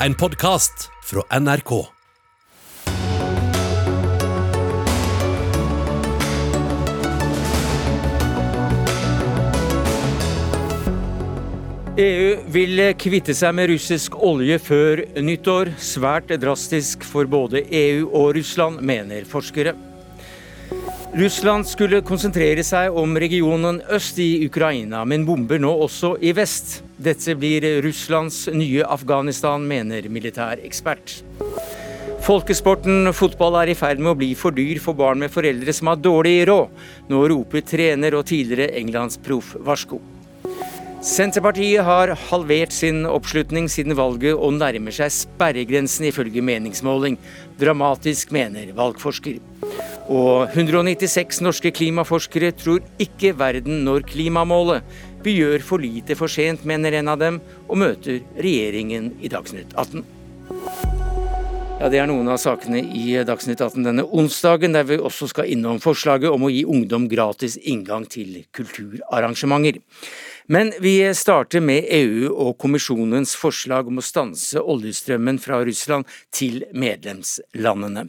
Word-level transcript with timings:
En 0.00 0.14
podkast 0.14 0.90
fra 1.04 1.22
NRK. 1.40 1.70
EU 11.96 12.36
vil 12.52 12.82
kvitte 13.00 13.32
seg 13.32 13.56
med 13.56 13.70
russisk 13.72 14.20
olje 14.20 14.60
før 14.60 15.00
nyttår. 15.16 15.72
Svært 15.80 16.28
drastisk 16.44 17.00
for 17.08 17.24
både 17.24 17.64
EU 17.64 18.10
og 18.10 18.34
Russland, 18.36 18.84
mener 18.84 19.24
forskere. 19.24 19.72
Russland 21.16 21.64
skulle 21.64 22.02
konsentrere 22.04 22.60
seg 22.60 22.92
om 23.00 23.14
regionen 23.16 23.78
øst 23.96 24.18
i 24.20 24.44
Ukraina, 24.44 24.98
men 25.08 25.22
bomber 25.24 25.56
nå 25.56 25.70
også 25.86 26.10
i 26.20 26.34
vest. 26.36 26.82
Dette 27.00 27.32
blir 27.40 27.64
Russlands 27.86 28.42
nye 28.52 28.84
Afghanistan, 28.84 29.64
mener 29.64 30.10
militærekspert. 30.12 31.14
Folkesporten 32.26 33.14
fotball 33.16 33.56
er 33.62 33.72
i 33.72 33.78
ferd 33.78 34.02
med 34.02 34.12
å 34.12 34.18
bli 34.20 34.28
for 34.36 34.52
dyr 34.52 34.76
for 34.82 34.98
barn 34.98 35.24
med 35.24 35.32
foreldre 35.32 35.72
som 35.72 35.88
har 35.88 36.02
dårlig 36.04 36.34
råd. 36.50 36.84
Nå 37.08 37.22
roper 37.32 37.64
trener 37.64 38.18
og 38.20 38.28
tidligere 38.28 38.76
Englandsproff 38.76 39.54
varsko. 39.64 40.02
Senterpartiet 41.06 41.84
har 41.86 42.10
halvert 42.18 42.72
sin 42.74 43.04
oppslutning 43.06 43.68
siden 43.70 43.94
valget 43.94 44.34
og 44.34 44.56
nærmer 44.56 44.90
seg 44.90 45.12
sperregrensen 45.14 46.08
ifølge 46.08 46.42
meningsmåling. 46.42 47.14
Dramatisk, 47.60 48.32
mener 48.34 48.72
valgforsker. 48.74 49.38
Og 50.10 50.50
196 50.50 51.38
norske 51.46 51.70
klimaforskere 51.78 52.50
tror 52.58 52.82
ikke 52.98 53.36
verden 53.38 53.84
når 53.86 54.02
klimamålet. 54.10 54.82
Vi 55.22 55.38
gjør 55.38 55.62
for 55.68 55.86
lite 55.86 56.18
for 56.18 56.26
sent, 56.26 56.66
mener 56.66 56.98
en 56.98 57.14
av 57.14 57.22
dem, 57.22 57.38
og 57.70 57.78
møter 57.86 58.24
regjeringen 58.34 59.12
i 59.22 59.30
Dagsnytt 59.30 59.78
18. 59.78 60.02
Ja, 61.76 61.88
Det 61.92 62.02
er 62.02 62.10
noen 62.10 62.26
av 62.32 62.42
sakene 62.42 62.82
i 62.82 63.14
Dagsnytt 63.22 63.62
18 63.62 63.86
denne 63.86 64.02
onsdagen, 64.10 64.74
der 64.74 64.90
vi 64.90 64.98
også 64.98 65.30
skal 65.30 65.54
innom 65.54 65.78
forslaget 65.78 66.34
om 66.34 66.48
å 66.48 66.50
gi 66.50 66.64
ungdom 66.66 67.06
gratis 67.06 67.60
inngang 67.62 68.10
til 68.10 68.40
kulturarrangementer. 68.50 69.84
Men 70.46 70.72
vi 70.80 70.98
starter 71.14 71.60
med 71.60 71.88
EU 71.90 72.30
og 72.30 72.54
kommisjonens 72.62 73.34
forslag 73.38 73.88
om 73.90 73.98
å 73.98 74.04
stanse 74.04 74.62
oljestrømmen 74.62 75.40
fra 75.42 75.58
Russland 75.66 76.06
til 76.34 76.62
medlemslandene. 76.70 78.06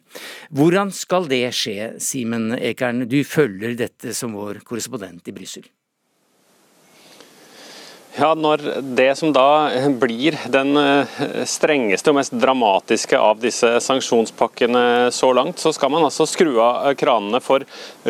Hvordan 0.54 0.94
skal 0.94 1.26
det 1.32 1.48
skje, 1.58 1.96
Simen 2.04 2.52
Ekern? 2.60 3.08
Du 3.10 3.24
følger 3.26 3.74
dette 3.80 4.14
som 4.14 4.38
vår 4.38 4.62
korrespondent 4.68 5.28
i 5.28 5.34
Brussel. 5.34 5.66
Ja, 8.18 8.32
Når 8.34 8.64
det 8.98 9.12
som 9.20 9.30
da 9.30 9.70
blir 10.02 10.34
den 10.50 10.74
eh, 10.82 11.20
strengeste 11.46 12.10
og 12.10 12.16
mest 12.18 12.34
dramatiske 12.34 13.20
av 13.22 13.38
disse 13.44 13.70
sanksjonspakkene 13.86 15.12
så 15.14 15.30
langt, 15.38 15.62
så 15.62 15.70
skal 15.76 15.92
man 15.94 16.08
altså 16.08 16.26
skru 16.26 16.56
av 16.58 16.96
kranene 16.98 17.38
for 17.46 17.62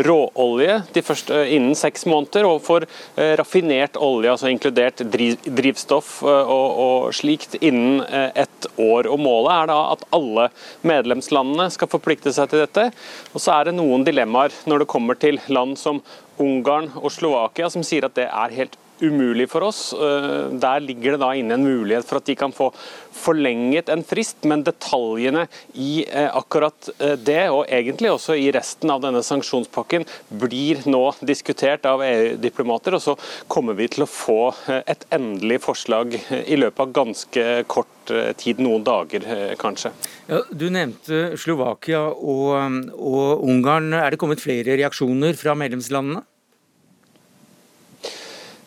råolje 0.08 0.78
første 1.04 1.42
eh, 1.42 1.52
innen 1.58 1.76
seks 1.76 2.08
måneder, 2.08 2.48
og 2.48 2.64
for 2.64 2.88
eh, 2.88 3.34
raffinert 3.36 4.00
olje, 4.00 4.32
altså 4.32 4.48
inkludert 4.48 5.04
drivstoff 5.12 6.22
og, 6.24 6.80
og 6.86 7.12
slikt, 7.12 7.60
innen 7.60 8.00
ett 8.32 8.72
år. 8.80 9.12
Og 9.12 9.20
Målet 9.20 9.54
er 9.58 9.72
da 9.74 9.80
at 9.92 10.08
alle 10.16 10.48
medlemslandene 10.88 11.68
skal 11.76 11.92
forplikte 11.92 12.32
seg 12.32 12.48
til 12.54 12.64
dette. 12.64 12.94
Og 13.36 13.44
så 13.44 13.60
er 13.60 13.68
det 13.68 13.78
noen 13.82 14.08
dilemmaer 14.08 14.56
når 14.72 14.86
det 14.86 14.92
kommer 14.96 15.20
til 15.20 15.44
land 15.52 15.76
som 15.76 16.00
Ungarn 16.40 16.94
og 16.96 17.12
Slovakia, 17.12 17.68
som 17.68 17.84
sier 17.84 18.08
at 18.08 18.16
det 18.16 18.32
er 18.32 18.60
helt 18.62 18.80
umulig 19.02 19.50
for 19.50 19.66
oss. 19.68 19.94
Eh, 19.94 20.54
der 20.60 20.84
ligger 20.84 21.16
det 21.16 21.22
da 21.22 21.34
inne 21.38 21.58
en 21.58 21.66
mulighet 21.66 22.08
for 22.08 22.20
at 22.20 22.28
de 22.28 22.36
kan 22.38 22.54
få 22.56 22.70
forlenget 23.18 23.90
en 23.90 24.04
frist, 24.06 24.44
men 24.48 24.64
detaljene 24.66 25.48
i 25.74 26.06
eh, 26.06 26.30
akkurat 26.38 26.90
eh, 27.00 27.16
det, 27.18 27.50
og 27.54 27.66
egentlig 27.66 28.12
også 28.14 28.38
i 28.38 28.50
resten 28.56 28.94
av 28.94 29.02
denne 29.04 29.24
sanksjonspakken, 29.26 30.08
blir 30.30 30.84
nå 30.90 31.04
diskutert 31.26 31.88
av 31.90 32.04
EU-diplomater. 32.06 32.98
og 32.98 33.04
Så 33.04 33.18
kommer 33.52 33.78
vi 33.78 33.90
til 33.92 34.06
å 34.06 34.12
få 34.12 34.40
et 34.78 35.06
endelig 35.14 35.62
forslag 35.66 36.18
i 36.18 36.58
løpet 36.60 36.84
av 36.84 36.96
ganske 36.96 37.46
kort 37.70 37.94
tid, 38.40 38.62
noen 38.64 38.86
dager 38.88 39.26
kanskje. 39.60 39.90
Ja, 40.30 40.40
du 40.48 40.70
nevnte 40.72 41.36
Slovakia 41.40 42.06
og, 42.08 42.54
og 42.96 43.44
Ungarn. 43.44 43.92
Er 43.98 44.14
det 44.14 44.22
kommet 44.22 44.40
flere 44.40 44.78
reaksjoner 44.80 45.36
fra 45.36 45.58
medlemslandene? 45.60 46.24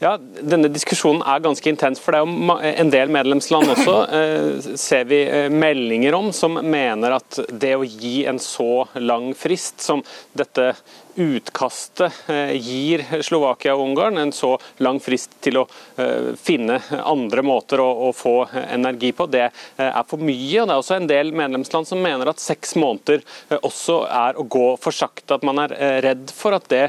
Ja, 0.00 0.15
Denne 0.16 0.71
diskusjonen 0.72 1.21
er 1.28 1.43
ganske 1.44 1.69
intens. 1.69 2.00
for 2.00 2.16
det 2.16 2.21
er 2.21 2.25
jo 2.25 2.56
En 2.81 2.93
del 2.93 3.12
medlemsland 3.12 3.69
også 3.75 3.97
eh, 4.19 4.77
ser 4.81 5.05
vi 5.11 5.21
eh, 5.28 5.50
meldinger 5.53 6.16
om 6.16 6.31
som 6.33 6.56
mener 6.56 7.19
at 7.19 7.41
det 7.53 7.75
å 7.77 7.84
gi 7.84 8.25
en 8.31 8.41
så 8.41 8.87
lang 8.97 9.34
frist 9.37 9.84
som 9.84 10.00
dette 10.33 10.72
utkastet 11.15 12.12
eh, 12.26 12.53
gir 12.53 13.04
Slovakia 13.22 13.75
og 13.75 13.84
Ungarn 13.84 14.19
en 14.19 14.32
så 14.32 14.54
lang 14.84 15.00
frist 15.03 15.37
til 15.44 15.60
å 15.60 15.65
eh, 16.00 16.32
finne 16.38 16.78
andre 17.00 17.44
måter 17.47 17.82
å, 17.82 18.10
få 18.16 18.34
energi 18.53 19.12
på. 19.16 19.26
Det 19.31 19.47
eh, 19.47 19.87
er 19.87 20.06
for 20.09 20.22
mye. 20.22 20.62
og 20.62 20.69
Det 20.69 20.75
er 20.75 20.82
også 20.82 20.97
en 20.98 21.10
del 21.10 21.32
medlemsland 21.37 21.88
som 21.88 22.03
mener 22.03 22.31
at 22.31 22.43
seks 22.43 22.75
måneder 22.81 23.25
også 23.60 24.00
er 24.06 24.38
å 24.38 24.47
gå 24.50 24.66
for 24.82 24.94
sakte. 24.94 25.37
At 25.37 25.47
man 25.47 25.60
er 25.62 25.75
redd 26.04 26.31
for 26.34 26.56
at 26.56 26.66
det 26.71 26.82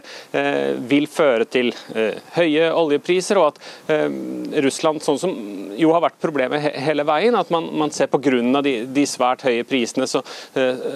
vil 0.90 1.06
føre 1.12 1.46
til 1.50 1.70
høye 2.36 2.70
oljepriser, 2.74 3.38
og 3.40 3.52
at 3.52 4.60
Russland, 4.66 5.02
sånn 5.06 5.20
som 5.22 5.36
jo 5.78 5.92
har 5.94 6.04
vært 6.04 6.20
problemet 6.24 6.66
hele 6.82 7.06
veien, 7.08 7.38
at 7.38 7.52
man, 7.54 7.70
man 7.78 7.94
ser 7.94 8.10
pga. 8.12 8.62
De, 8.62 8.74
de 8.94 9.06
svært 9.10 9.46
høye 9.48 9.66
prisene, 9.68 10.08
så, 10.10 10.22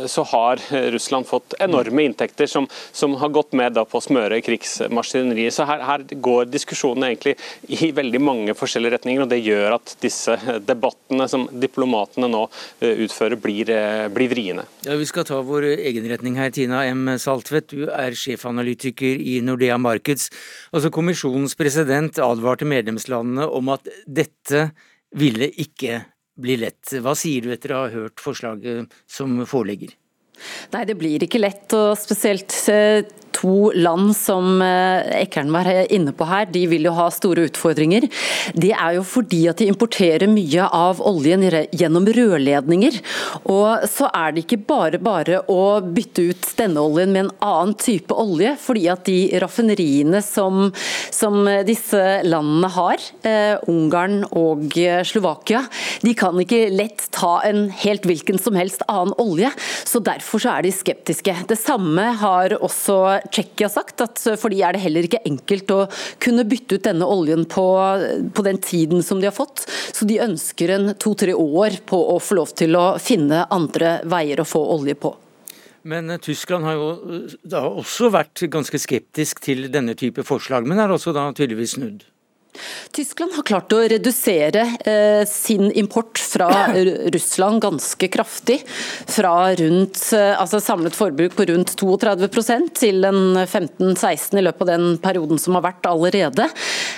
så 0.10 0.26
har 0.32 0.62
Russland 0.94 1.28
fått 1.30 1.56
enorme 1.64 2.06
inntekter 2.08 2.50
som, 2.50 2.68
som 2.96 3.15
har 3.22 3.32
gått 3.34 3.56
med 3.58 3.76
på 3.76 4.00
å 4.00 4.04
smøre 4.04 4.42
krigsmaskineriet. 4.46 5.54
Så 5.56 5.66
her, 5.68 5.84
her, 5.86 6.06
går 6.26 6.50
diskusjonen 6.52 7.08
egentlig 7.10 7.36
i 7.68 7.92
veldig 7.96 8.22
mange 8.24 8.56
forskjellige 8.58 8.98
retninger, 8.98 9.26
og 9.26 9.32
det 9.32 9.42
gjør 9.44 9.78
at 9.78 9.96
disse 10.04 10.38
debattene 10.66 11.28
som 11.32 11.48
diplomatene 11.52 12.30
nå 12.32 12.46
eh, 12.80 13.04
utfører, 13.06 13.38
blir, 13.42 13.72
eh, 13.74 14.06
blir 14.14 14.32
vriene. 14.32 14.66
Ja, 14.88 14.98
vi 15.00 15.08
skal 15.10 15.28
ta 15.28 15.42
vår 15.46 15.70
egen 15.76 16.08
retning 16.12 16.40
her. 16.40 16.54
Tina 16.56 16.84
M. 16.88 17.08
Saltvedt, 17.22 17.74
du 17.76 17.90
er 17.92 18.16
sjefanalytiker 18.18 19.22
i 19.22 19.40
Nordea 19.46 19.78
Markets. 19.82 20.30
Altså 20.76 20.92
Kommisjonens 20.94 21.58
president 21.60 22.20
advarte 22.24 22.68
medlemslandene 22.70 23.48
om 23.50 23.74
at 23.76 23.90
dette 24.06 24.70
ville 25.16 25.50
ikke 25.62 26.04
bli 26.36 26.58
lett. 26.60 26.98
Hva 27.02 27.16
sier 27.18 27.46
du 27.46 27.54
etter 27.56 27.74
å 27.74 27.86
ha 27.86 27.94
hørt 27.94 28.22
forslaget 28.24 28.92
som 29.08 29.38
foreligger? 29.48 29.96
Nei, 30.74 30.84
det 30.88 30.98
blir 31.00 31.24
ikke 31.26 31.42
lett, 31.42 31.68
og 31.78 31.96
spesielt 32.00 32.54
eh, 32.72 33.06
to 33.36 33.72
land 33.76 34.16
som 34.18 34.62
Ekern 34.64 35.36
Ekkern 35.36 35.52
var 35.52 35.68
inne 35.92 36.14
på 36.16 36.26
her, 36.30 36.46
de 36.48 36.66
vil 36.72 36.86
jo 36.88 36.94
ha 36.96 37.10
store 37.12 37.50
utfordringer. 37.50 38.08
Det 38.56 38.72
er 38.72 38.96
jo 38.96 39.04
fordi 39.04 39.46
at 39.52 39.60
de 39.60 39.68
importerer 39.68 40.30
mye 40.32 40.64
av 40.72 41.02
oljen 41.04 41.44
gjennom 41.76 42.08
rørledninger. 42.08 43.02
Og 43.52 43.86
så 43.92 44.08
er 44.16 44.32
det 44.32 44.46
ikke 44.46 44.62
bare 44.66 45.00
bare 45.04 45.42
å 45.52 45.82
bytte 45.84 46.30
ut 46.32 46.50
denne 46.58 46.82
oljen 46.82 47.12
med 47.12 47.26
en 47.26 47.34
annen 47.44 47.76
type 47.76 48.16
olje, 48.16 48.56
fordi 48.62 48.88
at 48.94 49.04
de 49.06 49.18
raffineriene 49.44 50.22
som, 50.24 50.72
som 51.12 51.44
disse 51.68 52.02
landene 52.26 52.72
har, 52.72 53.04
eh, 53.28 53.58
Ungarn 53.68 54.24
og 54.32 54.72
Slovakia, 55.06 55.66
de 56.02 56.16
kan 56.18 56.38
ikke 56.40 56.70
lett 56.74 57.10
ta 57.16 57.42
en 57.46 57.68
helt 57.84 58.06
hvilken 58.08 58.40
som 58.42 58.56
helst 58.58 58.86
annen 58.88 59.14
olje. 59.22 59.52
Så 59.86 60.02
derfor 60.04 60.42
så 60.42 60.56
er 60.56 60.66
de 60.66 60.74
skeptiske. 60.74 61.36
Det 61.50 61.60
samme 61.60 62.08
har 62.22 62.56
også 62.62 63.20
Tsjekkia 63.32 63.70
sagt, 63.72 64.02
at 64.04 64.22
for 64.40 64.54
de 64.54 64.62
er 64.66 64.76
det 64.76 64.84
heller 64.86 65.08
ikke 65.08 65.24
enkelt 65.28 65.74
å 65.74 65.82
kunne 66.24 66.46
bytte 66.48 66.80
ut 66.80 66.88
denne 66.88 67.08
oljen 67.10 67.46
på, 67.50 67.66
på 68.36 68.46
den 68.46 68.62
tiden 68.64 69.04
som 69.06 69.22
de 69.22 69.30
har 69.30 69.36
fått. 69.36 69.66
Så 69.96 70.08
de 70.10 70.22
ønsker 70.24 70.76
en 70.76 70.94
to-tre 71.02 71.36
år 71.36 71.82
på 71.90 72.00
å 72.16 72.18
få 72.22 72.40
lov 72.42 72.56
til 72.58 72.78
å 72.80 72.88
finne 73.02 73.46
andre 73.54 74.00
veier 74.10 74.42
å 74.42 74.48
få 74.48 74.64
olje 74.78 74.98
på. 75.00 75.16
Men 75.86 76.10
eh, 76.10 76.22
Tyskland 76.22 76.66
har 76.66 76.80
jo 76.80 76.90
eh, 76.96 77.38
da 77.46 77.66
også 77.70 78.10
vært 78.14 78.46
ganske 78.52 78.80
skeptisk 78.82 79.44
til 79.46 79.68
denne 79.74 79.96
type 79.98 80.26
forslag, 80.26 80.68
men 80.68 80.82
er 80.82 80.94
også 80.94 81.14
da 81.16 81.28
tydeligvis 81.36 81.78
snudd? 81.78 82.06
Tyskland 82.96 83.34
har 83.36 83.44
klart 83.48 83.74
å 83.76 83.82
redusere 83.90 84.66
eh, 84.86 85.24
sin 85.28 85.72
import 85.72 86.20
fra 86.20 86.50
Russland 87.16 87.62
ganske 87.62 88.08
kraftig. 88.08 88.62
Fra 89.08 89.54
rundt, 89.56 90.00
eh, 90.14 90.34
altså 90.42 90.62
samlet 90.64 90.96
forbruk 90.96 91.36
på 91.36 91.48
rundt 91.50 91.76
32% 91.80 92.74
til 92.80 93.06
en 93.08 93.22
15-16 93.46 94.40
i 94.40 94.46
løpet 94.46 94.66
av 94.66 94.72
den 94.74 94.98
perioden 95.04 95.42
som 95.42 95.58
har 95.58 95.66
vært 95.68 95.90
allerede. 95.90 96.48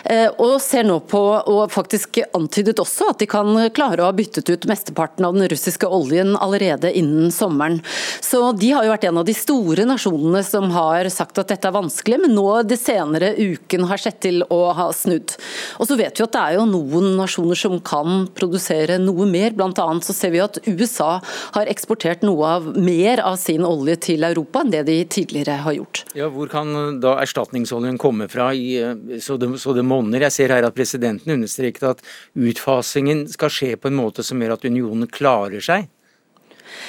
Eh, 0.04 0.27
og 0.38 0.59
ser 0.63 0.88
nå 0.88 1.00
på, 1.09 1.24
og 1.38 1.71
faktisk 1.74 2.21
antydet 2.38 2.80
også, 2.81 3.12
at 3.12 3.21
de 3.24 3.30
kan 3.30 3.51
klare 3.75 4.04
å 4.04 4.09
ha 4.09 4.15
byttet 4.15 4.50
ut 4.50 4.68
mesteparten 4.69 5.25
av 5.27 5.36
den 5.38 5.50
russiske 5.51 5.88
oljen 5.88 6.36
allerede 6.38 6.92
innen 6.94 7.31
sommeren. 7.33 7.81
Så 8.21 8.51
de 8.57 8.71
har 8.75 8.86
jo 8.86 8.94
vært 8.94 9.07
en 9.09 9.21
av 9.21 9.27
de 9.27 9.36
store 9.38 9.88
nasjonene 9.88 10.44
som 10.45 10.69
har 10.75 11.09
sagt 11.13 11.39
at 11.42 11.51
dette 11.51 11.69
er 11.69 11.75
vanskelig, 11.75 12.21
men 12.24 12.36
nå 12.38 12.48
de 12.68 12.77
senere 12.80 13.33
uken 13.38 13.88
har 13.89 14.01
sett 14.01 14.21
til 14.25 14.44
å 14.54 14.62
ha 14.77 14.89
snudd. 14.95 15.36
Og 15.81 15.89
så 15.89 15.97
vet 15.99 16.17
vi 16.17 16.25
at 16.25 16.33
det 16.35 16.44
er 16.44 16.57
jo 16.57 16.67
noen 16.69 17.15
nasjoner 17.19 17.59
som 17.59 17.77
kan 17.85 18.27
produsere 18.38 18.99
noe 19.01 19.27
mer. 19.29 19.55
Blant 19.57 19.79
annet 19.81 20.07
så 20.07 20.15
ser 20.15 20.33
vi 20.35 20.44
at 20.44 20.59
USA 20.67 21.17
har 21.55 21.71
eksportert 21.71 22.25
noe 22.27 22.53
av 22.57 22.69
mer 22.77 23.21
av 23.23 23.38
sin 23.41 23.65
olje 23.67 23.97
til 24.09 24.27
Europa 24.27 24.63
enn 24.63 24.73
det 24.73 24.85
de 24.89 24.97
tidligere 25.17 25.59
har 25.65 25.77
gjort. 25.77 26.03
Ja, 26.17 26.29
Hvor 26.33 26.49
kan 26.51 26.99
da 27.03 27.17
erstatningsoljen 27.23 27.99
komme 28.01 28.29
fra, 28.31 28.51
i, 28.53 28.77
eh, 28.81 29.19
så, 29.23 29.38
det, 29.38 29.51
så 29.61 29.75
det 29.77 29.85
monner? 29.88 30.27
Jeg 30.27 30.35
ser 30.35 30.55
her 30.55 30.67
at 30.67 30.77
presidenten 30.77 31.35
understreket 31.38 31.85
at 31.95 32.03
utfasingen 32.38 33.25
skal 33.31 33.53
skje 33.53 33.75
på 33.79 33.91
en 33.91 33.99
måte 33.99 34.25
som 34.25 34.41
gjør 34.41 34.57
at 34.57 34.67
unionen 34.67 35.09
klarer 35.11 35.63
seg. 35.63 35.88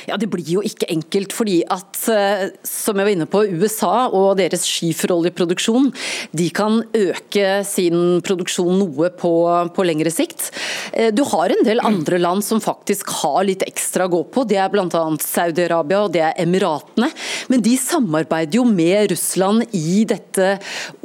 Ja, 0.08 0.16
Det 0.16 0.28
blir 0.30 0.46
jo 0.48 0.62
ikke 0.64 0.88
enkelt, 0.92 1.34
fordi 1.36 1.60
at 1.68 1.98
eh, 2.12 2.48
som 2.66 2.98
jeg 2.98 3.08
var 3.08 3.14
inne 3.14 3.28
på, 3.30 3.44
USA 3.58 4.08
og 4.08 4.38
deres 4.40 4.64
skiferoljeproduksjon 4.68 5.90
de 6.36 6.48
kan 6.54 6.80
øke 6.96 7.62
sin 7.68 8.20
produksjon 8.24 8.78
noe 8.80 9.10
på, 9.18 9.32
på 9.74 9.86
lengre 9.86 10.12
sikt. 10.12 10.50
Eh, 10.92 11.10
du 11.14 11.24
har 11.28 11.52
en 11.52 11.64
del 11.66 11.82
andre 11.84 12.20
land 12.20 12.44
som 12.46 12.62
faktisk 12.62 13.10
har 13.22 13.42
litt 13.48 13.64
ekstra 13.66 14.08
å 14.08 14.12
gå 14.12 14.22
på. 14.34 14.46
Det 14.48 14.60
er 14.60 14.72
bl.a. 14.72 15.04
Saudi-Arabia 15.22 16.04
og 16.06 16.14
det 16.14 16.24
er 16.24 16.38
Emiratene. 16.42 17.10
Men 17.52 17.64
de 17.64 17.74
samarbeider 17.80 18.60
jo 18.60 18.66
med 18.68 19.12
Russland 19.12 19.66
i 19.76 20.04
dette 20.08 20.56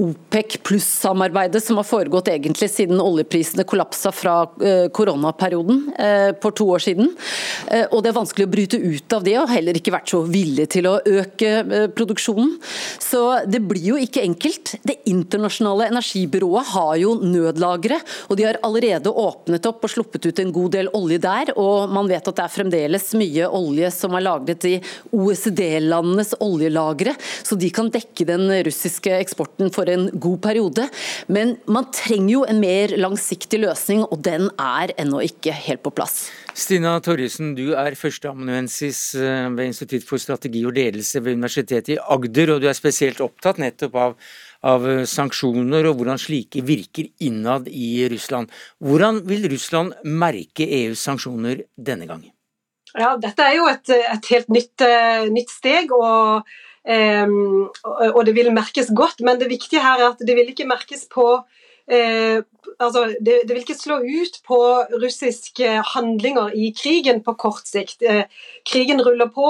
OPEC 0.01 0.59
pluss-samarbeidet 0.65 1.63
som 1.63 1.79
har 1.79 1.87
foregått 1.87 2.31
egentlig 2.33 2.69
siden 2.71 3.01
oljeprisene 3.03 3.65
kollapsa 3.67 4.13
fra 4.15 4.37
eh, 4.63 4.87
koronaperioden 4.93 5.83
for 6.41 6.55
to 6.55 6.65
år 6.73 6.81
siden. 6.83 7.09
Og 7.93 7.99
det 8.03 8.09
er 8.11 8.15
vanskelig 8.15 8.45
å 8.47 8.51
bryte 8.51 8.72
bryte 8.73 8.95
ut 8.95 9.13
av 9.13 9.23
det, 9.23 9.35
og 9.39 9.49
heller 9.49 9.77
ikke 9.77 9.93
vært 9.93 10.11
så 10.11 10.21
villig 10.25 10.67
til 10.73 10.87
å 10.87 10.99
øke 10.99 11.49
eh, 11.61 11.87
produksjonen. 11.93 12.55
Så 13.01 13.45
det 13.47 13.61
blir 13.61 13.93
jo 13.93 13.97
ikke 13.97 14.23
enkelt. 14.23 14.75
Det 14.83 15.01
internasjonale 15.09 15.89
energibyrået 15.91 16.71
har 16.73 16.95
jo 17.01 17.15
nødlagre, 17.21 17.99
og 18.29 18.37
de 18.37 18.47
har 18.47 18.59
allerede 18.63 19.09
åpnet 19.09 19.65
opp 19.69 19.83
og 19.83 19.93
sluppet 19.93 20.25
ut 20.25 20.39
en 20.39 20.53
god 20.53 20.71
del 20.77 20.89
olje 20.93 21.19
der. 21.23 21.53
Og 21.57 21.91
man 21.93 22.09
vet 22.09 22.27
at 22.27 22.35
det 22.35 22.45
er 22.45 22.53
fremdeles 22.53 23.13
mye 23.19 23.49
olje 23.49 23.91
som 23.93 24.15
er 24.17 24.25
lagret 24.25 24.67
i 24.69 24.75
OECD-landenes 25.13 26.35
oljelagre, 26.43 27.15
så 27.43 27.57
de 27.59 27.69
kan 27.73 27.91
dekke 27.93 28.27
den 28.27 28.49
russiske 28.65 29.13
eksporten 29.19 29.73
for 29.73 29.89
en 29.91 30.09
god 30.13 30.39
periode. 30.43 30.87
Men 31.27 31.57
man 31.65 31.89
trenger 31.93 32.33
jo 32.33 32.45
en 32.47 32.61
mer 32.63 32.95
langsiktig 32.97 33.61
løsning, 33.63 34.05
og 34.09 34.23
den 34.25 34.49
er 34.57 34.95
ennå 34.99 35.21
ikke 35.27 35.53
helt 35.53 35.83
på 35.83 35.93
plass. 35.93 36.25
Stina 36.53 36.99
Torjussen, 37.01 37.55
du 37.57 37.71
er 37.73 37.95
førsteamanuensis 37.97 38.97
eh, 39.17 39.47
ved 39.55 39.71
Institutt 39.71 40.03
for 40.05 40.21
strategi 40.21 40.61
og 40.67 40.75
ledelse 40.77 41.17
ved 41.25 41.39
Universitetet 41.39 41.95
i 41.95 42.01
Agder, 42.13 42.51
og 42.53 42.61
du 42.61 42.67
er 42.69 42.77
spesielt 42.77 43.23
opptatt 43.25 43.57
nettopp 43.61 43.97
av, 43.97 44.13
av 44.69 44.85
eh, 44.89 45.01
sanksjoner 45.09 45.89
og 45.89 45.97
hvordan 45.97 46.21
slike 46.21 46.61
virker 46.67 47.09
innad 47.25 47.71
i 47.73 48.05
Russland. 48.13 48.53
Hvordan 48.77 49.23
vil 49.29 49.49
Russland 49.49 49.97
merke 50.05 50.67
EUs 50.77 51.01
sanksjoner 51.01 51.65
denne 51.73 52.05
gangen? 52.09 52.29
Ja, 52.93 53.15
Dette 53.17 53.49
er 53.49 53.57
jo 53.57 53.65
et, 53.71 53.89
et 53.89 54.31
helt 54.35 54.53
nytt, 54.53 54.85
eh, 54.85 55.25
nytt 55.33 55.49
steg. 55.49 55.89
og, 55.97 56.53
um, 56.85 57.65
og 58.13 58.21
det 58.29 58.37
vil 58.37 58.53
merkes 58.53 58.93
godt, 58.93 59.25
men 59.25 59.41
det 59.41 59.49
viktige 59.49 59.81
her 59.81 59.97
er 59.97 60.11
at 60.11 60.21
det 60.21 60.37
vil 60.37 60.53
ikke 60.53 60.69
merkes 60.69 61.07
på 61.09 61.31
altså, 61.87 63.15
det, 63.19 63.41
det, 63.43 63.53
vil 63.53 63.63
ikke 63.63 63.77
slå 63.77 63.99
ut 64.01 64.39
på 64.47 64.59
russiske 65.01 65.69
handlinger 65.93 66.53
i 66.55 66.71
krigen 66.77 67.23
på 67.23 67.35
kort 67.39 67.67
sikt. 67.67 68.01
Eh, 68.01 68.23
krigen 68.65 69.01
ruller 69.03 69.31
på. 69.33 69.49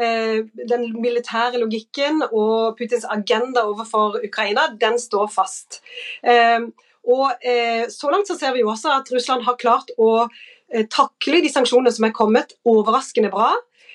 Eh, 0.00 0.44
den 0.68 0.86
militære 1.02 1.60
logikken 1.60 2.22
og 2.30 2.78
Putins 2.78 3.04
agenda 3.04 3.66
overfor 3.68 4.20
Ukraina, 4.24 4.70
den 4.80 4.98
står 4.98 5.28
fast. 5.32 5.82
Eh, 6.24 6.60
og 7.02 7.32
eh, 7.44 7.88
Så 7.90 8.10
langt 8.10 8.28
så 8.28 8.38
ser 8.38 8.54
vi 8.54 8.62
jo 8.62 8.70
også 8.70 8.94
at 9.00 9.12
Russland 9.12 9.44
har 9.44 9.58
klart 9.58 9.90
å 9.98 10.28
eh, 10.72 10.86
takle 10.86 11.42
de 11.42 11.50
sanksjonene 11.52 11.92
som 11.92 12.06
er 12.08 12.16
kommet, 12.16 12.56
overraskende 12.64 13.32
bra. 13.32 13.52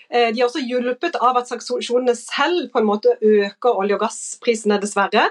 Eh, 0.10 0.30
de 0.32 0.40
er 0.40 0.46
også 0.46 0.64
hjulpet 0.64 1.18
av 1.24 1.38
at 1.40 1.50
sanksjonene 1.50 2.16
selv 2.18 2.70
på 2.72 2.80
en 2.80 2.88
måte 2.88 3.16
øker 3.20 3.76
olje- 3.76 3.98
og 3.98 4.06
gassprisene, 4.06 4.80
dessverre. 4.82 5.28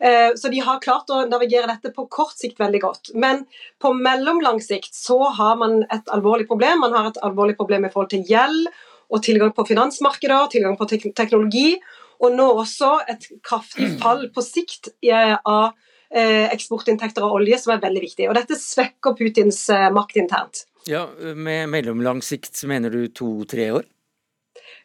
Eh, 0.00 0.34
så 0.36 0.52
de 0.52 0.60
har 0.64 0.82
klart 0.84 1.08
å 1.12 1.24
navigere 1.28 1.70
dette 1.70 1.94
på 1.96 2.08
kort 2.12 2.36
sikt 2.36 2.60
veldig 2.60 2.82
godt. 2.84 3.14
Men 3.14 3.46
på 3.80 3.94
mellomlang 3.96 4.60
sikt 4.64 4.92
så 4.96 5.32
har 5.38 5.56
man 5.60 5.82
et 5.88 6.12
alvorlig 6.12 6.48
problem. 6.50 6.84
Man 6.84 6.96
har 6.96 7.10
et 7.10 7.22
alvorlig 7.24 7.56
problem 7.56 7.88
i 7.88 7.92
forhold 7.92 8.12
til 8.12 8.28
gjeld 8.28 8.68
og 9.08 9.24
tilgang 9.24 9.54
på 9.56 9.64
finansmarkeder, 9.64 10.50
tilgang 10.52 10.76
på 10.76 10.88
teknologi, 11.16 11.78
og 12.20 12.34
nå 12.34 12.48
også 12.60 12.98
et 13.08 13.28
kraftig 13.46 13.94
fall 14.02 14.26
på 14.34 14.44
sikt 14.44 14.92
av 15.08 15.72
eh, 16.12 16.52
eksportinntekter 16.52 17.24
av 17.24 17.38
olje, 17.40 17.56
som 17.62 17.72
er 17.72 17.84
veldig 17.86 18.04
viktig. 18.04 18.28
Og 18.28 18.36
Dette 18.36 18.58
svekker 18.60 19.16
Putins 19.16 19.64
makt 19.94 20.20
internt. 20.20 20.66
Ja, 20.88 21.06
Med 21.16 21.68
mellomlang 21.72 22.20
sikt 22.24 22.60
mener 22.68 22.92
du 22.92 23.08
to-tre 23.08 23.72
år? 23.72 23.88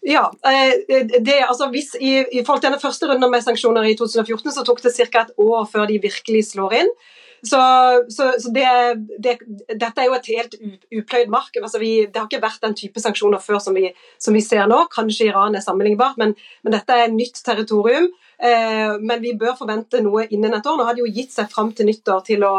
Ja, 0.04 0.26
eh, 0.46 0.74
det, 1.24 1.40
altså 1.48 1.70
hvis 1.72 1.94
i, 1.96 2.18
i 2.32 2.44
forhold 2.44 2.62
til 2.62 2.70
denne 2.70 2.82
første 2.82 3.08
runden 3.08 3.32
med 3.32 3.44
sanksjoner 3.44 3.88
i 3.88 3.96
2014, 3.96 4.52
så 4.52 4.64
tok 4.68 4.82
det 4.84 4.96
ca. 4.98 5.22
et 5.22 5.36
år 5.40 5.68
før 5.72 5.88
de 5.88 6.02
virkelig 6.04 6.50
slår 6.52 6.80
inn. 6.82 6.92
Så, 7.44 7.60
så, 8.10 8.30
så 8.40 8.52
det, 8.56 8.68
det, 9.20 9.38
dette 9.68 10.02
er 10.02 10.08
jo 10.08 10.16
et 10.16 10.30
helt 10.32 10.56
upløyd 10.96 11.32
mark. 11.32 11.56
Altså 11.60 11.80
vi, 11.80 12.06
det 12.08 12.20
har 12.20 12.30
ikke 12.30 12.44
vært 12.44 12.64
den 12.64 12.76
type 12.80 13.04
sanksjoner 13.04 13.44
før 13.44 13.60
som 13.64 13.76
vi, 13.76 13.90
som 14.20 14.36
vi 14.36 14.44
ser 14.44 14.68
nå. 14.72 14.86
Kanskje 14.92 15.28
Iran 15.28 15.56
er 15.56 15.64
sammenlignbart, 15.64 16.20
men, 16.20 16.38
men 16.64 16.76
dette 16.76 16.96
er 16.96 17.12
nytt 17.12 17.44
territorium. 17.44 18.08
Eh, 18.40 18.96
men 19.00 19.24
vi 19.24 19.36
bør 19.40 19.58
forvente 19.60 20.00
noe 20.04 20.28
innen 20.30 20.56
et 20.56 20.72
år. 20.72 20.80
Nå 20.80 20.88
har 20.88 20.96
de 20.96 21.04
jo 21.04 21.12
gitt 21.12 21.36
seg 21.36 21.52
fram 21.52 21.72
til 21.76 21.92
nyttår 21.92 22.24
til 22.32 22.48
å 22.48 22.54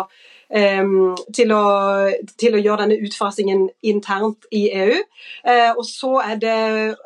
til 0.49 1.52
å, 1.55 1.62
til, 2.41 2.56
å, 2.56 2.62
gjøre 2.62 2.85
denne 2.85 2.99
utfasingen 3.06 3.69
internt 3.87 4.49
i 4.52 4.67
EU. 4.73 4.99
Eh, 5.44 5.70
og 5.73 5.85
så 5.88 6.19
er 6.25 6.41
det 6.43 6.58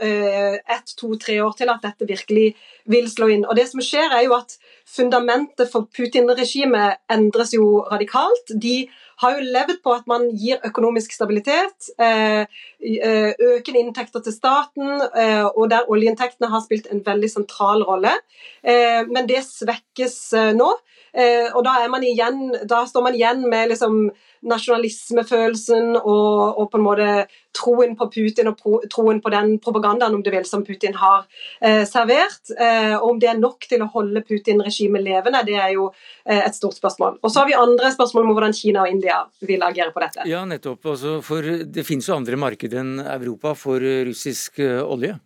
eh, 0.05 0.59
ett, 0.59 0.95
to, 0.99 1.15
tre 1.21 1.39
år 1.45 1.55
til 1.59 1.71
at 1.73 1.85
dette 1.85 2.09
virkelig 2.09 2.51
vil 2.89 3.09
slå 3.11 3.31
inn. 3.35 3.47
Og 3.47 3.57
det 3.59 3.69
som 3.71 3.83
skjer 3.85 4.11
er 4.11 4.27
jo 4.27 4.37
at 4.39 4.59
Fundamentet 4.89 5.71
for 5.71 5.87
Putin-regimet 5.95 7.03
endres 7.13 7.53
jo 7.55 7.85
radikalt. 7.91 8.55
De 8.55 8.89
har 9.23 9.35
jo 9.37 9.51
levd 9.53 9.81
på 9.85 9.93
at 9.93 10.07
man 10.11 10.29
gir 10.39 10.63
økonomisk 10.65 11.13
stabilitet, 11.13 11.91
eh, 11.99 12.47
økende 12.81 13.83
inntekter 13.83 14.23
til 14.23 14.33
staten, 14.33 15.03
og 15.03 15.65
der 15.71 15.91
oljeinntektene 15.91 16.51
har 16.53 16.63
spilt 16.63 16.87
en 16.91 17.03
veldig 17.05 17.31
sentral 17.31 17.83
rolle. 17.83 18.15
Men 18.63 19.27
det 19.27 19.43
svekkes 19.43 20.19
nå. 20.55 20.71
Eh, 21.19 21.49
og 21.57 21.65
da, 21.67 21.79
igjen, 22.05 22.51
da, 22.69 22.83
står 22.87 23.07
man 23.09 23.17
igjen 23.17 23.45
med 23.49 23.73
liksom 23.73 24.09
nasjonalismefølelsen 24.47 25.97
og, 25.99 26.59
og, 26.59 26.65
på 26.71 26.79
en 26.79 26.85
måte 26.85 27.09
troen 27.57 27.95
på 27.99 28.09
Putin 28.13 28.51
og 28.51 28.59
pro, 28.61 28.79
troen 28.91 29.21
på 29.25 29.33
den 29.35 29.57
propagandaen 29.63 30.15
om 30.15 30.23
du 30.23 30.31
vil, 30.31 30.47
som 30.47 30.65
Putin 30.67 30.97
har 30.99 31.27
eh, 31.61 31.85
servert. 31.89 32.53
Eh, 32.55 32.95
og 32.97 33.15
Om 33.15 33.23
det 33.23 33.31
er 33.33 33.41
nok 33.41 33.67
til 33.71 33.83
å 33.83 33.91
holde 33.95 34.23
Putin-regimet 34.27 35.05
levende, 35.05 35.43
det 35.49 35.57
er 35.59 35.73
jo 35.75 35.89
eh, 36.25 36.43
et 36.45 36.57
stort 36.57 36.79
spørsmål. 36.79 37.19
Og 37.23 37.33
Så 37.33 37.43
har 37.43 37.51
vi 37.51 37.59
andre 37.59 37.93
spørsmål 37.95 38.29
om 38.29 38.35
hvordan 38.37 38.57
Kina 38.57 38.85
og 38.87 38.93
India 38.93 39.23
vil 39.43 39.65
agere 39.67 39.95
på 39.95 40.05
dette. 40.05 40.29
Ja, 40.31 40.45
nettopp. 40.49 40.85
Altså, 40.95 41.19
for 41.25 41.43
Det 41.43 41.87
finnes 41.87 42.09
jo 42.09 42.19
andre 42.19 42.39
marked 42.39 42.77
enn 42.77 42.99
Europa 43.03 43.55
for 43.59 43.83
russisk 43.83 44.63
eh, 44.63 44.83
olje? 44.85 45.17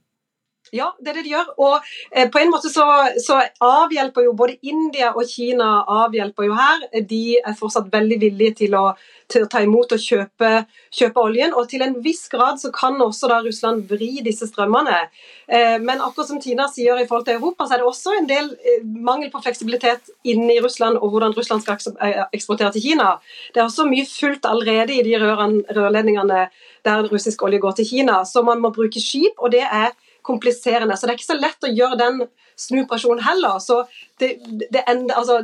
Ja, 0.72 0.86
det 0.98 1.10
er 1.10 1.16
det 1.18 1.22
de 1.26 1.32
gjør. 1.34 1.48
Og 1.60 1.88
eh, 2.16 2.30
på 2.32 2.40
en 2.40 2.48
måte 2.48 2.70
så, 2.72 2.86
så, 3.20 3.42
avhjelper 3.60 4.24
jo 4.24 4.30
både 4.36 4.54
India 4.64 5.10
og 5.12 5.26
Kina 5.28 5.82
avhjelper 6.00 6.46
jo 6.46 6.54
her. 6.56 6.86
De 7.10 7.36
er 7.36 7.56
fortsatt 7.58 7.90
veldig 7.92 8.16
villige 8.22 8.54
til 8.62 8.76
å, 8.78 8.86
til 9.28 9.44
å 9.44 9.50
ta 9.52 9.60
imot 9.60 9.92
og 9.92 10.00
kjøpe, 10.00 10.52
kjøpe, 10.88 11.24
oljen. 11.26 11.52
Og 11.52 11.68
til 11.68 11.84
en 11.84 11.98
viss 12.04 12.24
grad 12.32 12.56
så 12.62 12.70
kan 12.72 12.96
også 13.04 13.28
da 13.28 13.42
Russland 13.44 13.84
vri 13.90 14.22
disse 14.24 14.48
strømmene. 14.48 14.96
Eh, 15.44 15.76
men 15.82 16.00
akkurat 16.00 16.30
som 16.30 16.40
Tina 16.40 16.70
sier 16.72 17.02
i 17.02 17.04
forhold 17.04 17.26
til 17.26 17.36
Europa, 17.36 17.66
så 17.68 17.76
er 17.76 17.82
det 17.82 17.90
også 17.90 18.14
en 18.16 18.30
del 18.30 18.48
eh, 18.64 18.86
mangel 19.04 19.28
på 19.34 19.42
fleksibilitet 19.44 20.08
inne 20.24 20.54
i 20.54 20.62
Russland 20.64 20.96
og 20.96 21.12
hvordan 21.12 21.36
Russland 21.36 21.66
skal 21.66 21.98
eh, 22.00 22.22
eksportere 22.32 22.72
til 22.72 22.86
Kina. 22.86 23.18
Det 23.52 23.60
er 23.60 23.68
også 23.68 23.84
mye 23.90 24.08
fullt 24.08 24.48
allerede 24.48 24.96
i 24.96 25.04
de 25.04 25.20
rørledningene 25.20 26.46
der 26.82 27.12
russisk 27.12 27.44
olje 27.44 27.60
går 27.60 27.76
til 27.76 27.90
Kina, 27.90 28.22
så 28.24 28.40
man 28.42 28.64
må 28.64 28.72
bruke 28.72 29.04
skip. 29.04 29.36
og 29.36 29.52
det 29.52 29.66
er 29.68 29.92
kompliserende. 30.26 30.96
Så 30.96 31.06
det 31.06 31.14
er 31.14 31.20
ikke 31.20 31.32
så 31.32 31.38
lett 31.38 31.66
å 31.66 31.72
gjøre 31.72 31.98
den 32.00 32.22
snuoperasjonen 32.60 33.22
heller. 33.24 33.58
Så 33.58 33.82
det, 34.20 34.36
det 34.70 34.84
ender, 34.90 35.16
altså, 35.18 35.40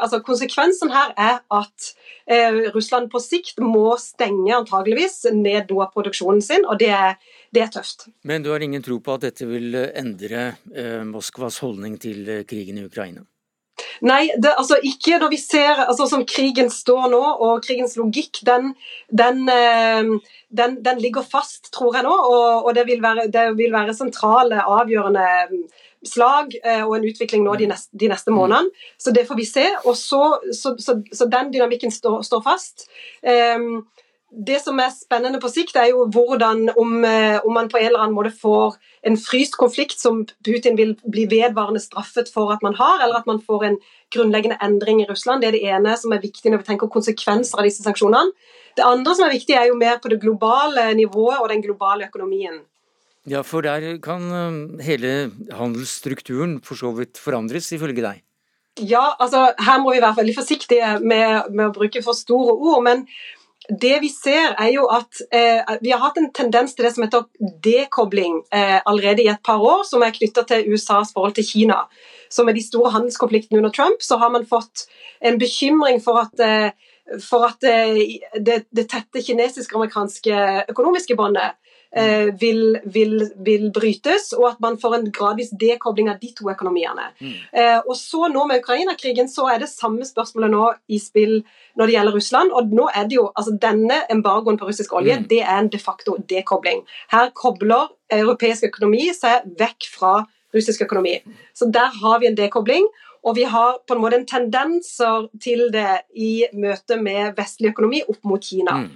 altså, 0.00 0.20
konsekvensen 0.26 0.92
her 0.94 1.12
er 1.16 1.38
at 1.54 1.90
eh, 2.30 2.60
Russland 2.74 3.10
på 3.12 3.20
sikt 3.22 3.60
må 3.62 3.96
stenge 4.00 4.54
antageligvis 4.56 5.24
ned 5.34 5.72
noe 5.72 5.86
av 5.86 5.94
produksjonen 5.96 6.42
sin, 6.44 6.66
og 6.66 6.80
det 6.82 6.92
er, 6.94 7.16
det 7.54 7.66
er, 7.66 7.72
tøft. 7.76 8.08
Men 8.26 8.44
du 8.46 8.52
har 8.54 8.64
ingen 8.64 8.84
tro 8.84 8.98
på 9.02 9.16
at 9.16 9.26
dette 9.28 9.48
vil 9.48 9.74
endre 9.86 10.52
eh, 10.74 11.02
Moskvas 11.06 11.60
holdning 11.64 11.98
til 12.02 12.28
eh, 12.30 12.44
krigen 12.48 12.80
i 12.80 12.86
Ukraina? 12.86 13.26
Nei, 14.04 14.28
det, 14.36 14.52
altså 14.58 14.78
ikke 14.84 15.18
når 15.22 15.32
vi 15.32 15.38
ser 15.40 15.82
altså 15.86 16.06
som 16.10 16.24
krigen 16.28 16.68
står 16.72 17.08
nå, 17.12 17.22
og 17.46 17.64
krigens 17.64 17.96
logikk, 17.96 18.42
den, 18.46 18.74
den, 19.08 19.42
eh, 19.52 20.12
den, 20.48 20.78
den 20.84 21.02
ligger 21.02 21.26
fast, 21.26 21.70
tror 21.74 21.96
jeg 21.96 22.06
nå. 22.06 22.12
Og, 22.12 22.66
og 22.66 22.74
det, 22.76 22.86
vil 22.90 23.02
være, 23.02 23.28
det, 23.32 23.48
vil 23.58 23.74
være, 23.74 23.96
sentrale, 23.96 24.62
avgjørende 24.62 25.26
slag 26.06 26.54
eh, 26.62 26.84
og 26.84 26.96
en 26.98 27.08
utvikling 27.08 27.44
nå 27.46 27.56
de 27.58 27.70
neste, 27.72 27.90
de 27.98 28.10
neste 28.12 28.34
månedene. 28.34 28.86
Så 29.00 29.14
det 29.16 29.26
får 29.28 29.40
vi 29.40 29.48
se. 29.48 29.66
Og 29.84 29.96
så, 29.98 30.22
så, 30.52 30.76
så, 30.82 30.98
så 31.12 31.28
den 31.32 31.52
dynamikken 31.54 31.94
står, 31.94 32.22
står 32.26 32.44
fast. 32.44 32.88
Um, 33.22 33.86
det 34.36 34.58
som 34.60 34.76
er 34.82 34.92
spennende 34.92 35.38
på 35.40 35.48
sikt, 35.48 35.78
er 35.80 35.88
jo 35.94 36.04
hvordan 36.12 36.68
om, 36.76 37.04
eh, 37.08 37.38
om, 37.40 37.54
man 37.56 37.70
på 37.72 37.78
en 37.80 37.86
eller 37.88 38.02
annen 38.04 38.16
måte 38.16 38.34
får 38.36 38.76
en 39.08 39.16
fryst 39.16 39.56
konflikt 39.56 39.96
som 40.00 40.26
Putin 40.44 40.76
vil 40.76 40.92
bli 41.08 41.24
vedvarende 41.30 41.80
straffet 41.80 42.28
for 42.32 42.52
at 42.52 42.62
man 42.62 42.76
har, 42.76 43.00
eller 43.00 43.22
at 43.22 43.26
man 43.30 43.40
får 43.40 43.64
en 43.64 43.78
grunnleggende 44.12 44.58
endring 44.60 45.00
i 45.00 45.08
Russland. 45.08 45.40
Det 45.40 45.48
er 45.48 45.56
det 45.56 45.64
ene 45.64 45.96
som 45.96 46.12
er 46.12 46.20
viktig 46.20 46.52
når 46.52 46.62
vi 46.62 46.68
tenker 46.68 46.92
konsekvenser 46.92 47.58
av 47.58 47.64
disse 47.64 47.86
sanksjonene. 47.86 48.34
Det 48.76 48.84
andre 48.84 49.14
som 49.16 49.24
er 49.24 49.32
viktig, 49.38 49.56
er 49.56 49.70
jo 49.70 49.80
mer 49.80 49.96
på 50.02 50.12
det 50.12 50.20
globale 50.20 50.90
nivået 50.98 51.40
og 51.40 51.48
den 51.48 51.64
globale 51.64 52.10
økonomien. 52.10 52.60
Ja, 53.26 53.40
for 53.42 53.64
der 53.64 53.96
kan 54.04 54.28
eh, 54.30 54.84
hele 54.84 55.16
handelsstrukturen 55.56 56.60
for 56.62 56.76
så 56.78 56.92
vidt 56.94 57.16
forandres, 57.18 57.72
ifølge 57.72 58.04
deg? 58.04 58.22
Ja, 58.76 59.14
altså 59.16 59.54
her 59.56 59.78
må 59.80 59.94
vi 59.94 60.02
være 60.04 60.18
veldig 60.18 60.34
forsiktige 60.36 60.98
med, 61.00 61.48
med 61.48 61.70
å 61.70 61.72
bruke 61.72 62.02
for 62.04 62.12
store 62.12 62.52
ord. 62.52 62.82
men 62.84 63.06
det 63.68 63.96
vi 64.02 64.08
ser 64.12 64.54
er 64.54 64.70
jo 64.70 64.86
at 64.92 65.22
eh, 65.34 65.76
Vi 65.82 65.90
har 65.90 66.02
hatt 66.02 66.18
en 66.20 66.30
tendens 66.34 66.74
til 66.74 66.86
det 66.86 66.92
som 66.94 67.02
heter 67.06 67.26
dekobling 67.64 68.42
eh, 68.54 68.78
allerede 68.86 69.24
i 69.24 69.30
et 69.32 69.42
par 69.44 69.62
år, 69.62 69.82
som 69.88 70.04
er 70.06 70.14
knytta 70.14 70.44
til 70.46 70.68
USAs 70.72 71.12
forhold 71.14 71.34
til 71.34 71.46
Kina. 71.46 71.84
Så 72.30 72.44
med 72.44 72.54
de 72.54 72.62
store 72.62 72.92
handelskonfliktene 72.94 73.58
under 73.58 73.70
Trump, 73.74 74.02
så 74.02 74.18
har 74.22 74.30
man 74.30 74.46
fått 74.46 74.86
en 75.20 75.38
bekymring 75.38 75.98
for 76.02 76.22
at, 76.22 76.40
eh, 76.40 76.70
for 77.22 77.48
at 77.48 77.66
eh, 77.66 78.18
det, 78.38 78.64
det, 78.70 78.88
tette 78.90 79.22
kinesisk-amerikanske 79.22 80.66
økonomiske 80.70 81.18
båndet 81.18 81.58
vil, 82.40 82.78
vil, 82.92 83.14
vil, 83.46 83.68
brytes, 83.72 84.32
og 84.36 84.48
at 84.50 84.58
man 84.60 84.76
får 84.80 84.96
en 84.96 85.06
gradvis 85.14 85.52
dekobling 85.56 86.10
av 86.12 86.18
de 86.20 86.32
to 86.36 86.50
økonomiene. 86.52 87.06
Mm. 87.20 87.32
Eh, 87.52 87.78
og 87.78 87.94
så 87.96 88.28
nå 88.32 88.42
med 88.48 88.60
Ukraina-krigen 88.60 89.30
så 89.32 89.46
er 89.52 89.62
det 89.62 89.70
samme 89.72 90.04
spørsmålet 90.04 90.52
nå 90.52 90.66
i 90.92 91.00
spill 91.00 91.38
når 91.76 91.86
det 91.86 91.96
gjelder 91.96 92.16
Russland. 92.18 92.52
og 92.52 92.74
nå 92.74 92.88
er 92.92 93.08
det 93.08 93.18
jo, 93.18 93.30
altså 93.34 93.56
Denne 93.66 94.02
embargoen 94.12 94.58
på 94.58 94.68
russisk 94.68 94.92
olje 94.92 95.16
mm. 95.20 95.26
det 95.30 95.40
er 95.42 95.58
en 95.58 95.72
de 95.72 95.78
facto 95.80 96.16
dekobling. 96.28 96.84
Her 97.12 97.30
kobler 97.34 97.90
europeisk 98.12 98.68
økonomi 98.68 99.08
seg 99.16 99.46
vekk 99.58 99.88
fra 99.94 100.14
russisk 100.54 100.82
økonomi. 100.86 101.18
Så 101.54 101.70
der 101.72 101.92
har 102.02 102.20
vi 102.20 102.30
en 102.30 102.38
dekobling. 102.38 102.86
Og 103.26 103.34
vi 103.36 103.42
har 103.42 103.80
på 103.88 103.94
en 103.94 104.00
måte 104.00 104.20
en 104.20 104.26
tendenser 104.26 105.26
til 105.42 105.66
det 105.74 106.04
i 106.14 106.46
møte 106.54 106.98
med 107.00 107.34
vestlig 107.38 107.72
økonomi 107.72 108.04
opp 108.06 108.22
mot 108.22 108.42
Kina. 108.42 108.84
Mm. 108.84 108.92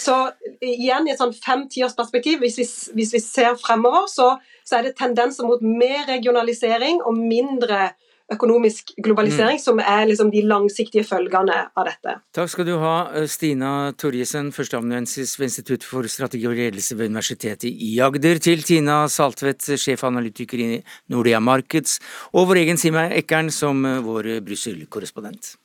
Så 0.00 0.16
igjen 0.64 1.08
i 1.08 1.14
et 1.14 1.20
sånn 1.20 1.34
fem-tiårsperspektiv, 1.36 2.40
hvis, 2.40 2.60
hvis, 2.96 3.14
vi 3.14 3.22
ser 3.22 3.56
fremover, 3.60 4.08
så, 4.08 4.34
så, 4.64 4.78
er 4.78 4.88
det 4.88 4.96
tendenser 5.00 5.48
mot 5.48 5.62
mer 5.64 6.06
regionalisering 6.08 7.02
og 7.04 7.18
mindre 7.18 7.90
økonomisk 8.30 8.92
globalisering, 9.02 9.58
mm. 9.58 9.62
som 9.62 9.80
er 9.82 10.04
liksom 10.06 10.28
de 10.30 10.44
langsiktige 10.46 11.02
følgene 11.02 11.56
av 11.74 11.88
dette. 11.88 12.12
Takk 12.36 12.52
skal 12.52 12.68
du 12.68 12.76
ha, 12.78 12.92
Stina 13.30 13.72
Torjesen, 13.98 14.52
førsteamanuensis 14.54 15.34
ved 15.40 15.48
Institutt 15.48 15.86
for 15.86 16.06
strategi 16.06 16.46
og 16.46 16.54
ledelse 16.54 16.94
ved 16.94 17.10
Universitetet 17.10 17.66
i 17.70 17.96
Agder, 18.06 18.38
til 18.38 18.62
Tina 18.66 19.00
Saltvedt, 19.10 19.72
sjefanalytiker 19.82 20.62
i 20.62 20.68
Nordea 21.10 21.42
Markets, 21.42 21.98
og 22.30 22.52
vår 22.52 22.62
egen 22.62 22.78
Sima 22.78 23.08
Ekkern 23.18 23.50
som 23.54 23.82
vår 24.06 24.36
Brussel-korrespondent. 24.46 25.56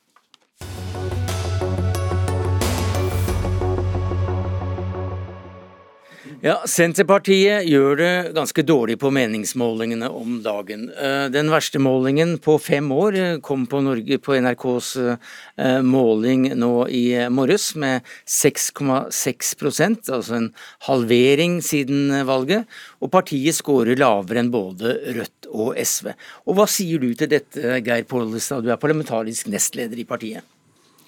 Ja, 6.46 6.60
Senterpartiet 6.70 7.64
gjør 7.66 7.96
det 7.98 8.10
ganske 8.36 8.62
dårlig 8.62 8.94
på 9.02 9.08
meningsmålingene 9.10 10.06
om 10.14 10.36
dagen. 10.44 10.84
Eh, 10.94 11.24
den 11.34 11.48
verste 11.50 11.80
målingen 11.82 12.36
på 12.38 12.54
fem 12.62 12.86
år 12.94 13.18
eh, 13.18 13.38
kom 13.42 13.64
på, 13.66 13.80
Norge, 13.82 14.20
på 14.22 14.36
NRKs 14.44 14.90
eh, 15.02 15.80
måling 15.82 16.46
nå 16.54 16.70
i 16.86 17.02
morges, 17.34 17.72
med 17.74 18.06
6,6% 18.30 20.12
altså 20.14 20.38
en 20.38 20.48
halvering 20.86 21.58
siden 21.66 22.14
valget. 22.30 22.70
Og 23.02 23.10
partiet 23.10 23.58
skårer 23.58 23.98
lavere 23.98 24.44
enn 24.44 24.54
både 24.54 24.94
Rødt 25.18 25.50
og 25.50 25.74
SV. 25.74 26.14
Og 26.46 26.60
Hva 26.60 26.70
sier 26.70 27.02
du 27.02 27.10
til 27.18 27.34
dette, 27.34 27.80
Geir 27.82 28.06
Pollestad, 28.06 28.62
du 28.62 28.70
er 28.70 28.78
parlamentarisk 28.78 29.50
nestleder 29.50 29.98
i 29.98 30.06
partiet? 30.06 30.46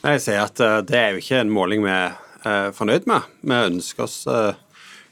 Jeg 0.03 0.25
sier 0.25 0.49
at 0.49 0.89
det 0.89 0.99
er 0.99 1.13
jo 1.13 1.23
ikke 1.23 1.45
en 1.45 1.61
måling 1.63 1.87
vi 1.87 1.95
er 1.95 2.73
fornøyd 2.75 3.07
med. 3.07 3.37
Vi 3.47 3.67
ønsker 3.69 4.11
oss 4.11 4.25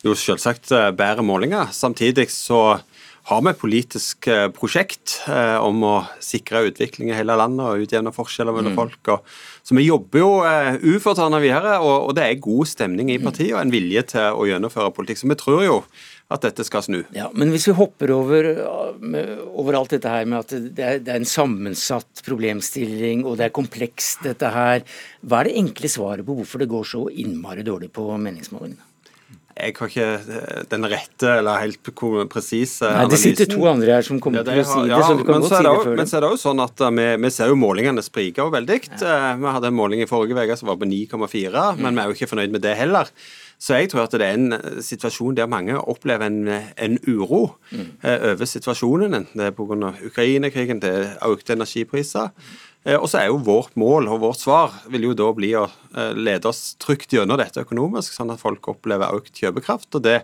jo 0.05 0.17
selvsagt 0.19 0.73
eh, 0.75 0.91
bedre 0.97 1.25
målinger. 1.26 1.73
Samtidig 1.73 2.29
så 2.35 2.79
har 3.26 3.43
vi 3.43 3.50
et 3.50 3.59
politisk 3.59 4.29
eh, 4.31 4.47
prosjekt 4.55 5.17
eh, 5.26 5.57
om 5.59 5.83
å 5.83 5.95
sikre 6.23 6.67
utvikling 6.69 7.11
i 7.11 7.17
hele 7.17 7.35
landet 7.38 7.65
og 7.67 7.87
utjevne 7.87 8.12
forskjeller 8.15 8.55
mellom 8.55 8.76
mm. 8.76 8.79
folk. 8.79 9.00
Og, 9.17 9.38
så 9.67 9.75
vi 9.75 9.88
jobber 9.88 10.21
jo 10.21 10.29
uh, 10.47 10.76
ufortrødent 10.79 11.43
videre, 11.43 11.81
og, 11.83 11.95
og, 12.05 12.12
det 12.15 12.23
er 12.23 12.45
god 12.45 12.71
stemning 12.71 13.11
i 13.11 13.19
partiet 13.19 13.50
og 13.57 13.65
en 13.65 13.73
vilje 13.75 14.05
til 14.12 14.38
å 14.38 14.47
gjennomføre 14.47 14.95
politikk. 14.95 15.19
Så 15.19 15.31
vi 15.33 15.38
tror 15.41 15.65
jo 15.67 15.81
at 16.31 16.47
dette 16.47 16.62
skal 16.67 16.85
snu. 16.87 17.00
Ja, 17.15 17.26
Men 17.35 17.50
hvis 17.50 17.67
vi 17.67 17.75
hopper 17.75 18.12
over, 18.15 18.47
over 19.59 19.81
alt 19.81 19.97
dette 19.97 20.11
her 20.11 20.26
med 20.26 20.45
at 20.45 20.55
det 20.55 20.87
er, 20.87 21.03
det 21.03 21.11
er, 21.11 21.19
en 21.19 21.26
sammensatt 21.26 22.23
problemstilling, 22.26 23.26
og 23.26 23.41
det 23.41 23.49
er 23.49 23.59
komplekst 23.59 24.23
dette 24.26 24.55
her, 24.55 24.87
hva 25.26 25.43
er 25.43 25.50
det 25.50 25.59
enkle 25.65 25.91
svaret 25.91 26.26
på 26.26 26.38
hvorfor 26.38 26.62
det 26.62 26.71
går 26.71 26.91
så 26.95 27.09
innmari 27.11 27.67
dårlig 27.67 27.91
på 27.95 28.07
meningsmålingene? 28.15 28.86
Jeg 29.57 29.73
har 29.79 29.89
ikke 29.89 30.07
eh, 30.37 30.65
den 30.69 30.85
rette 30.91 31.31
eller 31.39 31.63
helt 31.63 31.81
presise 32.29 32.85
analysen. 32.85 33.13
Det 33.13 33.21
sitter 33.23 33.49
to 33.55 33.63
andre 33.71 33.95
her 33.97 34.05
som 34.05 34.19
kommer 34.21 34.43
ja, 34.43 34.45
til 34.45 34.61
å 34.61 34.67
si 34.69 34.83
det, 34.83 34.91
ja, 34.93 34.99
så 35.01 35.17
du 35.17 35.23
kan 35.25 35.41
godt 35.41 35.55
si 35.55 35.63
det 35.65 35.73
før 35.87 35.97
Men 35.97 36.11
så 36.11 36.19
er 36.19 36.27
det 36.27 36.31
jo 36.35 36.41
sånn 36.43 36.61
at 36.67 36.85
eh, 36.85 36.93
vi, 36.99 37.07
vi 37.25 37.31
ser 37.33 37.53
jo 37.53 37.57
målingene 37.61 38.05
spriker 38.05 38.53
veldig. 38.53 38.79
Ja. 38.91 39.01
Eh, 39.01 39.33
vi 39.41 39.57
hadde 39.57 39.73
en 39.73 39.79
måling 39.79 40.05
i 40.05 40.11
forrige 40.11 40.37
uke 40.37 40.59
som 40.61 40.69
var 40.69 40.77
på 40.83 40.89
9,4, 40.91 41.65
mm. 41.81 41.83
men 41.83 41.97
vi 41.97 42.05
er 42.05 42.11
jo 42.11 42.19
ikke 42.19 42.31
fornøyd 42.35 42.53
med 42.59 42.65
det 42.67 42.77
heller. 42.77 43.11
Så 43.57 43.79
jeg 43.79 43.89
tror 43.89 44.05
at 44.05 44.13
det 44.13 44.27
er 44.27 44.37
en 44.37 44.83
situasjon 44.85 45.39
der 45.39 45.49
mange 45.49 45.79
opplever 45.81 46.29
en, 46.29 46.43
en 46.77 46.99
uro 47.09 47.57
mm. 47.71 47.87
over 48.05 48.51
situasjonen. 48.51 49.17
Enten 49.17 49.41
det 49.41 49.49
er 49.49 49.57
pga. 49.57 49.95
Ukraina-krigen, 50.11 50.83
det 50.85 50.93
er 50.93 51.15
økte 51.25 51.57
energipriser. 51.57 52.35
Eh, 52.87 52.97
og 52.97 53.09
så 53.11 53.21
er 53.21 53.31
jo 53.31 53.43
vårt 53.43 53.75
mål 53.78 54.11
og 54.12 54.23
vårt 54.23 54.43
svar 54.43 54.75
vil 54.93 55.09
jo 55.09 55.16
da 55.19 55.33
bli 55.35 55.50
å 55.59 55.66
eh, 55.66 56.14
lede 56.14 56.50
oss 56.50 56.76
trygt 56.83 57.12
gjennom 57.16 57.40
dette 57.40 57.64
økonomisk, 57.66 58.14
sånn 58.14 58.31
at 58.35 58.43
folk 58.43 58.71
opplever 58.73 59.19
økt 59.19 59.43
kjøpekraft. 59.43 59.90
og 59.99 60.07
det, 60.07 60.21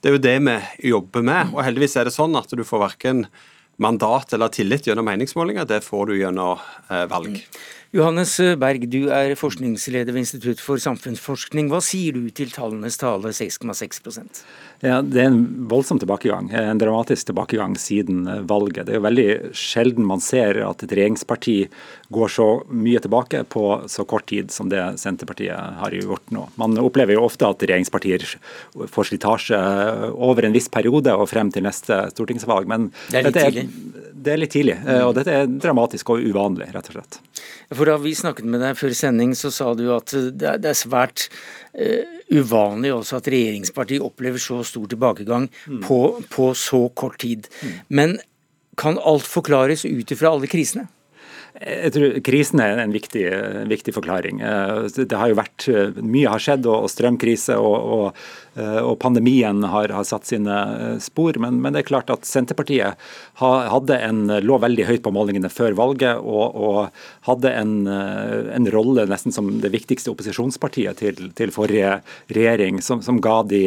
det 0.00 0.10
er 0.10 0.16
jo 0.16 0.24
det 0.24 0.36
vi 0.46 0.58
jobber 0.94 1.26
med. 1.26 1.54
Og 1.54 1.64
heldigvis 1.66 1.98
er 2.00 2.08
det 2.08 2.16
sånn 2.16 2.36
at 2.38 2.52
du 2.54 2.64
får 2.64 2.84
verken 2.86 3.26
mandat 3.78 4.32
eller 4.34 4.50
tillit 4.50 4.88
gjennom 4.88 5.06
meningsmålinger. 5.06 5.68
Det 5.68 5.84
får 5.86 6.10
du 6.10 6.16
gjennom 6.18 6.58
eh, 6.88 7.04
valg. 7.10 7.42
Johannes 7.88 8.34
Berg, 8.60 8.82
du 8.92 9.06
er 9.08 9.32
forskningsleder 9.38 10.12
ved 10.12 10.20
Institutt 10.20 10.60
for 10.60 10.76
samfunnsforskning. 10.82 11.70
Hva 11.72 11.78
sier 11.80 12.18
du 12.18 12.26
til 12.36 12.50
tallenes 12.52 12.98
tale 13.00 13.30
6,6% 13.32 14.42
ja, 14.84 14.98
Det 15.00 15.22
er 15.22 15.30
en 15.30 15.38
voldsom 15.70 15.96
tilbakegang. 16.02 16.50
En 16.52 16.80
dramatisk 16.80 17.30
tilbakegang 17.30 17.78
siden 17.80 18.26
valget. 18.50 18.84
Det 18.84 18.92
er 18.92 19.00
jo 19.00 19.06
veldig 19.06 19.28
sjelden 19.56 20.04
man 20.04 20.20
ser 20.20 20.60
at 20.66 20.84
et 20.84 20.92
regjeringsparti 20.92 21.56
går 22.12 22.34
så 22.34 22.48
mye 22.68 23.00
tilbake 23.00 23.40
på 23.56 23.64
så 23.88 24.04
kort 24.08 24.28
tid 24.28 24.52
som 24.52 24.68
det 24.68 24.84
Senterpartiet 25.00 25.80
har 25.80 25.96
gjort 25.96 26.28
nå. 26.34 26.44
Man 26.60 26.76
opplever 26.82 27.16
jo 27.16 27.24
ofte 27.24 27.48
at 27.48 27.64
regjeringspartier 27.64 28.26
får 28.84 29.10
slitasje 29.14 29.62
over 30.12 30.44
en 30.44 30.58
viss 30.58 30.68
periode 30.68 31.16
og 31.16 31.30
frem 31.32 31.48
til 31.56 31.64
neste 31.64 32.02
stortingsvalg. 32.12 32.68
Men 32.68 32.90
det 33.08 33.22
er 33.22 33.30
litt 33.30 33.40
tidlig. 33.40 33.66
Det 34.18 34.34
er 34.34 34.44
litt 34.44 34.52
tidlig, 34.52 34.76
og 35.06 35.16
dette 35.16 35.32
er 35.32 35.48
dramatisk 35.48 36.10
og 36.12 36.24
uvanlig, 36.28 36.68
rett 36.74 36.92
og 36.92 36.98
slett. 36.98 37.20
For 37.74 37.88
Da 37.88 37.96
vi 38.00 38.14
snakket 38.16 38.48
med 38.48 38.62
deg 38.64 38.78
før 38.78 38.94
sending, 38.96 39.34
så 39.38 39.52
sa 39.54 39.72
du 39.76 39.86
at 39.94 40.12
det 40.12 40.56
er 40.56 40.76
svært 40.76 41.28
uh, 41.78 42.04
uvanlig 42.32 42.92
også 42.94 43.20
at 43.20 43.30
regjeringspartiet 43.32 44.04
opplever 44.04 44.42
så 44.42 44.60
stor 44.66 44.88
tilbakegang 44.90 45.48
mm. 45.66 45.82
på, 45.86 46.00
på, 46.32 46.52
så 46.58 46.86
kort 46.94 47.18
tid. 47.22 47.48
Mm. 47.62 47.74
Men 47.88 48.18
kan 48.78 49.00
alt 49.00 49.26
forklares 49.26 49.84
ut 49.88 50.14
ifra 50.14 50.32
alle 50.34 50.50
krisene? 50.50 50.86
Jeg 51.58 51.94
tror 51.94 52.18
Krisen 52.26 52.60
er 52.62 52.82
en 52.82 52.92
viktig, 52.94 53.24
en 53.34 53.70
viktig, 53.70 53.94
forklaring. 53.96 54.42
Eh, 54.44 55.00
det 55.00 55.18
har 55.18 55.32
jo 55.32 55.38
vært, 55.38 55.68
Mye 56.02 56.30
har 56.30 56.42
skjedd, 56.42 56.68
og 56.70 56.90
strømkrise 56.92 57.58
og, 57.58 57.78
og 57.98 58.48
Eh, 58.58 58.80
og 58.82 58.96
pandemien 59.02 59.62
har, 59.70 59.92
har 59.94 60.06
satt 60.06 60.28
sine 60.28 60.54
eh, 60.54 60.96
spor. 61.02 61.38
Men, 61.42 61.60
men, 61.62 61.74
det 61.74 61.84
er 61.84 61.90
klart 61.90 62.10
at 62.12 62.26
Senterpartiet 62.28 62.98
hadde 63.38 63.98
en, 64.02 64.24
lå 64.42 64.58
veldig 64.62 64.86
høyt 64.88 65.04
på 65.04 65.12
målingene 65.14 65.50
før 65.52 65.76
valget, 65.78 66.18
og, 66.18 66.56
og 66.58 67.28
hadde 67.28 67.52
en, 67.54 67.74
eh, 67.92 68.50
en, 68.56 68.68
rolle 68.72 69.06
nesten 69.08 69.34
som 69.34 69.50
det 69.62 69.70
viktigste 69.72 70.10
opposisjonspartiet 70.12 70.98
til, 71.00 71.30
til 71.38 71.52
forrige 71.54 71.98
regjering, 72.34 72.82
som, 72.84 73.02
som, 73.04 73.20
ga 73.24 73.40
de, 73.48 73.62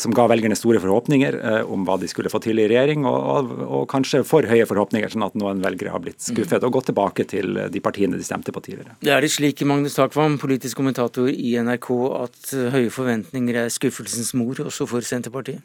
som, 0.00 0.14
ga 0.16 0.24
velgerne 0.30 0.56
store 0.56 0.80
forhåpninger 0.80 1.36
om 1.68 1.84
hva 1.84 1.98
de 2.00 2.08
skulle 2.08 2.30
få 2.32 2.40
til 2.42 2.62
i 2.62 2.66
regjering, 2.70 3.04
og, 3.04 3.84
kanskje 3.90 4.22
for 4.26 4.46
høye 4.48 4.64
forhåpninger, 4.68 5.12
sånn 5.12 5.26
at 5.26 5.36
noen 5.38 5.60
velgere 5.64 5.92
har 5.92 6.02
blitt 6.02 6.24
skuffet 6.24 6.64
og 6.64 6.78
gått 6.78 6.88
tilbake 6.88 7.03
tilbake 7.04 7.28
til 7.28 7.70
de 7.70 7.80
partiene 7.80 8.16
de 8.16 8.24
stemte 8.24 8.52
på 8.52 8.60
tidligere. 8.60 8.96
Det 9.00 9.12
er 9.12 9.20
det 9.20 9.30
slik, 9.30 9.62
Magnus 9.64 9.94
Takvam, 9.94 10.38
politisk 10.38 10.76
kommentator 10.76 11.28
i 11.28 11.56
NRK, 11.60 11.90
at 12.22 12.54
høye 12.72 12.90
forventninger 12.90 13.64
er 13.64 13.68
skuffelsens 13.68 14.34
mor 14.34 14.54
også 14.64 14.86
for 14.86 15.00
Senterpartiet? 15.00 15.62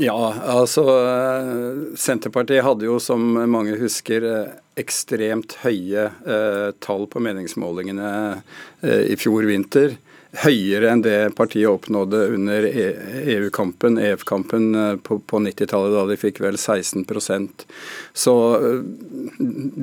Ja, 0.00 0.16
altså 0.48 0.86
Senterpartiet 2.00 2.64
hadde 2.64 2.86
jo, 2.86 2.98
som 2.98 3.20
mange 3.50 3.76
husker, 3.76 4.24
ekstremt 4.80 5.58
høye 5.60 6.06
eh, 6.08 6.70
tall 6.80 7.04
på 7.12 7.20
meningsmålingene 7.20 8.12
eh, 8.80 9.12
i 9.12 9.18
fjor 9.20 9.44
vinter 9.44 9.98
høyere 10.40 10.88
enn 10.88 11.02
det 11.04 11.34
partiet 11.36 11.68
oppnådde 11.68 12.20
under 12.32 12.64
EU-kampen, 12.64 13.98
EF-kampen 14.00 14.74
eh, 14.74 14.94
på, 14.96 15.18
på 15.28 15.40
90-tallet, 15.44 15.92
da 15.92 16.04
de 16.08 16.16
fikk 16.16 16.40
vel 16.40 16.56
16% 16.56 17.66
Så 18.16 18.36
eh, 18.56 18.78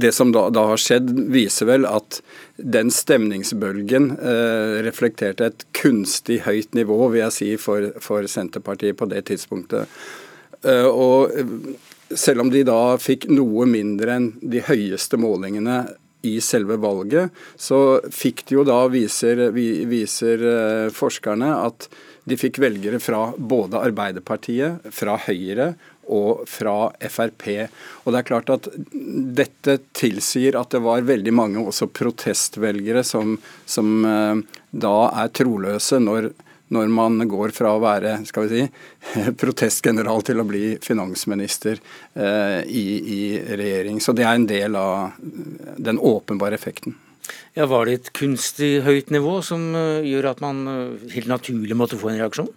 det 0.06 0.12
som 0.18 0.34
da, 0.34 0.48
da, 0.54 0.66
har 0.72 0.82
skjedd, 0.82 1.14
viser 1.30 1.70
vel 1.70 1.86
at 1.90 2.22
den 2.58 2.90
stemningsbølgen 2.94 4.12
eh, 4.18 4.80
reflekterte 4.88 5.52
et 5.52 5.68
kunstig 5.78 6.42
høyt 6.48 6.74
nivå, 6.78 6.98
vil 7.14 7.28
jeg 7.28 7.38
si, 7.38 7.52
for, 7.62 7.92
for 8.02 8.26
Senterpartiet 8.26 8.98
på 8.98 9.10
det 9.12 9.28
tidspunktet. 9.30 10.02
Eh, 10.66 10.90
og 10.90 11.30
selv 12.16 12.42
om 12.42 12.50
de 12.50 12.66
da 12.66 12.98
fikk 12.98 13.30
noe 13.30 13.68
mindre 13.70 14.18
enn 14.18 14.32
de 14.42 14.64
høyeste 14.66 15.20
målingene 15.22 15.84
i 16.28 16.40
selve 16.44 16.76
valget, 16.82 17.36
så 17.56 18.00
fikk 18.12 18.44
de 18.50 18.60
jo 18.60 18.66
da, 18.68 18.82
viser, 18.92 19.50
viser 19.56 20.44
eh, 20.44 20.90
forskerne, 20.94 21.54
at 21.70 21.88
de 22.30 22.38
fikk 22.38 22.60
velgere 22.62 23.00
fra 23.02 23.30
både 23.38 23.80
Arbeiderpartiet, 23.80 24.90
fra 24.94 25.16
Høyre 25.26 25.74
og 26.10 26.44
fra 26.50 26.90
Frp. 27.10 27.48
Og 28.04 28.12
det 28.12 28.20
er 28.20 28.28
klart 28.28 28.52
at 28.54 28.68
Dette 29.40 29.78
tilsier 29.98 30.58
at 30.60 30.74
det 30.74 30.82
var 30.84 31.06
veldig 31.08 31.34
mange 31.36 31.64
også 31.64 31.90
protestvelgere 31.94 33.06
som, 33.08 33.38
som 33.70 34.06
eh, 34.06 34.46
da 34.72 34.96
er 35.24 35.34
troløse 35.40 36.02
når 36.04 36.32
når 36.74 36.90
man 36.94 37.18
går 37.30 37.54
fra 37.56 37.74
å 37.74 37.82
være 37.82 38.20
skal 38.30 38.48
vi 38.48 38.62
si, 38.62 38.70
protestgeneral 39.42 40.24
til 40.26 40.42
å 40.42 40.48
bli 40.48 40.64
finansminister 40.84 41.80
eh, 41.80 42.62
i, 42.66 42.86
i, 43.00 43.22
regjering. 43.50 44.02
Så 44.04 44.16
det 44.18 44.28
er 44.28 44.38
en 44.38 44.50
del 44.50 44.78
av 44.80 45.20
den 45.78 46.00
åpenbare 46.00 46.60
effekten. 46.60 46.98
Ja, 47.54 47.68
Var 47.70 47.86
det 47.86 47.94
et 47.98 48.12
kunstig 48.18 48.80
høyt 48.86 49.12
nivå 49.14 49.40
som 49.46 49.70
uh, 49.76 50.00
gjør 50.06 50.32
at 50.32 50.40
man 50.42 50.64
uh, 50.66 51.10
helt 51.14 51.30
naturlig 51.30 51.78
måtte 51.78 52.00
få 52.00 52.10
en 52.14 52.22
reaksjon? 52.22 52.50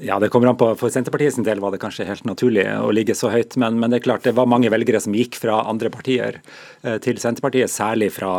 Ja, 0.00 0.18
det 0.20 0.28
kommer 0.32 0.50
an 0.50 0.58
på. 0.60 0.68
For 0.80 0.92
Senterpartiet 0.92 1.34
sin 1.34 1.46
del 1.46 1.60
var 1.62 1.74
det 1.74 1.80
kanskje 1.82 2.06
helt 2.08 2.26
naturlig 2.28 2.64
å 2.80 2.90
ligge 2.94 3.16
så 3.18 3.30
høyt, 3.32 3.56
men, 3.60 3.78
men, 3.80 3.92
det 3.92 4.00
er 4.00 4.06
klart 4.08 4.26
det 4.26 4.34
var 4.38 4.48
mange 4.50 4.70
velgere 4.72 5.00
som 5.02 5.16
gikk 5.16 5.38
fra 5.40 5.60
andre 5.70 5.92
partier 5.92 6.40
eh, 6.40 6.98
til 7.02 7.20
Senterpartiet, 7.22 7.72
særlig 7.72 8.10
fra 8.16 8.32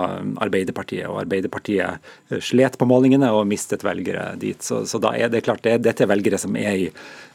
Arbeiderpartiet. 0.43 1.07
Og 1.09 1.21
Arbeiderpartiet 1.23 2.11
eh, 2.31 2.43
slet 2.43 2.77
på 2.79 2.87
målingene 2.89 3.31
og 3.35 3.47
mistet 3.49 3.85
velgere 3.87 4.31
dit. 4.41 4.61
Så, 4.63 4.83
så 4.89 5.01
da 5.01 5.15
er 5.17 5.31
det 5.33 5.45
klart 5.47 5.65
det, 5.67 5.79
dette 5.85 6.05
er 6.05 6.11
velgere 6.11 6.41
som 6.41 6.57
er 6.59 6.87
i 6.87 6.87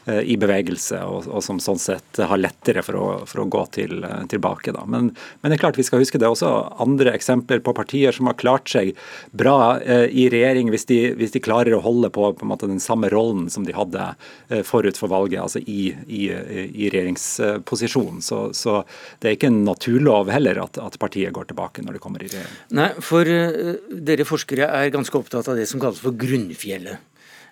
i 0.07 0.37
bevegelse, 0.39 1.01
og, 1.03 1.27
og, 1.27 1.41
som 1.43 1.59
sånn 1.59 1.79
sett 1.81 2.19
har 2.23 2.39
lettere 2.39 2.83
for 2.85 2.97
å, 2.97 3.05
for 3.27 3.43
å 3.43 3.47
gå 3.51 3.63
til, 3.75 3.97
eh, 4.07 4.23
tilbake. 4.31 4.71
Men, 4.85 5.11
men, 5.11 5.49
det 5.49 5.57
er 5.57 5.63
klart 5.65 5.79
vi 5.79 5.85
skal 5.87 6.01
huske 6.01 6.19
det 6.19 6.27
er 6.27 6.35
også 6.35 6.51
andre 6.83 7.13
eksempler 7.17 7.61
på 7.63 7.73
partier 7.75 8.15
som 8.15 8.29
har 8.29 8.37
klart 8.39 8.69
seg 8.71 8.93
bra 9.37 9.77
eh, 9.81 10.05
i 10.07 10.27
regjering 10.31 10.71
hvis 10.73 10.87
de, 10.89 10.99
hvis 11.19 11.35
de, 11.35 11.43
klarer 11.43 11.75
å 11.77 11.81
holde 11.83 12.09
på, 12.13 12.31
på 12.39 12.57
den 12.63 12.81
samme 12.83 13.11
rollen 13.13 13.47
som 13.53 13.67
de 13.67 13.75
hadde 13.75 14.05
eh, 14.49 14.63
forut 14.67 14.99
for 14.99 15.11
valget, 15.11 15.41
altså 15.43 15.61
i, 15.63 15.91
i, 16.07 16.23
i 16.31 16.89
regjeringsposisjon. 16.93 18.23
Så, 18.25 18.41
så, 18.57 18.79
det 19.21 19.29
er 19.29 19.37
ikke 19.37 19.51
en 19.51 19.63
naturlov 19.67 20.31
heller 20.33 20.63
at, 20.63 20.79
at, 20.81 20.97
partiet 20.97 21.35
går 21.35 21.51
tilbake 21.51 21.83
når 21.85 21.97
det 21.97 22.03
kommer 22.03 22.23
i 22.23 22.31
regjering. 22.31 22.55
Nei, 22.77 22.89
for 23.03 23.27
dere 23.27 24.25
forskere 24.27 24.71
er 24.79 24.93
ganske 24.93 25.19
opptatt 25.19 25.51
av 25.51 25.59
det 25.59 25.67
som 25.69 25.81
kalles 25.83 26.01
for 26.01 26.15
grunnfjellet. 26.17 27.03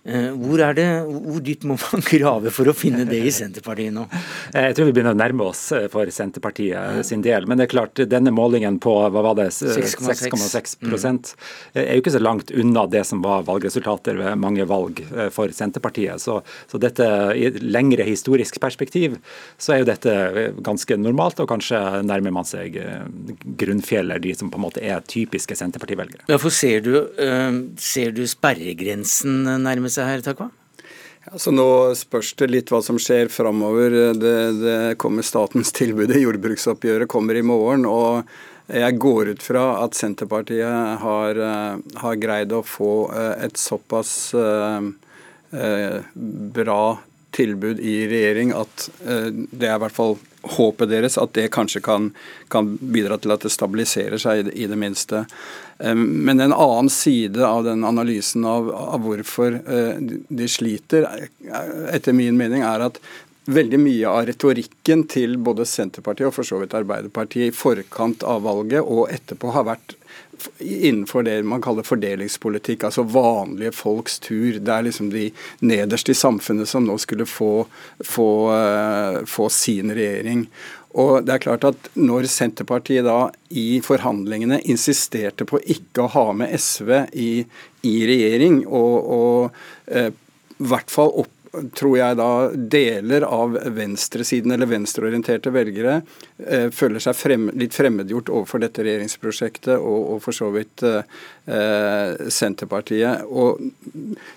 Eh, 0.06 0.28
hvor, 0.38 0.62
er 0.62 0.76
det, 0.78 0.86
hvor 1.10 1.42
dypt 1.42 1.64
må 1.66 1.76
man 1.82 2.04
grave 2.12 2.52
for 2.54 2.70
å 2.70 2.76
finne 2.78 3.08
det 3.10 3.24
i 3.26 3.32
Senterpartiet 3.34 3.94
nå? 3.96 4.04
Eh, 4.52 4.68
jeg 4.68 4.78
tror 4.78 4.90
vi 4.90 4.94
begynner 4.94 5.16
å 5.16 5.18
nærme 5.18 5.48
oss 5.50 5.64
eh, 5.74 5.88
for 5.90 6.10
Senterpartiet 6.14 7.02
sin 7.08 7.24
del. 7.26 7.48
Men 7.50 7.58
det 7.58 7.66
er 7.66 7.72
klart, 7.74 8.02
denne 8.12 8.34
målingen 8.36 8.78
på 8.84 8.94
hva 9.02 9.24
var 9.26 9.40
det, 9.40 9.48
6,6 9.50 10.78
mm. 10.86 11.18
er 11.82 11.90
jo 11.96 12.04
ikke 12.04 12.14
så 12.14 12.22
langt 12.22 12.54
unna 12.54 12.86
det 12.92 13.02
som 13.10 13.24
var 13.26 13.48
valgresultater 13.48 14.20
ved 14.20 14.38
mange 14.42 14.68
valg 14.70 15.02
for 15.34 15.50
Senterpartiet. 15.56 16.22
Så, 16.22 16.38
så 16.70 16.82
dette, 16.82 17.08
i 17.34 17.48
et 17.50 17.58
lengre 17.64 18.06
historisk 18.06 18.60
perspektiv 18.62 19.18
så 19.58 19.74
er 19.74 19.82
jo 19.82 19.90
dette 19.90 20.14
ganske 20.66 21.00
normalt, 21.02 21.42
og 21.42 21.50
kanskje 21.50 21.82
nærmer 22.06 22.34
man 22.36 22.46
seg 22.46 22.78
grunnfjeller, 23.58 24.22
de 24.22 24.36
som 24.38 24.54
på 24.54 24.62
en 24.62 24.66
måte 24.68 24.86
er 24.86 25.02
typiske 25.10 25.58
Senterparti-velgere. 25.58 26.28
Ja, 26.30 26.38
for 26.42 26.54
ser 26.54 26.86
du, 26.86 26.94
ser 27.82 28.14
du 28.16 28.24
sperregrensen 28.30 29.42
nærme 29.66 29.90
seg 29.96 30.12
her, 30.12 30.24
Takva? 30.26 30.52
Altså 31.32 31.50
nå 31.50 31.70
spørs 31.98 32.36
det 32.38 32.52
litt 32.52 32.70
hva 32.70 32.84
som 32.86 33.00
skjer 33.02 33.32
framover. 33.34 33.96
Det, 34.14 34.36
det 34.60 34.82
kommer 35.02 35.26
statens 35.26 35.74
tilbud 35.74 36.14
i 36.14 36.22
jordbruksoppgjøret 36.22 37.10
kommer 37.10 37.40
i 37.40 37.46
morgen. 37.46 37.88
og 37.90 38.28
jeg 38.66 38.98
går 38.98 39.30
ut 39.36 39.44
fra 39.46 39.64
at 39.84 39.94
Senterpartiet 39.94 41.02
har, 41.02 41.38
eh, 41.38 41.98
har 42.02 42.16
greid 42.18 42.54
å 42.54 42.64
få 42.66 43.12
eh, 43.14 43.46
et 43.46 43.58
såpass 43.62 44.34
eh, 44.34 46.00
bra 46.56 46.82
tilbud 47.36 47.82
i 47.84 47.98
regjering 48.10 48.56
at 48.56 48.88
det 49.04 49.68
er 49.68 49.76
i 49.76 49.84
hvert 49.84 49.96
fall 49.96 50.16
håpet 50.56 50.90
deres 50.92 51.18
at 51.18 51.34
det 51.38 51.50
kanskje 51.54 51.82
kan, 51.86 52.10
kan 52.54 52.76
bidra 52.78 53.18
til 53.22 53.34
at 53.36 53.46
det 53.46 53.54
stabiliserer 53.54 54.22
seg, 54.22 54.40
i 54.40 54.48
det, 54.48 54.56
i 54.56 54.70
det 54.70 54.78
minste. 54.80 55.26
Men 55.96 56.40
en 56.40 56.54
annen 56.54 56.90
side 56.94 57.42
av 57.46 57.66
den 57.66 57.84
analysen 57.88 58.46
av, 58.48 58.70
av 58.72 59.04
hvorfor 59.06 59.60
eh, 59.60 60.02
de 60.30 60.50
sliter, 60.50 61.08
etter 61.92 62.16
min 62.16 62.38
mening, 62.40 62.64
er 62.66 62.88
at 62.90 63.02
veldig 63.46 63.80
mye 63.82 64.10
av 64.10 64.26
retorikken 64.30 65.06
til 65.12 65.38
både 65.38 65.68
Senterpartiet 65.70 66.32
og 66.32 66.38
for 66.38 66.48
så 66.48 66.62
vidt 66.62 66.74
Arbeiderpartiet 66.78 67.52
i 67.52 67.56
forkant 67.56 68.26
av 68.26 68.46
valget 68.46 68.82
og 68.82 69.12
etterpå 69.14 69.54
har 69.54 69.68
vært 69.68 69.98
innenfor 70.60 71.24
det 71.24 71.40
man 71.48 71.64
kaller 71.64 71.86
fordelingspolitikk, 71.86 72.88
altså 72.88 73.06
vanlige 73.08 73.74
folks 73.76 74.20
tur. 74.24 74.60
Det 74.60 74.72
er 74.72 74.88
liksom 74.88 75.12
de 75.14 75.30
nederst 75.66 76.10
i 76.10 76.18
samfunnet 76.18 76.70
som 76.70 76.88
nå 76.88 76.98
skulle 77.02 77.28
få, 77.30 77.66
få, 78.06 78.30
uh, 78.52 79.22
få 79.30 79.50
sin 79.54 79.94
regjering. 79.96 80.48
Og 80.96 81.26
det 81.28 81.34
er 81.34 81.44
klart 81.44 81.66
at 81.68 81.90
Når 82.00 82.28
Senterpartiet 82.32 83.04
da 83.04 83.30
i 83.52 83.82
forhandlingene 83.84 84.62
insisterte 84.64 85.48
på 85.48 85.60
ikke 85.60 86.06
å 86.06 86.12
ha 86.14 86.26
med 86.40 86.54
SV 86.56 86.92
i, 87.20 87.32
i 87.84 87.96
regjering, 88.08 88.62
og, 88.64 89.10
og 89.18 89.92
eh, 89.92 90.14
i 90.56 90.70
hvert 90.72 90.92
fall 90.92 91.12
opp 91.20 91.35
tror 91.76 91.98
jeg 91.98 92.18
da 92.20 92.30
deler 92.56 93.26
av 93.28 93.56
venstresiden 93.76 94.54
eller 94.56 94.70
venstreorienterte 94.70 95.52
velgere 95.54 96.00
eh, 96.38 96.68
føler 96.74 97.04
seg 97.04 97.18
frem, 97.18 97.50
litt 97.58 97.76
fremmedgjort 97.76 98.32
overfor 98.34 98.64
dette 98.64 98.86
regjeringsprosjektet 98.86 99.76
og, 99.78 100.00
og 100.16 100.22
for 100.26 100.36
så 100.36 100.50
vidt 100.54 100.84
eh, 100.86 102.28
Senterpartiet. 102.34 103.26
Og 103.30 103.62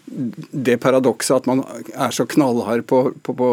det 0.06 0.78
paradokset 0.82 1.36
at 1.40 1.50
man 1.50 1.64
er 1.94 2.14
så 2.14 2.26
knallhard 2.28 2.86
på, 2.90 3.02
på, 3.22 3.36
på, 3.38 3.50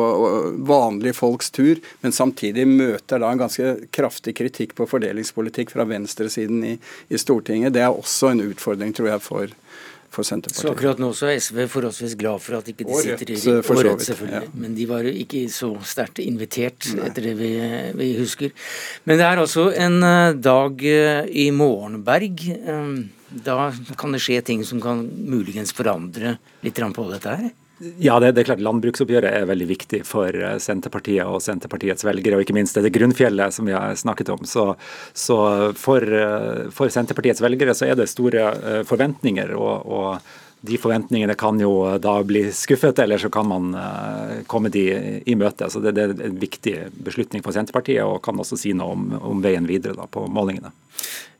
vanlige 0.67 1.17
folks 1.17 1.51
tur, 1.55 1.81
men 2.03 2.15
samtidig 2.15 2.67
møter 2.69 3.21
da 3.21 3.31
en 3.31 3.43
ganske 3.45 3.75
kraftig 3.95 4.35
kritikk 4.39 4.75
på 4.77 4.87
fordelingspolitikk 4.89 5.75
fra 5.75 5.87
venstresiden 5.89 6.63
i, 6.73 6.77
i 7.09 7.21
Stortinget, 7.21 7.75
det 7.75 7.85
er 7.85 7.93
også 7.93 8.33
en 8.33 8.45
utfordring, 8.49 8.93
tror 8.95 9.13
jeg, 9.15 9.23
for 9.25 9.55
for 10.13 10.27
Senterpartiet. 10.27 10.61
Så 10.63 10.71
akkurat 10.71 11.01
nå 11.01 11.09
så 11.17 11.29
er 11.31 11.41
SV 11.43 11.65
forholdsvis 11.71 12.15
glad 12.19 12.43
for 12.43 12.59
at 12.59 12.69
ikke 12.71 12.87
de 12.87 13.01
sitter 13.01 13.33
i. 13.33 13.37
Og 13.57 13.81
Rødt, 13.81 14.05
selvfølgelig. 14.05 14.45
Ja. 14.47 14.61
Men 14.63 14.77
de 14.77 14.87
var 14.89 15.07
jo 15.07 15.13
ikke 15.23 15.43
så 15.53 15.71
sterkt 15.87 16.21
invitert, 16.23 16.87
Nei. 16.93 17.09
etter 17.09 17.29
det 17.29 17.35
vi, 17.39 17.51
vi, 17.99 18.09
husker. 18.19 18.53
Men 19.05 19.19
det 19.19 19.27
er 19.27 19.43
altså 19.43 19.67
en 19.73 19.99
eh, 20.05 20.37
dag 20.37 20.87
eh, 20.91 21.27
i 21.45 21.49
Morgenberg. 21.55 22.47
Eh, 22.55 22.95
da 23.45 23.69
kan 23.99 24.15
det 24.15 24.23
skje 24.23 24.39
ting 24.45 24.63
som 24.67 24.79
kan 24.83 25.03
muligens 25.05 25.75
forandre 25.75 26.37
litt 26.63 26.79
på 26.95 27.07
dette 27.11 27.37
her? 27.41 27.53
Ja, 27.77 28.19
det, 28.19 28.31
det, 28.31 28.43
er 28.43 28.47
klart 28.51 28.63
Landbruksoppgjøret 28.63 29.35
er 29.35 29.47
veldig 29.49 29.65
viktig 29.67 29.99
for 30.07 30.31
eh, 30.31 30.55
Senterpartiet 30.63 31.27
og 31.27 31.41
Senterpartiets 31.43 32.05
velgere, 32.07 32.37
og 32.37 32.45
ikke 32.45 32.55
minst 32.55 32.79
det 32.79 32.93
grunnfjellet 32.95 33.55
som 33.55 33.67
vi 33.67 33.75
har 33.75 33.97
snakket 33.99 34.31
om. 34.31 34.45
Så, 34.47 34.69
så 35.11 35.37
for, 35.75 35.99
eh, 35.99 36.71
for, 36.75 36.93
Senterpartiets 36.93 37.43
velgere 37.43 37.75
så 37.75 37.89
er 37.89 37.99
det 37.99 38.07
store 38.11 38.47
eh, 38.55 38.81
forventninger. 38.87 39.51
og, 39.59 39.91
og 39.91 40.33
de 40.65 40.79
forventningene 40.81 41.37
kan 41.39 41.59
jo 41.61 41.71
da 42.01 42.15
bli 42.27 42.47
skuffet, 42.55 42.99
eller 43.03 43.21
så 43.21 43.29
kan 43.33 43.47
man 43.49 43.69
komme 44.51 44.71
de 44.73 44.85
i 45.25 45.35
møte. 45.37 45.69
Så 45.71 45.81
det, 45.83 45.95
det, 45.97 46.07
er 46.07 46.25
en 46.29 46.39
viktig 46.41 46.75
beslutning 47.05 47.45
for 47.45 47.55
Senterpartiet, 47.55 48.03
og 48.05 48.23
kan 48.25 48.39
også 48.41 48.57
si 48.59 48.73
noe 48.77 48.97
om, 48.97 49.07
om 49.33 49.43
veien 49.45 49.67
videre 49.69 49.97
da, 49.97 50.09
på 50.09 50.25
målingene. 50.31 50.73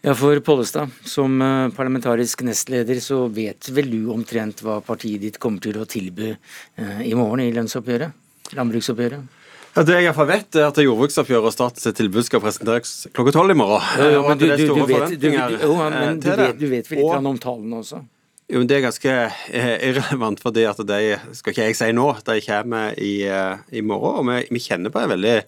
Ja, 0.05 0.13
for 0.15 0.39
Pollestad, 0.39 0.89
som 1.03 1.41
eh, 1.41 1.69
parlamentarisk 1.73 2.43
nestleder, 2.45 2.99
så 3.01 3.23
vet 3.33 3.71
vel 3.73 3.89
du 3.89 4.11
omtrent 4.13 4.61
hva 4.61 4.77
partiet 4.85 5.23
ditt 5.23 5.39
kommer 5.41 5.63
til 5.63 5.79
å 5.81 5.87
tilby 5.89 6.27
eh, 6.29 6.99
i 7.09 7.15
morgen 7.17 7.41
i 7.41 7.53
lønnsoppgjøret? 7.55 8.13
Landbruksoppgjøret? 8.53 9.41
Ja, 9.73 9.81
det 9.81 9.95
jeg 9.97 10.05
iallfall 10.05 10.29
vet, 10.29 10.59
er 10.59 10.67
at 10.67 10.77
jordbruksoppgjøret 10.83 11.49
og 11.49 11.55
statens 11.55 11.97
tilbud 11.97 12.27
skal 12.27 12.43
presenteres 12.43 12.93
klokka 13.17 13.33
tolv 13.39 13.55
i 13.55 13.57
morgen. 13.57 13.81
Jo, 13.97 14.11
jo, 14.13 14.21
men 14.29 14.43
du, 14.43 14.45
du, 14.45 14.65
du, 14.67 14.83
vet, 14.91 15.15
du, 15.17 15.27
eh, 15.31 16.69
vet, 16.75 16.91
vel 16.93 17.01
litt 17.01 17.31
om 17.33 17.41
tallene 17.41 17.81
også? 17.81 18.05
Jo, 18.45 18.61
Det 18.61 18.75
er 18.77 18.83
ganske 18.83 19.13
eh, 19.57 19.71
irrelevant, 19.87 20.37
fordi 20.37 20.67
at 20.69 20.77
de 20.85 21.15
skal 21.33 21.53
ikke 21.53 21.63
jeg 21.65 21.77
si 21.79 21.87
nå. 21.97 22.11
De 22.27 22.35
kommer 22.45 22.93
i, 23.01 23.25
eh, 23.25 23.63
i 23.73 23.81
morgen. 23.81 24.19
Og 24.21 24.27
vi, 24.29 24.43
vi 24.53 24.61
kjenner 24.61 24.93
på 24.93 25.01
en 25.01 25.09
veldig 25.15 25.39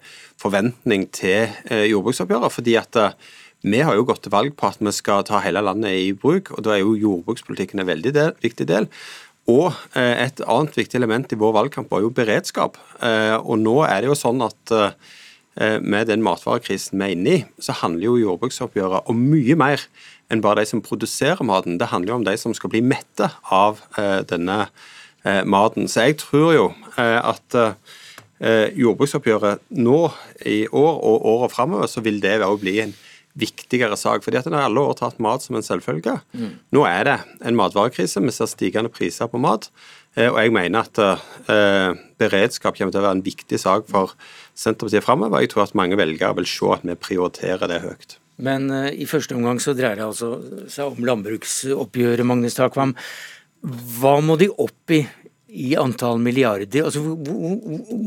forventning 0.42 1.04
til 1.14 1.46
eh, 1.70 1.84
jordbruksoppgjøret. 1.92 2.50
fordi 2.50 2.74
at 2.80 2.98
vi 3.62 3.84
har 3.86 3.94
jo 3.94 4.02
gått 4.06 4.24
til 4.26 4.34
valg 4.34 4.56
på 4.58 4.66
at 4.66 4.82
vi 4.82 4.90
skal 4.94 5.22
ta 5.22 5.38
hele 5.44 5.62
landet 5.62 5.94
i 5.94 6.10
bruk, 6.10 6.50
og 6.56 6.66
da 6.66 6.74
er 6.74 6.82
jo 6.82 6.98
jordbrukspolitikken 6.98 7.78
en 7.78 7.86
veldig 7.86 8.14
del, 8.14 8.34
viktig 8.42 8.66
del. 8.66 8.90
Og 9.48 9.72
et 9.96 10.42
annet 10.44 10.76
viktig 10.76 10.98
element 10.98 11.30
i 11.32 11.38
vår 11.38 11.54
valgkamp 11.54 11.90
var 11.90 12.02
jo 12.04 12.12
beredskap. 12.12 12.76
Og 13.00 13.56
nå 13.58 13.78
er 13.86 14.02
det 14.02 14.10
jo 14.10 14.18
sånn 14.18 14.44
at 14.44 14.74
med 15.56 16.10
den 16.10 16.20
matvarekrisen 16.22 17.00
vi 17.00 17.06
er 17.06 17.14
inne 17.16 17.32
i, 17.32 17.40
så 17.58 17.74
handler 17.80 18.10
jo 18.10 18.20
jordbruksoppgjøret 18.26 19.08
om 19.08 19.24
mye 19.32 19.56
mer 19.58 19.86
enn 20.30 20.42
bare 20.44 20.60
de 20.62 20.66
som 20.70 20.82
produserer 20.84 21.40
maten. 21.46 21.78
Det 21.80 21.88
handler 21.92 22.12
jo 22.12 22.18
om 22.20 22.24
de 22.26 22.36
som 22.40 22.54
skal 22.56 22.70
bli 22.74 22.82
mette 22.84 23.30
av 23.54 23.80
eh, 23.98 24.20
denne 24.28 24.68
eh, 25.24 25.42
maten. 25.48 25.88
Så 25.88 26.04
jeg 26.08 26.18
tror 26.20 26.50
jo 26.56 26.66
eh, 26.98 27.18
at 27.22 27.56
eh, 27.58 28.68
jordbruksoppgjøret 28.78 29.62
nå 29.78 30.00
i 30.46 30.64
år 30.68 30.98
og 31.00 31.28
året 31.34 31.54
framover, 31.54 31.88
så 31.90 32.02
vil 32.04 32.20
det 32.22 32.38
også 32.42 32.62
bli 32.64 32.76
en 32.84 32.94
viktigere 33.38 33.94
sak. 33.96 34.24
fordi 34.24 34.36
at 34.40 34.46
En 34.50 34.56
har 34.58 34.66
alle 34.66 34.80
år 34.82 34.96
tatt 34.98 35.20
mat 35.22 35.42
som 35.44 35.56
en 35.56 35.62
selvfølge. 35.62 36.16
Nå 36.74 36.84
er 36.88 37.04
det 37.06 37.18
en 37.46 37.56
matvarekrise. 37.58 38.20
Vi 38.24 38.34
ser 38.34 38.50
stigende 38.50 38.90
priser 38.90 39.30
på 39.30 39.38
mat. 39.38 39.70
Eh, 40.16 40.28
Og 40.28 40.38
jeg 40.42 40.52
mener 40.52 40.80
at 40.84 40.98
eh, 40.98 41.94
beredskap 42.18 42.76
kommer 42.76 42.92
til 42.92 43.00
å 43.00 43.06
være 43.08 43.18
en 43.20 43.22
viktig 43.26 43.60
sak 43.60 43.86
for 43.88 44.14
Senterpartiet 44.58 45.04
framover. 45.06 45.40
Jeg 45.40 45.50
tror 45.54 45.62
at 45.68 45.74
mange 45.78 45.96
velgere 45.96 46.34
vil 46.36 46.46
se 46.50 46.66
at 46.74 46.82
vi 46.82 46.94
prioriterer 46.98 47.68
det 47.70 47.80
høyt. 47.84 48.18
Men 48.44 48.70
eh, 48.70 48.92
i 49.02 49.08
første 49.10 49.36
omgang 49.38 49.60
så 49.62 49.74
dreier 49.76 49.98
det 49.98 50.06
altså 50.06 50.34
seg 50.70 50.92
om 50.92 51.06
landbruksoppgjøret, 51.08 52.26
Magnus 52.26 52.58
Takvam. 52.58 52.94
Hva 53.98 54.18
må 54.22 54.38
de 54.38 54.50
opp 54.54 54.94
i 54.94 55.02
i 55.48 55.72
antall 55.80 56.20
milliarder? 56.20 56.84
Altså, 56.84 57.00
hvor, 57.00 57.56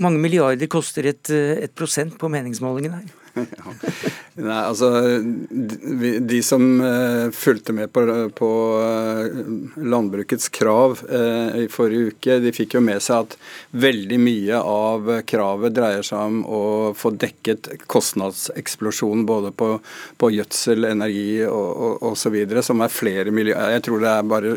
mange 0.02 0.22
milliarder 0.22 0.70
koster 0.70 1.08
et, 1.10 1.30
eh, 1.34 1.64
et 1.66 1.74
prosent 1.76 2.18
på 2.22 2.30
meningsmålingen 2.30 2.94
her? 2.94 3.21
Nei, 4.42 4.58
altså 4.60 4.90
De, 5.22 6.12
de 6.20 6.40
som 6.44 6.64
eh, 6.84 7.32
fulgte 7.36 7.74
med 7.76 7.92
på, 7.94 8.04
på 8.36 8.50
eh, 8.84 9.40
landbrukets 9.84 10.50
krav 10.50 11.00
eh, 11.10 11.62
i 11.64 11.68
forrige 11.72 12.12
uke, 12.12 12.38
de 12.44 12.54
fikk 12.56 12.76
jo 12.78 12.84
med 12.84 13.04
seg 13.04 13.26
at 13.26 13.36
veldig 13.84 14.20
mye 14.22 14.62
av 14.62 15.12
kravet 15.28 15.76
dreier 15.76 16.06
seg 16.06 16.20
om 16.20 16.42
å 16.44 16.64
få 16.98 17.14
dekket 17.22 17.70
kostnadseksplosjonen 17.92 19.26
både 19.28 19.54
på, 19.56 19.74
på 20.20 20.32
gjødsel, 20.36 20.90
energi 20.92 21.44
og, 21.48 22.18
videre, 22.32 22.64
som 22.64 22.82
er 22.84 22.92
flere 22.94 23.32
milliarder. 23.34 23.76
Jeg 23.76 23.86
tror 23.88 24.04
det 24.04 24.12
er 24.12 24.28
bare 24.32 24.56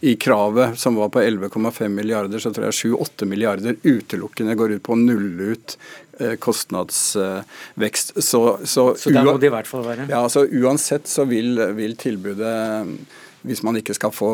i 0.00 0.14
kravet 0.20 0.78
som 0.80 0.98
var 0.98 1.12
på 1.14 1.22
11,5 1.22 1.88
milliarder, 1.92 2.40
så 2.42 2.52
tror 2.54 2.68
jeg 2.68 2.94
7-8 2.94 3.28
milliarder 3.28 3.78
utelukkende 3.82 4.56
går 4.58 4.78
ut 4.78 4.84
på 4.86 4.94
å 4.94 5.00
nulle 5.00 5.54
ut 5.54 5.78
kostnadsvekst. 6.42 8.16
Så, 8.22 8.42
så, 8.64 8.88
Så 8.98 9.14
der 9.14 9.24
må 9.26 9.36
det 9.38 9.50
i 9.50 9.54
hvert 9.54 9.70
fall 9.70 9.86
være. 9.86 10.08
ja, 10.10 10.22
altså 10.24 10.46
Uansett 10.46 11.08
så 11.08 11.26
vil, 11.28 11.56
vil 11.78 11.96
tilbudet 12.00 12.52
hvis 13.46 13.62
man 13.62 13.78
ikke 13.78 13.94
skal 13.94 14.10
få 14.12 14.30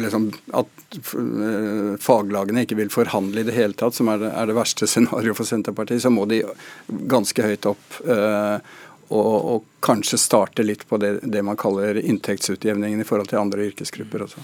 liksom, 0.00 0.30
At 0.56 0.96
eh, 0.96 1.92
faglagene 2.00 2.64
ikke 2.64 2.78
vil 2.78 2.90
forhandle 2.92 3.42
i 3.42 3.46
det 3.46 3.54
hele 3.56 3.76
tatt, 3.76 3.96
som 3.98 4.08
er 4.12 4.22
det, 4.24 4.32
er 4.32 4.48
det 4.48 4.56
verste 4.56 4.88
scenarioet 4.90 5.38
for 5.38 5.48
Senterpartiet, 5.48 6.02
så 6.02 6.12
må 6.12 6.24
de 6.30 6.42
ganske 6.88 7.44
høyt 7.44 7.68
opp. 7.74 8.02
eh, 8.08 8.58
og, 9.06 9.34
og 9.54 9.66
kanskje 9.86 10.18
starte 10.18 10.64
litt 10.64 10.82
på 10.90 10.98
det, 10.98 11.20
det 11.22 11.42
man 11.46 11.58
kaller 11.60 12.00
inntektsutjevningen 12.00 13.04
i 13.04 13.06
forhold 13.06 13.30
til 13.30 13.38
andre 13.38 13.68
yrkesgrupper 13.68 14.24
også. 14.24 14.42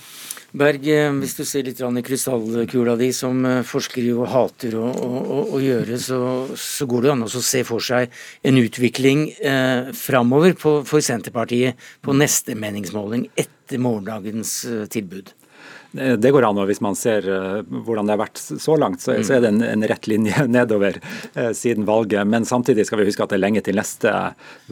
Berg, 0.53 0.85
eh, 0.85 1.09
hvis 1.17 1.33
du 1.39 1.47
ser 1.49 1.65
litt 1.65 1.81
i 1.81 2.03
krystallkula 2.05 2.97
di, 3.01 3.09
som 3.17 3.41
forskere 3.41 3.65
forsker 3.73 4.05
jo 4.05 4.27
hater 4.29 4.75
å, 4.77 4.85
å, 4.85 5.39
å, 5.57 5.61
gjøre, 5.63 5.97
så, 5.97 6.19
så 6.61 6.85
går 6.87 7.07
det 7.07 7.13
an 7.15 7.25
å 7.25 7.31
se 7.33 7.63
for 7.65 7.81
seg 7.81 8.13
en 8.45 8.61
utvikling 8.61 9.31
eh, 9.41 9.89
framover 9.97 10.53
på, 10.53 10.75
for 10.85 11.01
Senterpartiet 11.01 11.81
på 12.05 12.13
neste 12.13 12.53
meningsmåling 12.53 13.31
etter 13.33 13.81
morgendagens 13.81 14.59
eh, 14.69 14.85
tilbud. 14.93 15.33
Det 15.93 16.33
det 16.33 16.37
går 16.37 16.47
an, 16.49 16.59
og 16.63 16.69
hvis 16.71 16.81
man 16.85 16.97
ser 16.97 17.27
eh, 17.29 17.63
hvordan 17.69 18.09
det 18.09 18.15
har 18.15 18.23
vært 18.23 18.41
så 18.41 18.77
langt, 18.81 19.03
så, 19.03 19.15
så 19.27 19.37
er 19.37 19.43
det 19.45 19.51
en, 19.53 19.63
en 19.67 19.87
rett 19.91 20.07
linje 20.09 20.47
nedover 20.57 20.99
eh, 21.35 21.51
siden 21.57 21.87
valget. 21.89 22.25
Men 22.29 22.47
samtidig 22.49 22.87
skal 22.89 23.03
vi 23.03 23.09
huske 23.11 23.25
at 23.25 23.33
det 23.33 23.39
er 23.39 23.45
lenge 23.45 23.63
til 23.67 23.77
neste 23.77 24.13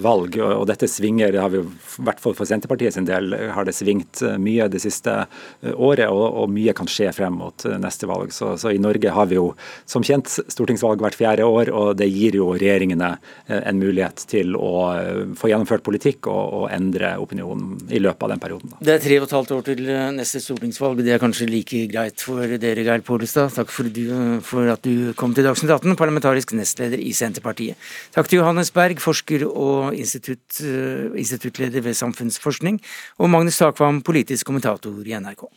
valg, 0.00 0.38
og, 0.40 0.54
og 0.62 0.66
dette 0.70 0.88
svinger. 0.88 1.36
I 1.36 1.62
hvert 2.06 2.22
fall 2.22 2.36
for 2.38 2.48
Senterpartiet 2.48 2.96
sin 2.96 3.08
del 3.08 3.34
har 3.54 3.68
det 3.68 3.76
svingt 3.76 4.22
eh, 4.24 4.38
mye 4.40 4.68
det 4.72 4.82
siste 4.82 5.16
eh, 5.24 5.74
året, 5.74 6.08
og, 6.08 6.24
og 6.42 6.52
mye 6.54 6.74
kan 6.76 6.88
skje 6.90 7.12
frem 7.16 7.36
mot 7.40 7.66
eh, 7.68 7.76
neste 7.80 8.08
valg. 8.10 8.32
Så, 8.36 8.54
så 8.60 8.72
i 8.72 8.80
Norge 8.80 9.12
har 9.14 9.28
vi 9.30 9.38
jo 9.38 9.50
som 9.90 10.04
kjent 10.06 10.30
stortingsvalg 10.30 11.02
hvert 11.04 11.18
fjerde 11.18 11.46
år, 11.46 11.72
og 11.74 11.92
det 12.00 12.08
gir 12.10 12.38
jo 12.40 12.50
regjeringene 12.54 13.12
eh, 13.46 13.60
en 13.60 13.80
mulighet 13.80 14.24
til 14.30 14.56
å 14.56 14.72
eh, 14.94 15.22
få 15.38 15.52
gjennomført 15.52 15.84
politikk 15.86 16.30
og, 16.30 16.42
og 16.62 16.66
endre 16.72 17.16
opinionen 17.20 17.76
i 17.90 18.00
løpet 18.02 18.26
av 18.26 18.34
den 18.34 18.42
perioden. 18.42 18.74
Det 18.80 18.96
er 18.96 19.04
tre 19.04 19.20
og 19.20 19.28
et 19.28 19.36
halvt 19.36 19.54
år 19.58 19.66
til 19.70 19.84
eh, 19.90 20.08
neste 20.16 20.42
stortingsvalg. 20.44 21.02
Det 21.10 21.16
er 21.16 21.22
kanskje 21.24 21.46
like 21.50 21.78
greit 21.90 22.22
for 22.22 22.52
dere, 22.62 22.84
Geir 22.86 23.00
Pollestad. 23.02 23.48
Takk 23.50 23.72
for, 23.74 23.88
du, 23.90 24.04
for 24.46 24.68
at 24.70 24.84
du 24.86 25.10
kom 25.18 25.32
til 25.34 25.42
Dagsnytt 25.42 25.72
18, 25.74 25.96
parlamentarisk 25.98 26.52
nestleder 26.54 27.02
i 27.02 27.10
Senterpartiet. 27.10 27.74
Takk 28.14 28.30
til 28.30 28.38
Johannes 28.38 28.70
Berg, 28.70 29.02
forsker 29.02 29.42
og 29.48 29.96
institutt, 29.98 30.60
eh, 30.62 31.08
instituttleder 31.18 31.82
ved 31.82 31.98
Samfunnsforskning, 31.98 32.78
og 33.18 33.32
Magnus 33.34 33.58
Takvam, 33.58 33.98
politisk 34.06 34.46
kommentator 34.46 35.02
i 35.02 35.18
NRK. 35.18 35.48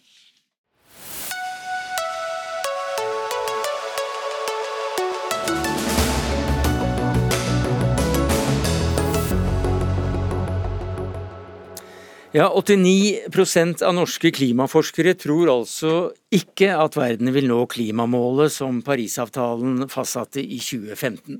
Ja, 12.34 12.48
89% 12.50 13.84
av 13.86 13.92
norske 13.94 14.32
klimaforskere 14.34 15.12
tror 15.22 15.52
altså 15.54 15.92
ikke 16.34 16.72
at 16.74 16.96
verden 16.98 17.30
vil 17.36 17.46
nå 17.46 17.60
klimamålet 17.70 18.50
som 18.56 18.80
Parisavtalen 18.82 19.84
fastsatte 19.92 20.42
i 20.42 20.58
2015. 20.58 21.38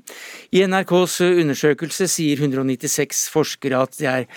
I 0.54 0.60
NRKs 0.70 1.16
undersøkelse 1.26 2.06
sier 2.12 2.38
196 2.38 3.24
forskere 3.34 3.80
at 3.88 3.98
det 3.98 4.06
er 4.06 4.28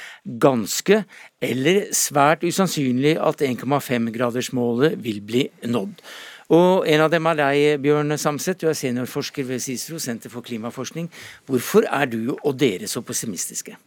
ganske 0.41 1.03
eller 1.45 1.91
svært 1.93 2.41
usannsynlig 2.41 3.13
at 3.21 3.43
1,5-gradersmålet 3.45 4.95
vil 5.05 5.21
bli 5.21 5.43
nådd. 5.69 6.01
Og 6.57 6.87
en 6.89 7.03
av 7.05 7.11
dem 7.13 7.29
er 7.29 7.37
deg, 7.37 7.83
Bjørn 7.85 8.17
Samset, 8.17 8.63
du 8.63 8.71
er 8.71 8.79
seniorforsker 8.79 9.45
ved 9.45 9.61
CICERO, 9.61 10.01
Senter 10.01 10.33
for 10.33 10.41
klimaforskning. 10.41 11.11
Hvorfor 11.45 11.85
er 11.85 12.09
du 12.09 12.33
og 12.39 12.57
dere 12.57 12.89
så 12.89 13.05
pessimistiske? 13.05 13.77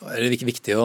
Er 0.00 0.22
det 0.24 0.40
viktig 0.48 0.74
å 0.80 0.84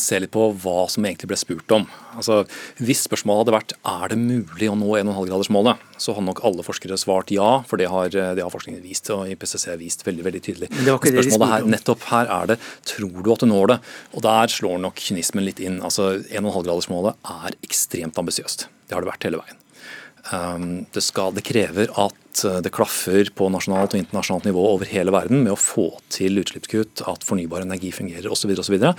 se 0.00 0.18
litt 0.18 0.32
på 0.34 0.48
hva 0.62 0.86
som 0.90 1.04
egentlig 1.06 1.28
ble 1.30 1.38
spurt 1.38 1.72
om. 1.74 1.84
Altså, 2.18 2.40
hvis 2.82 3.04
spørsmålet 3.06 3.44
hadde 3.44 3.54
vært 3.54 3.74
er 3.92 4.10
det 4.10 4.18
mulig 4.18 4.70
å 4.72 4.74
nå 4.78 4.88
1,5-gradersmålet, 4.98 5.84
så 6.02 6.16
hadde 6.16 6.26
nok 6.26 6.42
alle 6.48 6.64
forskere 6.66 6.98
svart 6.98 7.30
ja, 7.34 7.60
for 7.68 7.78
det 7.78 7.86
har, 7.92 8.10
det 8.10 8.42
har 8.42 8.52
forskningen 8.52 8.82
vist 8.82 9.10
og 9.14 9.30
IPCC 9.30 9.68
vist 9.78 10.02
veldig 10.06 10.26
veldig 10.26 10.42
tydelig. 10.48 10.70
Spørsmålet 10.72 11.52
her, 11.52 11.68
nettopp 11.76 12.08
her 12.10 12.32
er 12.40 12.50
det 12.52 12.58
tror 12.90 13.20
du 13.20 13.30
at 13.34 13.44
du 13.44 13.50
når 13.50 13.74
det? 13.74 13.78
Og 14.16 14.26
der 14.26 14.56
slår 14.56 14.82
nok 14.82 15.04
kynismen 15.04 15.46
litt 15.46 15.62
inn. 15.62 15.78
Altså 15.84 16.16
1,5-gradersmålet 16.24 17.22
er 17.36 17.60
ekstremt 17.66 18.18
ambisiøst. 18.18 18.66
Det 18.86 18.98
har 18.98 19.06
det 19.06 19.12
vært 19.12 19.28
hele 19.30 19.42
veien. 19.44 19.62
Um, 20.34 20.86
det, 20.90 21.04
skal, 21.06 21.34
det 21.36 21.44
krever 21.46 21.92
at 22.02 22.40
uh, 22.42 22.58
det 22.64 22.72
klaffer 22.74 23.28
på 23.36 23.46
nasjonalt 23.52 23.94
og 23.94 24.00
internasjonalt 24.00 24.48
nivå 24.48 24.64
over 24.72 24.88
hele 24.90 25.14
verden 25.14 25.44
med 25.44 25.54
å 25.54 25.60
få 25.60 25.86
til 26.10 26.40
utslippskutt, 26.42 27.04
at 27.06 27.26
fornybar 27.26 27.62
energi 27.62 27.92
fungerer 27.94 28.26
osv. 28.32 28.50
Og, 28.56 28.64
så 28.66 28.74
videre, 28.74 28.96
og, 28.96 28.98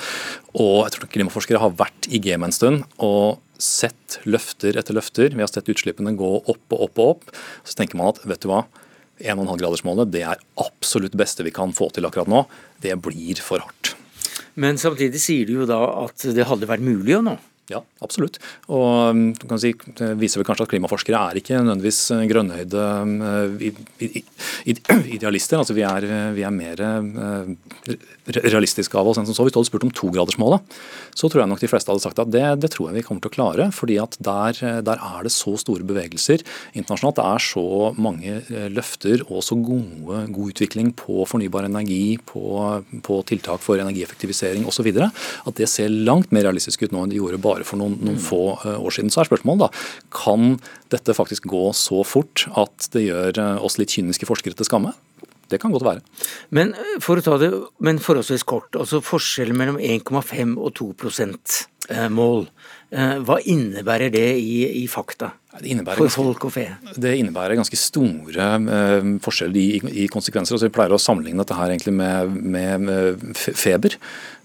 så 0.54 0.64
og 0.64 0.80
jeg 0.86 0.96
tror 0.96 1.12
klimaforskere 1.18 1.64
har 1.64 1.76
vært 1.80 2.08
i 2.08 2.22
gamet 2.24 2.52
en 2.52 2.56
stund 2.56 2.86
og 3.04 3.44
sett 3.60 4.20
løfter 4.30 4.78
etter 4.80 4.96
løfter. 4.96 5.34
Vi 5.34 5.44
har 5.44 5.52
sett 5.52 5.70
utslippene 5.74 6.16
gå 6.18 6.34
opp 6.40 6.76
og 6.76 6.88
opp 6.88 7.02
og 7.02 7.14
opp. 7.16 7.38
Så 7.68 7.76
tenker 7.80 8.00
man 8.00 8.14
at 8.14 8.22
vet 8.28 8.44
du 8.44 8.52
hva, 8.52 8.64
1,5-gradersmålet 9.18 10.12
det 10.14 10.24
er 10.30 10.42
absolutt 10.62 11.18
beste 11.18 11.46
vi 11.46 11.54
kan 11.56 11.74
få 11.76 11.90
til 11.94 12.08
akkurat 12.08 12.30
nå. 12.32 12.46
Det 12.84 12.94
blir 13.04 13.42
for 13.44 13.66
hardt. 13.66 13.96
Men 14.58 14.80
samtidig 14.82 15.22
sier 15.22 15.50
du 15.50 15.60
jo 15.60 15.70
da 15.70 15.80
at 16.06 16.24
det 16.34 16.48
hadde 16.50 16.70
vært 16.70 16.86
mulig 16.86 17.18
å 17.18 17.24
nå. 17.26 17.36
Ja, 17.68 17.82
absolutt. 18.00 18.38
Og 18.72 19.12
um, 19.12 19.24
du 19.36 19.44
kan 19.50 19.60
si, 19.60 19.74
Det 19.76 20.14
viser 20.22 20.40
vel 20.40 20.48
kanskje 20.48 20.64
at 20.64 20.72
klimaforskere 20.72 21.20
er 21.20 21.40
ikke 21.42 21.60
nødvendigvis 21.60 22.00
grønnøyde 22.30 22.84
uh, 23.12 23.58
idealister. 25.18 25.60
altså 25.60 25.76
Vi 25.76 25.84
er, 25.84 26.08
vi 26.38 26.46
er 26.48 26.54
mer 26.56 26.84
realistiske 28.28 28.96
av 29.00 29.10
oss 29.12 29.20
enn 29.20 29.28
som 29.28 29.36
så. 29.36 29.44
Hvis 29.44 29.56
du 29.56 29.60
hadde 29.60 29.70
spurt 29.70 29.88
om 29.88 29.92
togradersmålet, 29.92 30.78
så 31.18 31.28
tror 31.28 31.44
jeg 31.44 31.52
nok 31.52 31.64
de 31.64 31.70
fleste 31.72 31.92
hadde 31.92 32.04
sagt 32.06 32.22
at 32.24 32.32
det, 32.32 32.46
det 32.64 32.72
tror 32.72 32.90
jeg 32.90 33.02
vi 33.02 33.06
kommer 33.08 33.24
til 33.24 33.32
å 33.34 33.36
klare. 33.36 33.68
fordi 33.76 34.00
at 34.00 34.16
der, 34.24 34.82
der, 34.88 35.04
er 35.04 35.28
det 35.28 35.34
så 35.36 35.58
store 35.60 35.84
bevegelser 35.88 36.44
internasjonalt. 36.72 37.20
Det 37.20 37.28
er 37.28 37.46
så 37.48 37.68
mange 38.00 38.40
løfter 38.74 39.26
og 39.28 39.44
så 39.46 39.58
gode, 39.60 40.24
god 40.34 40.54
utvikling 40.54 40.94
på 40.98 41.28
fornybar 41.28 41.68
energi, 41.68 42.18
på, 42.32 42.46
på 43.04 43.20
tiltak 43.28 43.64
for 43.64 43.80
energieffektivisering 43.84 44.68
osv. 44.68 44.92
at 45.04 45.60
det 45.60 45.70
ser 45.72 45.92
langt 45.92 46.32
mer 46.32 46.48
realistisk 46.48 46.86
ut 46.86 46.96
nå 46.96 47.04
enn 47.04 47.12
det 47.12 47.20
gjorde 47.20 47.42
bare 47.42 47.57
bare 47.58 47.68
for 47.68 47.82
noen, 47.82 47.98
noen 48.06 48.22
få 48.22 48.42
eh, 48.62 48.78
år 48.78 48.98
siden. 48.98 49.12
Så 49.14 49.24
er 49.24 49.32
spørsmålet 49.32 49.68
da, 49.68 49.72
kan 50.14 50.58
dette 50.94 51.18
faktisk 51.18 51.50
gå 51.50 51.70
så 51.78 52.04
fort 52.08 52.48
at 52.58 52.90
det 52.96 53.08
gjør 53.08 53.42
eh, 53.44 53.66
oss 53.66 53.80
litt 53.82 53.98
kyniske 53.98 54.30
forskere 54.30 54.58
til 54.58 54.70
skamme? 54.70 54.94
Det 55.48 55.62
kan 55.64 55.72
godt 55.72 55.88
være. 55.88 56.04
Men 56.56 56.76
eh, 56.76 56.98
for 57.04 57.20
å 57.20 57.26
ta 57.26 57.40
det 57.42 57.52
men 57.84 58.02
forholdsvis 58.04 58.46
kort, 58.48 58.76
altså 58.78 59.02
forskjellen 59.04 59.58
mellom 59.58 59.82
1,5 59.82 60.58
og 60.60 60.76
2% 60.78 61.64
mål. 62.12 62.42
Hva 63.24 63.38
innebærer 63.48 64.12
det 64.12 64.26
i, 64.44 64.58
i 64.82 64.88
fakta? 64.92 65.30
for 65.98 66.12
folk 66.12 66.46
og 66.46 66.54
fe? 66.54 66.66
Det 66.96 67.14
innebærer 67.18 67.58
ganske 67.58 67.80
store 67.80 68.48
uh, 68.68 69.08
forskjeller 69.24 69.58
i, 69.58 69.80
i, 70.04 70.08
konsekvenser. 70.12 70.56
Altså, 70.56 70.68
vi 70.68 70.76
pleier 70.76 70.94
å 70.94 71.02
sammenligne 71.02 71.42
dette 71.42 71.58
her 71.58 71.72
egentlig 71.72 71.96
med, 71.98 72.36
med, 72.44 72.82
med 72.82 73.38
feber. 73.38 73.98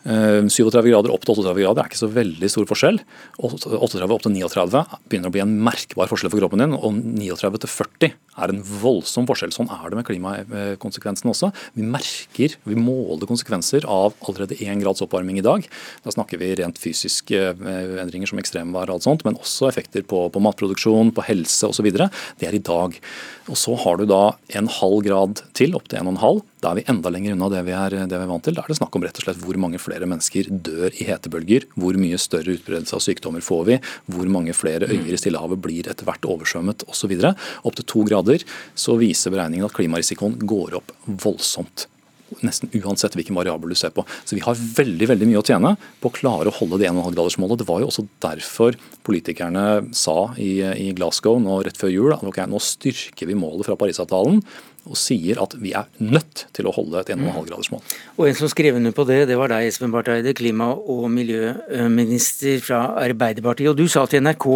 37 0.03 0.79
eh, 0.79 0.89
grader 0.91 1.13
opp 1.15 1.23
til 1.27 1.37
38 1.37 1.63
grader 1.63 1.85
er 1.85 1.91
ikke 1.91 2.01
så 2.01 2.11
veldig 2.11 2.51
stor 2.51 2.67
forskjell. 2.71 2.99
38 3.39 4.09
opp 4.09 4.25
til 4.25 4.35
39 4.35 4.83
begynner 5.07 5.31
å 5.31 5.35
bli 5.35 5.45
en 5.45 5.55
merkbar 5.63 6.11
forskjell 6.11 6.33
for 6.33 6.43
kroppen 6.43 6.65
din. 6.65 6.75
Og 6.75 6.97
39 6.99 7.63
til 7.63 7.73
40 7.77 8.17
er 8.41 8.53
en 8.53 8.63
voldsom 8.65 9.27
forskjell. 9.29 9.53
Sånn 9.55 9.71
er 9.73 9.91
det 9.91 9.99
med 9.99 10.07
klimakonsekvensene 10.09 11.33
også. 11.33 11.51
Vi 11.77 11.87
merker, 11.87 12.57
vi 12.69 12.79
måler 12.79 13.29
konsekvenser 13.29 13.87
av 13.91 14.17
allerede 14.29 14.59
én 14.65 14.83
grads 14.83 15.05
oppvarming 15.05 15.41
i 15.41 15.45
dag. 15.45 15.67
Da 16.05 16.15
snakker 16.15 16.41
vi 16.41 16.53
rent 16.61 16.81
fysiske 16.81 17.43
eh, 17.53 17.99
endringer 18.03 18.31
som 18.31 18.41
ekstremvær 18.43 18.89
og 18.91 18.99
alt 18.99 19.09
sånt, 19.09 19.27
men 19.29 19.39
også 19.41 19.69
effekter 19.69 20.07
på, 20.09 20.25
på 20.33 20.45
matproduksjon, 20.45 21.13
på 21.15 21.27
helse 21.29 21.69
osv. 21.69 21.91
Det 21.93 22.49
er 22.49 22.57
i 22.57 22.63
dag. 22.63 22.97
Og 23.51 23.59
så 23.59 23.77
har 23.85 24.01
du 24.01 24.07
da 24.09 24.25
en 24.59 24.71
halv 24.81 25.03
grad 25.07 25.45
til, 25.59 25.77
opp 25.79 25.91
til 25.93 26.01
1,5 26.03 26.43
da 26.63 26.71
er 26.71 26.79
vi 26.79 26.85
enda 26.93 27.11
lenger 27.11 27.35
unna 27.35 27.49
det 27.51 27.65
vi, 27.67 27.73
er, 27.75 27.95
det 28.07 28.15
vi 28.15 28.23
er 28.23 28.29
vant 28.31 28.45
til. 28.47 28.55
Da 28.55 28.63
er 28.63 28.71
det 28.71 28.77
snakk 28.79 28.95
om 28.95 29.03
rett 29.03 29.17
og 29.19 29.25
slett 29.25 29.41
hvor 29.43 29.57
mange 29.59 29.81
flere 29.83 30.07
mennesker 30.07 30.47
dør 30.63 30.95
i 30.95 31.09
hetebølger. 31.09 31.67
Hvor 31.75 31.97
mye 31.99 32.21
større 32.23 32.55
utbredelse 32.55 32.95
av 32.95 33.03
sykdommer 33.03 33.43
får 33.43 33.65
vi. 33.67 33.79
Hvor 34.15 34.31
mange 34.31 34.55
flere 34.55 34.87
øyer 34.87 35.11
i 35.11 35.19
Stillehavet 35.19 35.59
blir 35.65 35.91
etter 35.91 36.07
hvert 36.07 36.23
oversvømmet 36.23 36.85
osv. 36.87 37.17
Opp 37.67 37.81
til 37.81 37.89
to 37.91 38.05
grader 38.07 38.22
så 38.75 38.97
viser 39.01 39.35
beregningen 39.35 39.69
at 39.69 39.77
klimarisikoen 39.77 40.39
går 40.49 40.79
opp 40.81 40.95
voldsomt 41.07 41.87
nesten 42.41 42.73
uansett 42.81 43.17
hvilken 43.19 43.37
variabel 43.37 43.73
du 43.73 43.79
ser 43.79 43.95
på. 43.95 44.05
Så 44.25 44.37
vi 44.39 44.45
har 44.45 44.59
veldig 44.59 45.09
veldig 45.13 45.29
mye 45.31 45.43
å 45.43 45.47
tjene 45.47 45.75
på 46.01 46.11
å 46.11 46.17
klare 46.17 46.51
å 46.51 46.57
holde 46.57 46.81
det 46.83 46.91
1,5-gradersmålet. 46.91 47.63
Det 47.63 47.69
var 47.69 47.83
jo 47.83 47.91
også 47.93 48.07
derfor 48.25 48.79
politikerne 49.07 49.95
sa 49.97 50.33
i, 50.41 50.59
i 50.63 50.91
Glasgow 50.97 51.41
nå 51.43 51.63
rett 51.67 51.81
før 51.81 51.93
jul 51.93 52.13
at 52.15 52.25
okay, 52.27 52.49
nå 52.49 52.61
styrker 52.63 53.29
vi 53.29 53.39
målet 53.39 53.69
fra 53.69 53.79
Parisavtalen 53.79 54.43
og 54.83 54.99
sier 54.99 55.39
at 55.43 55.55
vi 55.63 55.73
er 55.79 55.87
nødt 56.03 56.47
til 56.57 56.67
å 56.67 56.73
holde 56.75 56.99
et 56.99 57.13
1,5-gradersmål. 57.15 57.83
Og 58.19 58.25
En 58.29 58.39
som 58.39 58.51
skrev 58.51 58.79
under 58.79 58.95
på 58.95 59.05
det, 59.07 59.21
det 59.31 59.37
var 59.39 59.53
deg, 59.53 59.69
Espen 59.71 59.93
Barth 59.95 60.11
Eide, 60.11 60.35
klima- 60.35 60.73
og 60.75 61.07
miljøminister 61.13 62.59
fra 62.65 62.81
Arbeiderpartiet. 63.03 63.71
Og 63.71 63.79
Du 63.79 63.87
sa 63.87 64.05
til 64.07 64.25
NRK, 64.25 64.49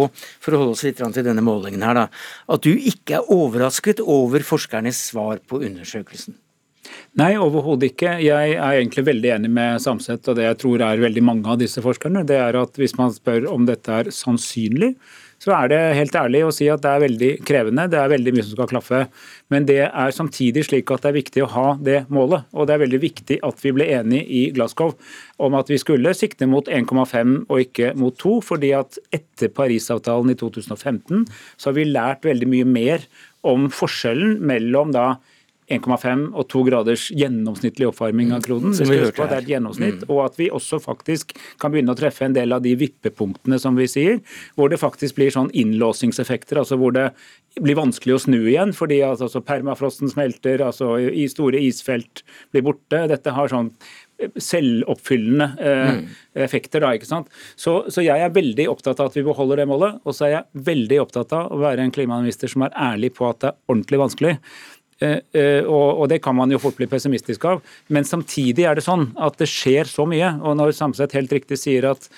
for 0.43 0.51
å 0.51 0.63
holde 0.63 0.75
oss 0.75 0.83
litt 0.83 0.99
til 0.99 1.23
denne 1.23 1.45
målingen 1.45 1.85
her, 1.85 1.95
da, 1.95 2.07
at 2.51 2.65
du 2.67 2.73
ikke 2.75 3.21
er 3.21 3.31
overrasket 3.31 4.03
over 4.03 4.43
forskernes 4.43 4.99
svar 5.13 5.39
på 5.47 5.63
undersøkelsen. 5.63 6.35
Nei, 7.17 7.31
overhodet 7.41 7.91
ikke. 7.91 8.17
Jeg 8.21 8.55
er 8.55 8.79
egentlig 8.79 9.07
veldig 9.07 9.31
enig 9.37 9.49
med 9.53 9.81
Samset 9.81 10.27
og 10.29 10.37
det 10.37 10.45
jeg 10.45 10.59
tror 10.61 10.83
er 10.85 11.01
veldig 11.01 11.23
mange 11.25 11.49
av 11.49 11.61
disse 11.61 11.81
forskerne. 11.81 12.25
Det 12.29 12.37
er 12.37 12.57
at 12.59 12.77
hvis 12.77 12.97
man 12.99 13.13
spør 13.15 13.47
om 13.49 13.65
dette 13.65 13.89
er 13.89 14.11
sannsynlig, 14.13 14.93
så 15.41 15.53
er 15.53 15.69
det 15.69 15.79
helt 15.97 16.15
ærlig 16.17 16.39
å 16.45 16.53
si 16.53 16.65
at 16.73 16.81
det 16.81 16.91
er 16.91 17.03
veldig 17.03 17.29
krevende. 17.45 17.85
Det 17.93 17.99
er 18.01 18.09
veldig 18.09 18.33
mye 18.33 18.45
som 18.45 18.55
skal 18.55 18.69
klaffe. 18.71 19.01
Men 19.53 19.67
det 19.69 19.79
er 19.85 20.15
samtidig 20.15 20.65
slik 20.65 20.89
at 20.93 21.05
det 21.05 21.11
er 21.11 21.17
viktig 21.19 21.43
å 21.45 21.51
ha 21.53 21.67
det 21.77 21.99
målet. 22.13 22.47
Og 22.57 22.65
det 22.65 22.75
er 22.75 22.83
veldig 22.83 23.01
viktig 23.03 23.37
at 23.45 23.61
vi 23.61 23.73
ble 23.77 23.85
enige 23.99 24.25
i 24.25 24.43
Glasgow 24.55 24.95
om 25.45 25.57
at 25.59 25.69
vi 25.69 25.77
skulle 25.81 26.15
sikte 26.17 26.49
mot 26.49 26.65
1,5 26.65 27.37
og 27.45 27.61
ikke 27.61 27.93
mot 28.01 28.17
2. 28.17 28.39
fordi 28.45 28.73
at 28.77 28.97
etter 29.13 29.53
Parisavtalen 29.53 30.33
i 30.33 30.37
2015 30.37 31.27
så 31.29 31.69
har 31.69 31.77
vi 31.77 31.89
lært 31.89 32.25
veldig 32.25 32.49
mye 32.49 32.69
mer 32.69 33.05
om 33.45 33.69
forskjellen 33.69 34.39
mellom 34.41 34.93
da 34.95 35.07
1,5 35.67 36.21
og 36.31 36.45
2 36.47 36.61
graders 36.69 37.07
gjennomsnittlig 37.11 37.89
oppvarming 37.89 38.31
av 38.35 38.45
kloden. 38.45 38.71
Vi 38.71 38.85
skal 38.85 39.01
huske 39.03 39.17
på 39.17 39.25
at 39.25 39.33
det 39.33 39.37
er 39.37 39.43
et 39.43 39.51
gjennomsnitt, 39.51 40.05
mm. 40.05 40.13
Og 40.13 40.21
at 40.23 40.39
vi 40.39 40.47
også 40.53 40.79
faktisk 40.79 41.33
kan 41.59 41.73
begynne 41.73 41.91
å 41.91 41.99
treffe 41.99 42.23
en 42.27 42.37
del 42.37 42.55
av 42.55 42.63
de 42.63 42.71
vippepunktene 42.79 43.59
som 43.59 43.75
vi 43.75 43.89
sier, 43.91 44.21
hvor 44.55 44.71
det 44.71 44.79
faktisk 44.79 45.19
blir 45.19 45.33
sånn 45.33 45.51
innlåsingseffekter. 45.51 46.61
altså 46.63 46.79
hvor 46.79 46.95
det 46.95 47.09
blir 47.59 47.77
vanskelig 47.77 48.15
å 48.15 48.23
snu 48.27 48.39
igjen, 48.45 48.73
fordi 48.75 49.01
altså, 49.03 49.41
permafrosten 49.43 50.11
smelter, 50.11 50.61
altså 50.63 50.95
i 50.97 51.27
store 51.31 51.59
isfelt 51.59 52.23
blir 52.53 52.63
borte. 52.69 53.03
Dette 53.11 53.33
har 53.35 53.51
sånn 53.51 53.73
selvoppfyllende 54.17 55.47
eh, 55.61 55.89
mm. 55.97 56.05
effekter. 56.45 56.81
da, 56.81 56.93
ikke 56.97 57.09
sant? 57.09 57.29
Så, 57.55 57.79
så, 57.93 58.01
jeg 58.05 58.23
er 58.23 58.33
veldig 58.33 58.65
opptatt 58.71 59.01
av 59.01 59.11
at 59.11 59.17
vi 59.17 59.25
beholder 59.27 59.61
det 59.61 59.67
målet. 59.69 59.99
Og 60.05 60.15
så 60.17 60.27
er 60.27 60.33
jeg 60.33 60.65
veldig 60.71 61.01
opptatt 61.03 61.35
av 61.37 61.53
å 61.53 61.61
være 61.61 61.85
en 61.85 61.93
klimaminister 61.93 62.51
som 62.51 62.65
er 62.65 62.73
ærlig 62.73 63.13
på 63.17 63.27
at 63.29 63.43
det 63.43 63.51
er 63.51 63.59
ordentlig 63.69 64.01
vanskelig. 64.01 64.33
Eh, 64.99 65.19
eh, 65.37 65.61
og 65.67 66.07
det 66.09 66.21
kan 66.25 66.35
man 66.37 66.49
jo 66.49 66.59
fort 66.61 66.77
bli 66.79 66.87
pessimistisk 66.89 67.45
av. 67.49 67.61
Men 67.93 68.07
samtidig 68.07 68.65
er 68.65 68.77
det 68.77 68.85
sånn 68.85 69.11
at 69.21 69.37
det 69.41 69.49
skjer 69.51 69.89
så 69.89 70.07
mye. 70.09 70.33
Og 70.41 70.57
når 70.57 70.75
Samset 70.77 71.15
helt 71.17 71.33
riktig 71.33 71.59
sier 71.61 71.89
at 71.91 72.09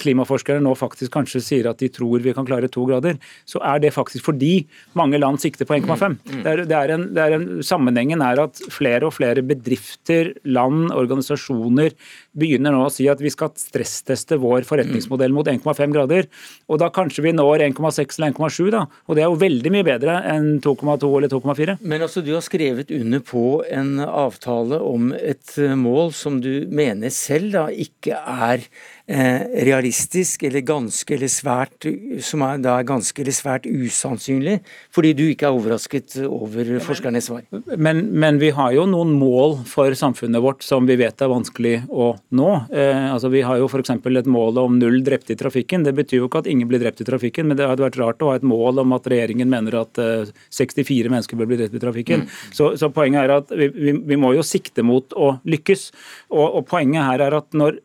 klimaforskere 0.00 0.62
nå 0.62 0.74
faktisk 0.78 1.12
kanskje 1.14 1.42
sier 1.44 1.68
at 1.70 1.80
de 1.82 1.90
tror 1.92 2.22
vi 2.24 2.34
kan 2.36 2.46
klare 2.46 2.70
to 2.72 2.84
grader, 2.88 3.18
så 3.48 3.60
er 3.64 3.82
det 3.82 3.94
faktisk 3.94 4.26
fordi 4.28 4.66
mange 4.98 5.20
land 5.20 5.40
sikter 5.42 5.68
på 5.68 5.76
1,5. 5.78 6.16
Mm. 6.18 6.42
Det 6.44 6.56
det 6.68 6.98
det 7.14 7.24
er 7.24 7.44
sammenhengen 7.66 8.22
er 8.24 8.40
at 8.42 8.60
flere 8.72 9.08
og 9.08 9.14
flere 9.16 9.42
bedrifter, 9.46 10.32
land, 10.44 10.90
organisasjoner 10.94 11.94
begynner 12.38 12.74
nå 12.74 12.84
å 12.86 12.92
si 12.92 13.06
at 13.10 13.22
vi 13.22 13.32
skal 13.32 13.52
stressteste 13.58 14.38
vår 14.42 14.66
forretningsmodell 14.68 15.34
mot 15.34 15.48
1,5 15.50 15.94
grader. 15.94 16.28
Og 16.68 16.80
da 16.82 16.90
kanskje 16.94 17.26
vi 17.26 17.34
når 17.36 17.66
1,6 17.70 18.18
eller 18.18 18.34
1,7, 18.34 18.70
da. 18.74 18.84
Og 19.08 19.16
det 19.16 19.24
er 19.24 19.30
jo 19.30 19.40
veldig 19.40 19.74
mye 19.74 19.86
bedre 19.86 20.18
enn 20.30 20.58
2,2 20.64 21.10
eller 21.18 21.32
2,4. 21.32 21.78
Men 21.82 22.06
altså, 22.06 22.24
du 22.24 22.32
har 22.34 22.44
skrevet 22.44 22.92
under 22.94 23.22
på 23.24 23.62
en 23.70 23.96
avtale 24.04 24.80
om 24.82 25.12
et 25.14 25.56
mål 25.78 26.12
som 26.16 26.40
du 26.44 26.66
mener 26.70 27.12
selv 27.14 27.54
da 27.54 27.68
ikke 27.70 28.18
er 28.18 28.64
Eh, 28.64 28.93
realistisk 29.04 30.46
eller 30.48 30.62
ganske 30.64 31.12
eller 31.12 31.28
svært, 31.28 31.84
som 32.24 32.40
er, 32.46 32.60
da 32.64 32.78
er 32.80 32.86
ganske 32.88 33.20
eller 33.20 33.36
svært 33.36 33.66
usannsynlig, 33.68 34.58
fordi 34.94 35.12
du 35.16 35.24
ikke 35.26 35.50
er 35.50 35.58
overrasket 35.58 36.16
over 36.24 36.70
forskernes 36.84 37.28
svar? 37.28 37.42
Men, 37.76 38.06
men, 38.16 38.38
vi 38.40 38.48
har 38.56 38.72
jo 38.72 38.86
noen 38.88 39.12
mål 39.20 39.58
for 39.68 39.92
samfunnet 39.98 40.42
vårt 40.44 40.64
som 40.64 40.88
vi 40.88 40.96
vet 41.00 41.20
er 41.20 41.30
vanskelig 41.30 41.74
å 41.92 42.14
nå. 42.34 42.48
Eh, 42.72 43.10
altså 43.12 43.28
Vi 43.32 43.44
har 43.44 43.60
jo 43.60 43.68
f.eks. 43.68 43.92
et 43.92 44.30
mål 44.30 44.62
om 44.64 44.78
null 44.80 45.02
drepte 45.04 45.34
i 45.34 45.38
trafikken. 45.38 45.84
Det 45.84 45.94
betyr 45.96 46.22
jo 46.22 46.30
ikke 46.30 46.44
at 46.44 46.50
ingen 46.50 46.70
blir 46.70 46.82
drept 46.82 47.04
i 47.04 47.08
trafikken, 47.08 47.48
men 47.48 47.60
det 47.60 47.68
hadde 47.68 47.84
vært 47.84 48.00
rart 48.00 48.24
å 48.24 48.32
ha 48.32 48.38
et 48.40 48.46
mål 48.46 48.82
om 48.84 48.96
at 48.96 49.08
regjeringen 49.10 49.50
mener 49.50 49.78
at 49.82 50.00
eh, 50.00 50.32
64 50.54 51.12
mennesker 51.12 51.40
bør 51.40 51.52
bli 51.52 51.60
drept 51.60 51.76
i 51.76 51.84
trafikken. 51.84 52.24
Mm. 52.24 52.34
Så, 52.56 52.72
så, 52.80 52.90
poenget 52.94 53.26
er 53.26 53.36
at 53.36 53.52
vi, 53.52 53.68
vi, 53.74 53.96
vi, 54.00 54.20
må 54.20 54.32
jo 54.36 54.44
sikte 54.46 54.84
mot 54.86 55.12
å 55.12 55.34
lykkes. 55.44 55.88
Og, 56.32 56.44
og 56.46 56.66
poenget 56.72 57.04
her 57.04 57.28
er 57.28 57.40
at 57.42 57.56
når 57.56 57.80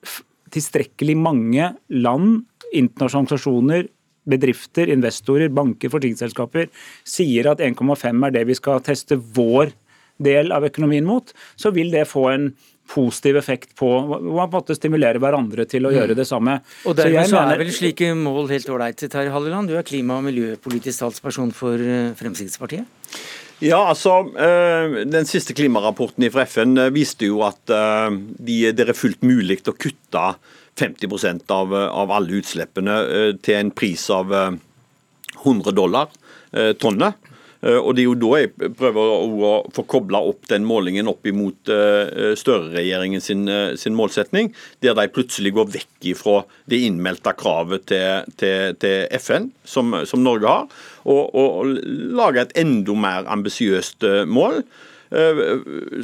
tilstrekkelig 0.54 1.16
mange 1.20 1.74
land, 1.90 2.44
internasjonale 2.70 3.26
organisasjoner, 3.28 3.88
bedrifter, 4.30 4.90
investorer, 4.94 5.50
banker, 5.54 5.92
forsikringsselskaper 5.94 6.68
sier 7.08 7.50
at 7.52 7.64
1,5 7.66 8.26
er 8.28 8.36
det 8.36 8.44
vi 8.50 8.58
skal 8.58 8.84
teste 8.86 9.18
vår 9.18 9.74
del 10.20 10.52
av 10.52 10.66
økonomien 10.68 11.08
mot, 11.08 11.32
så 11.56 11.72
vil 11.76 11.94
det 11.94 12.04
få 12.10 12.28
en 12.34 12.52
positiv 12.90 13.38
effekt 13.38 13.76
på 13.78 13.88
en 14.18 14.30
måte 14.50 14.76
stimulere 14.76 15.22
hverandre 15.22 15.66
til 15.70 15.86
å 15.86 15.92
gjøre 15.94 16.18
det 16.18 16.26
samme. 16.28 16.58
Og 16.90 16.98
dermed 16.98 17.30
så, 17.30 17.38
så 17.38 17.44
er 17.46 17.62
vel 17.62 17.72
slike 17.74 18.10
mål 18.18 18.50
helt 18.52 18.72
ålreit, 18.74 19.04
Terje 19.06 19.34
Halleland. 19.34 19.70
Du 19.70 19.78
er 19.78 19.86
klima- 19.86 20.18
og 20.18 20.26
miljøpolitisk 20.26 21.06
talsperson 21.06 21.54
for 21.56 21.78
eh, 21.78 22.16
Fremskrittspartiet? 22.20 22.90
Ja, 23.60 23.80
altså, 23.91 24.22
eh, 24.39 25.06
Den 25.06 25.28
siste 25.28 25.54
klimarapporten 25.54 26.24
fra 26.32 26.45
FN 26.48 26.78
eh, 26.80 26.93
viste 26.95 27.28
jo 27.28 27.41
at 27.43 27.72
eh, 27.74 28.15
det 28.39 28.86
er 28.86 28.95
fullt 28.95 29.26
mulig 29.28 29.60
å 29.67 29.76
kutte 29.76 30.24
50% 30.80 31.52
av, 31.52 31.76
av 31.76 32.12
alle 32.15 32.39
utslippene 32.39 32.95
til 33.43 33.58
en 33.58 33.72
pris 33.76 34.06
av 34.15 34.32
100 34.32 35.74
dollar 35.76 36.08
tonnet. 36.80 37.17
Eh, 37.62 37.78
og 37.78 37.95
Det 37.95 38.04
er 38.04 38.08
jo 38.08 38.17
da 38.19 38.32
jeg 38.39 38.74
prøver 38.80 39.13
å, 39.13 39.54
få 39.76 39.86
kobla 39.89 40.22
opp 40.32 40.48
den 40.52 40.67
målingen 40.67 41.10
opp 41.12 41.28
imot 41.28 41.72
uh, 41.72 42.34
Støre-regjeringen 42.39 43.24
sin, 43.24 43.45
sin, 43.80 43.95
målsetning, 43.98 44.54
der 44.84 44.95
de 44.98 45.08
plutselig 45.12 45.54
går 45.58 45.72
vekk 45.76 46.10
ifra 46.13 46.38
det 46.72 46.82
innmeldte 46.88 47.34
kravet 47.39 47.88
til, 47.91 48.30
til, 48.39 48.76
til 48.80 49.08
FN, 49.19 49.50
som, 49.67 49.91
som, 50.08 50.24
Norge 50.24 50.52
har, 50.52 50.69
og, 51.06 51.36
og, 51.36 51.74
lager 52.15 52.45
et 52.45 52.56
enda 52.60 52.95
mer 52.95 53.28
ambisiøst 53.32 54.06
mål. 54.30 54.62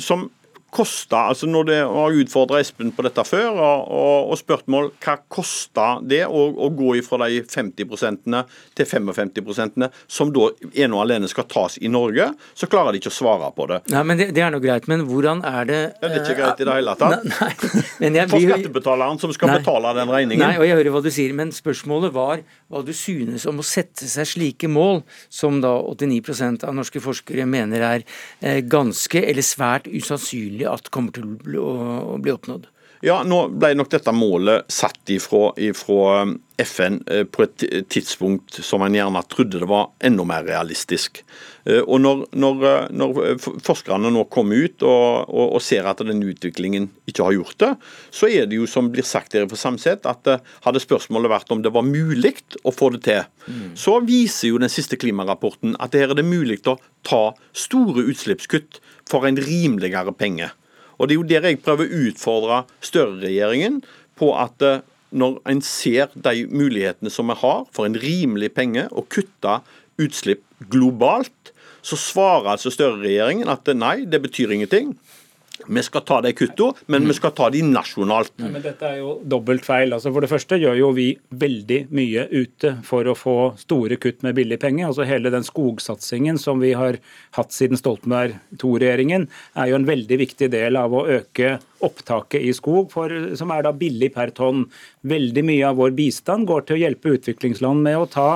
som 0.02 0.30
kosta, 0.76 1.28
altså 1.32 1.48
Når 1.50 1.68
det 1.70 1.80
har 1.84 2.18
utfordra 2.22 2.60
Espen 2.60 2.92
på 2.96 3.06
dette 3.06 3.24
før, 3.28 3.52
og, 3.54 3.92
og, 3.96 4.32
og 4.34 4.40
spørsmål 4.40 4.90
hva 5.04 5.16
koster 5.32 6.02
det 6.08 6.24
å, 6.28 6.42
å, 6.52 6.70
gå 6.76 6.96
ifra 7.00 7.30
de 7.30 7.42
50% 7.42 8.28
til 8.76 8.90
55% 8.90 9.88
som 10.12 10.32
da 10.36 10.50
ene 10.74 10.98
og 10.98 11.04
alene 11.06 11.30
skal 11.32 11.48
tas 11.52 11.78
i 11.80 11.92
Norge, 11.92 12.28
så 12.58 12.70
klarer 12.72 12.96
de 12.96 13.02
ikke 13.02 13.14
å 13.14 13.16
svare 13.16 13.52
på 13.56 13.68
det. 13.72 13.82
Nei, 13.94 14.04
men 14.08 14.20
Det, 14.20 14.30
det 14.36 14.44
er 14.44 14.54
nå 14.54 14.60
greit, 14.64 14.88
men 14.92 15.06
hvordan 15.08 15.44
er 15.46 15.70
det 15.70 15.80
Det 16.02 16.10
er 16.12 16.18
ikke 16.22 16.38
greit 16.42 16.64
i 16.64 16.68
det 16.68 16.78
hele 16.80 16.96
tatt. 17.00 17.26
Nei, 18.02 18.12
nei, 18.12 18.26
For 18.36 18.42
skattebetaleren 18.42 19.22
som 19.22 19.34
skal 19.36 19.52
nei, 19.52 19.60
betale 19.62 19.94
den 20.00 20.12
regningen. 20.12 20.44
Nei, 20.44 20.60
og 20.60 20.68
jeg 20.68 20.80
hører 20.80 20.96
hva 20.96 21.04
du 21.06 21.12
sier, 21.14 21.36
men 21.38 21.54
spørsmålet 21.56 22.14
var 22.16 22.44
hva 22.72 22.82
du 22.86 22.92
synes 22.96 23.46
om 23.50 23.62
å 23.62 23.66
sette 23.66 24.08
seg 24.10 24.28
slike 24.30 24.70
mål, 24.72 25.04
som 25.32 25.62
da 25.64 25.72
89% 25.94 26.66
av 26.68 26.76
norske 26.76 27.02
forskere 27.04 27.46
mener 27.50 27.86
er 27.86 28.06
eh, 28.42 28.62
ganske 28.66 29.22
eller 29.22 29.46
svært 29.46 29.90
usannsynlige 29.92 30.65
at 30.72 30.92
kommer 30.94 31.16
til 31.16 31.28
å 31.60 32.18
bli, 32.22 32.34
oppnådd? 32.34 32.70
Ja, 33.06 33.20
nå 33.22 33.44
ble 33.54 33.76
nok 33.78 33.92
dette 33.94 34.10
målet 34.16 34.66
satt 34.72 35.12
ifra, 35.14 35.52
ifra 35.62 36.24
um, 36.26 36.32
FN 36.58 37.02
eh, 37.12 37.22
på 37.28 37.44
et 37.44 37.66
tidspunkt 37.92 38.58
som 38.66 38.82
en 38.82 38.96
gjerne 38.96 39.22
trodde 39.30 39.60
det 39.62 39.68
var 39.70 39.92
enda 40.08 40.26
mer 40.26 40.48
realistisk. 40.48 41.22
Eh, 41.70 41.84
og 41.84 42.02
Når, 42.02 42.24
når, 42.34 42.66
eh, 42.70 42.88
når 42.98 43.20
forskerne 43.66 44.10
nå 44.10 44.26
kommer 44.34 44.66
ut 44.66 44.82
og, 44.88 45.30
og, 45.30 45.54
og, 45.60 45.62
ser 45.62 45.86
at 45.86 46.02
den 46.02 46.24
utviklingen 46.26 46.90
ikke 47.06 47.28
har 47.28 47.38
gjort 47.38 47.60
det, 47.62 47.72
så 48.10 48.32
er 48.32 48.50
det 48.50 48.58
jo 48.58 48.66
som 48.70 48.90
blir 48.90 49.06
sagt 49.06 49.38
her 49.38 49.46
for 49.52 49.60
Samset, 49.60 50.10
at 50.10 50.32
hadde 50.66 50.82
spørsmålet 50.82 51.36
vært 51.36 51.54
om 51.54 51.62
det 51.62 51.76
var 51.76 51.86
mulig 51.86 52.34
å 52.66 52.74
få 52.74 52.90
det 52.96 53.06
til, 53.06 53.22
mm. 53.46 53.74
så 53.78 54.00
viser 54.02 54.50
jo 54.50 54.62
den 54.66 54.72
siste 54.74 54.98
klimarapporten 54.98 55.78
at 55.78 55.94
her 55.94 56.10
er 56.10 56.18
det 56.18 56.26
mulig 56.26 56.64
å 56.66 56.80
ta 57.06 57.26
store 57.54 58.08
utslippskutt 58.10 58.82
for 59.06 59.30
en 59.30 59.38
rimeligere 59.38 60.16
penge. 60.18 60.50
Og 60.98 61.08
Det 61.08 61.16
er 61.16 61.20
jo 61.20 61.30
der 61.30 61.48
jeg 61.50 61.62
prøver 61.64 61.86
å 61.88 62.04
utfordre 62.10 62.60
Støre-regjeringen 62.84 63.82
på 64.20 64.32
at 64.40 64.62
eh, 64.66 64.84
når 65.16 65.40
en 65.48 65.62
ser 65.64 66.12
de 66.16 66.46
mulighetene 66.52 67.12
som 67.14 67.30
vi 67.32 67.38
har 67.40 67.66
for 67.76 67.88
en 67.88 67.98
rimelig 68.00 68.52
penge 68.56 68.88
å 68.92 69.06
kutte 69.08 69.60
utslipp 70.02 70.44
globalt, 70.72 71.52
så 71.86 71.98
svarer 72.00 72.56
altså 72.56 72.74
Støre-regjeringen 72.74 73.52
at 73.52 73.70
nei, 73.78 74.04
det 74.10 74.24
betyr 74.24 74.56
ingenting. 74.56 74.96
Vi 75.68 75.84
skal 75.86 76.04
ta 76.06 76.20
de 76.22 76.32
kuttene, 76.36 76.86
men 76.92 77.08
vi 77.08 77.16
skal 77.16 77.32
ta 77.36 77.48
de 77.54 77.62
nasjonalt. 77.66 78.34
Nei, 78.42 78.52
men 78.54 78.64
Dette 78.64 78.88
er 78.90 79.00
jo 79.00 79.16
dobbelt 79.24 79.66
feil. 79.66 79.94
Altså 79.96 80.12
for 80.14 80.26
det 80.26 80.30
første 80.32 80.60
gjør 80.60 80.78
jo 80.80 80.90
vi 80.98 81.08
veldig 81.32 81.80
mye 81.96 82.26
ute 82.34 82.76
for 82.86 83.08
å 83.08 83.16
få 83.18 83.38
store 83.62 83.98
kutt 84.02 84.26
med 84.26 84.36
billig 84.38 84.60
penger. 84.62 84.90
Altså 84.90 85.08
Hele 85.08 85.32
den 85.34 85.48
skogsatsingen 85.48 86.40
som 86.42 86.62
vi 86.64 86.74
har 86.78 87.00
hatt 87.38 87.56
siden 87.56 87.80
Stoltenberg 87.80 88.36
II-regjeringen, 88.58 89.30
er 89.56 89.72
jo 89.72 89.80
en 89.80 89.88
veldig 89.88 90.20
viktig 90.26 90.52
del 90.54 90.80
av 90.80 90.94
å 90.96 91.06
øke 91.20 91.58
opptaket 91.86 92.44
i 92.44 92.54
skog, 92.56 92.90
for, 92.94 93.12
som 93.38 93.52
er 93.54 93.66
da 93.66 93.74
billig 93.76 94.12
per 94.16 94.34
tonn. 94.36 94.66
Veldig 95.08 95.46
mye 95.46 95.72
av 95.72 95.80
vår 95.80 95.96
bistand 95.98 96.50
går 96.50 96.66
til 96.66 96.78
å 96.78 96.84
hjelpe 96.84 97.16
utviklingsland 97.16 97.86
med 97.86 98.00
å 98.00 98.08
ta 98.10 98.30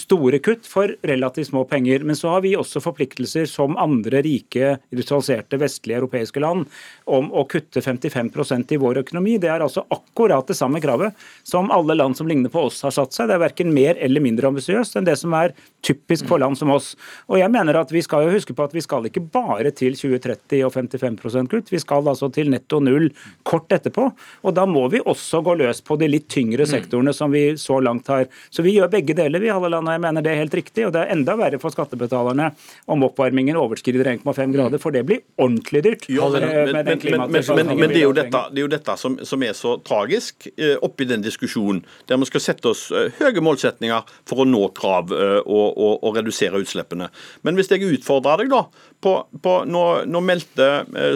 store 0.00 0.38
kutt 0.40 0.64
for 0.68 0.94
relativt 1.04 1.50
små 1.50 1.64
penger. 1.68 2.04
Men 2.08 2.16
så 2.16 2.30
har 2.32 2.40
vi 2.44 2.54
også 2.56 2.80
forpliktelser 2.80 3.44
som 3.50 3.76
andre 3.80 4.22
rike, 4.24 4.78
industrialiserte 4.92 5.58
vestlige 5.60 6.00
europeiske 6.00 6.40
land 6.40 6.64
om 7.04 7.28
å 7.32 7.44
kutte 7.50 7.82
55% 7.84 8.72
i 8.72 8.80
vår 8.80 9.02
økonomi. 9.02 9.36
Det 9.42 9.50
er 9.52 9.64
altså 9.64 9.84
akkurat 9.92 10.48
det 10.48 10.56
samme 10.56 10.80
kravet 10.82 11.18
som 11.46 11.70
alle 11.74 11.96
land 11.98 12.16
som 12.16 12.28
ligner 12.30 12.52
på 12.52 12.64
oss 12.68 12.80
har 12.86 12.94
satt 12.94 13.12
seg. 13.12 13.28
Det 13.28 13.36
er 13.36 13.44
verken 13.44 13.74
mer 13.74 14.00
eller 14.00 14.24
mindre 14.24 14.48
ambisiøst 14.52 14.96
enn 14.96 15.08
det 15.08 15.18
som 15.20 15.34
er 15.36 15.54
typisk 15.84 16.28
for 16.30 16.42
land 16.42 16.58
som 16.58 16.72
oss. 16.72 16.92
Og 17.28 17.40
jeg 17.40 17.52
mener 17.52 17.76
at 17.78 17.92
Vi 17.92 18.00
skal 18.00 18.24
jo 18.24 18.32
huske 18.32 18.54
på 18.56 18.64
at 18.64 18.72
vi 18.72 18.80
skal 18.80 19.04
ikke 19.04 19.20
bare 19.34 19.70
til 19.76 19.92
2030 19.98 20.62
og 20.64 20.72
55% 20.72 21.50
kutt, 21.52 21.68
vi 21.68 21.80
skal 21.82 22.06
altså 22.08 22.30
til 22.32 22.48
netto 22.50 22.80
null 22.80 23.10
kort 23.44 23.68
etterpå. 23.74 24.06
Og 24.42 24.54
Da 24.54 24.64
må 24.66 24.86
vi 24.88 25.00
også 25.00 25.42
gå 25.44 25.56
løs 25.60 25.82
på 25.84 25.98
de 26.00 26.08
litt 26.08 26.28
tyngre 26.32 26.64
sektorene 26.66 27.12
som 27.12 27.30
vi 27.34 27.52
så 27.60 27.80
langt 27.82 28.08
har. 28.08 28.26
Så 28.50 28.64
vi 28.64 28.76
gjør 28.78 28.90
begge 28.92 29.16
deler 29.18 29.41
vi, 29.42 29.50
Halleland, 29.52 29.88
og 29.88 29.96
jeg 29.96 30.02
mener 30.04 30.24
det 30.24 30.32
er 30.32 30.40
helt 30.40 30.54
riktig. 30.56 30.86
Og 30.86 30.92
det 30.94 31.02
er 31.02 31.12
enda 31.14 31.34
verre 31.38 31.60
for 31.62 31.74
skattebetalerne 31.74 32.50
om 32.92 33.06
oppvarmingen 33.08 33.58
overskrider 33.60 34.12
1,5 34.14 34.54
grader, 34.54 34.82
for 34.82 34.94
det 34.94 35.04
blir 35.08 35.22
ordentlig 35.36 35.82
dyrt. 35.86 36.06
Jo, 36.12 36.28
men, 36.32 36.46
men, 36.46 36.92
men, 36.92 37.72
men, 37.74 37.88
det 37.92 38.00
er 38.00 38.06
jo 38.06 38.14
dette, 38.16 38.44
det 38.52 38.62
er 38.62 38.66
jo 38.66 38.72
dette 38.72 38.96
som, 39.00 39.18
som, 39.28 39.44
er 39.46 39.56
så 39.58 39.74
tragisk 39.84 40.48
eh, 40.54 40.76
oppi 40.84 41.08
den 41.10 41.24
diskusjonen, 41.24 41.82
der 42.08 42.20
vi 42.22 42.30
skal 42.30 42.44
sette 42.44 42.72
oss 42.72 42.86
eh, 42.94 43.10
høye 43.18 43.44
målsetninger 43.44 44.14
for 44.28 44.44
å 44.44 44.48
nå 44.48 44.62
krav 44.78 45.12
eh, 45.16 45.38
og, 45.42 45.68
og, 45.72 45.98
og 46.00 46.18
redusere 46.20 46.62
utslippene. 46.62 47.10
Men 47.42 47.58
hvis 47.58 47.72
jeg 47.72 47.86
utfordrer 47.88 48.44
deg, 48.44 48.54
da 48.54 48.64
på, 49.02 49.16
på, 49.42 49.58
nå, 49.66 49.84
nå 50.06 50.20
meldte 50.22 50.68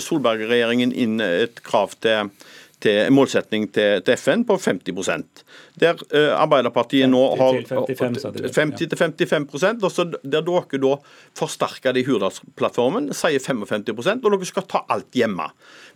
Solberg-regjeringen 0.03 0.91
inn 0.91 1.21
et 1.23 1.63
krav 1.67 1.95
til 2.03 2.33
til 2.83 3.13
målsetning 3.15 3.71
til, 3.73 4.03
til 4.05 4.19
FN 4.21 4.45
på 4.47 4.59
50 4.61 4.93
Der 5.81 5.95
uh, 6.01 6.41
Arbeiderpartiet 6.41 7.09
nå 7.13 7.23
har 7.37 7.59
50-55% 7.69 9.85
og 9.85 9.93
så 9.93 10.05
der 10.09 10.41
dere 10.47 10.79
da 10.81 10.97
forsterker 11.37 11.93
det 11.93 12.01
i 12.05 12.07
Hurdalsplattformen, 12.09 13.13
sier 13.17 13.41
55% 13.43 14.25
og 14.25 14.31
dere 14.33 14.47
skal 14.49 14.67
ta 14.71 14.79
alt 14.93 15.13
hjemme. 15.17 15.47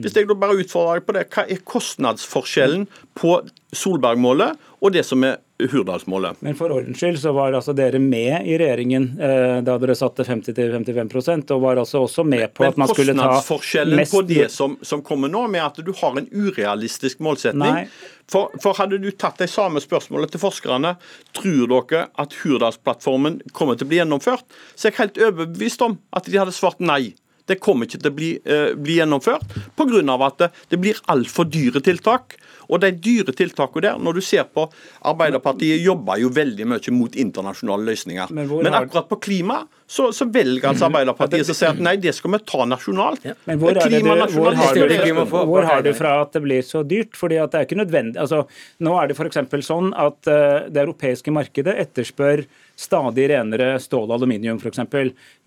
Hvis 0.00 0.16
jeg 0.16 0.28
da 0.28 0.34
bare 0.36 0.58
utfordrer 0.60 0.94
deg 1.00 1.06
på 1.06 1.12
det, 1.16 1.24
hva 1.32 1.42
er 1.48 1.66
kostnadsforskjellen 1.72 2.84
på 3.18 3.30
Solberg-målet 3.72 4.52
og 4.80 4.88
det 4.96 5.04
som 5.08 5.24
er 5.24 5.34
Hurdalsmålet. 5.68 6.40
Men 6.40 6.56
for 6.58 6.72
ordens 6.74 7.00
skyld 7.00 7.18
så 7.20 7.32
var 7.36 7.52
altså 7.56 7.74
dere 7.76 8.00
med 8.02 8.46
i 8.48 8.56
regjeringen 8.60 9.10
eh, 9.20 9.58
da 9.66 9.76
dere 9.82 9.96
satte 9.98 10.24
50-55% 10.26 11.52
og 11.54 11.64
var 11.64 11.80
altså 11.82 12.04
også 12.06 12.24
med 12.24 12.46
på 12.54 12.64
Men 12.64 12.72
at 12.72 12.80
man 12.80 12.92
skulle 12.92 13.12
ta 13.12 13.18
Men 13.18 13.34
kostnadsforskjellen 13.34 14.04
på 14.10 14.22
det 14.28 14.48
som, 14.54 14.78
som, 14.82 15.04
kommer 15.06 15.32
nå, 15.32 15.46
med 15.52 15.64
at 15.64 15.80
du 15.84 15.92
har 16.00 16.18
en 16.18 16.28
urealistisk 16.32 17.20
målsetning 17.24 17.86
for, 18.30 18.52
for, 18.62 18.76
hadde 18.78 19.00
du 19.02 19.10
tatt 19.10 19.40
de 19.42 19.48
samme 19.50 19.82
spørsmålene 19.82 20.30
til 20.30 20.42
forskerne, 20.42 20.94
tror 21.36 21.64
dere 21.72 22.04
at 22.20 22.36
Hurdalsplattformen 22.42 23.40
kommer 23.56 23.78
til 23.78 23.88
å 23.88 23.90
bli 23.90 23.98
gjennomført? 23.98 24.46
Så 24.76 24.88
jeg 24.88 24.94
er 24.94 25.02
helt 25.04 25.18
overbevist 25.30 25.82
om 25.82 25.98
at 26.14 26.30
de 26.30 26.38
hadde 26.38 26.54
svart 26.54 26.78
nei. 26.78 27.16
Det 27.50 27.58
kommer 27.62 27.88
ikke 27.88 28.00
til 28.00 28.12
å 28.12 28.16
bli, 28.16 28.30
uh, 28.46 28.70
bli 28.78 29.00
gjennomført 29.00 29.58
pga. 29.76 30.16
at 30.26 30.38
det, 30.38 30.50
det 30.70 30.80
blir 30.80 31.02
altfor 31.10 31.48
dyre 31.50 31.82
tiltak. 31.84 32.38
Og 32.70 32.78
de 32.82 32.92
dyre 32.94 33.34
tiltakene 33.34 33.88
der, 33.88 33.98
når 33.98 34.20
du 34.20 34.22
ser 34.24 34.46
på 34.46 34.68
Arbeiderpartiet 35.10 35.82
jobber 35.82 36.20
jo 36.22 36.30
veldig 36.34 36.68
mye 36.70 36.94
mot 36.94 37.16
internasjonale 37.18 37.88
løsninger. 37.88 38.32
Men, 38.36 38.50
Men 38.62 38.76
akkurat 38.78 39.08
på 39.10 39.18
klima 39.26 39.64
så, 39.90 40.12
så 40.14 40.28
velger 40.30 40.68
altså 40.70 40.86
mhm. 40.86 40.94
Arbeiderpartiet 40.94 41.50
å 41.50 41.56
si 41.56 41.66
at 41.66 41.80
nei, 41.82 41.96
det 41.98 42.14
skal 42.14 42.36
vi 42.36 42.42
ta 42.46 42.66
nasjonalt. 42.68 43.26
Ja. 43.26 43.34
Men 43.48 43.58
hvor, 43.58 43.74
det, 43.74 43.82
hvor, 44.04 44.54
har 44.54 44.78
du, 44.78 45.24
hvor, 45.26 45.66
har 45.66 45.82
du, 45.82 45.90
fra 45.98 46.14
at 46.22 46.36
det 46.36 46.44
blir 46.44 46.62
så 46.66 46.84
dyrt? 46.86 47.18
Fordi 47.18 47.40
at 47.42 47.50
det 47.50 47.58
er 47.58 47.66
ikke 47.66 47.80
nødvendig. 47.80 48.20
Altså, 48.22 48.44
nå 48.86 48.94
er 49.00 49.10
det 49.10 49.18
f.eks. 49.18 49.42
sånn 49.66 49.90
at 49.98 50.30
uh, 50.30 50.70
det 50.70 50.84
europeiske 50.84 51.34
markedet 51.34 51.74
etterspør 51.88 52.44
stadig 52.80 53.26
renere 53.32 53.74
stål 53.82 54.06
og 54.06 54.20
aluminium 54.20 54.62
f.eks. 54.62 54.84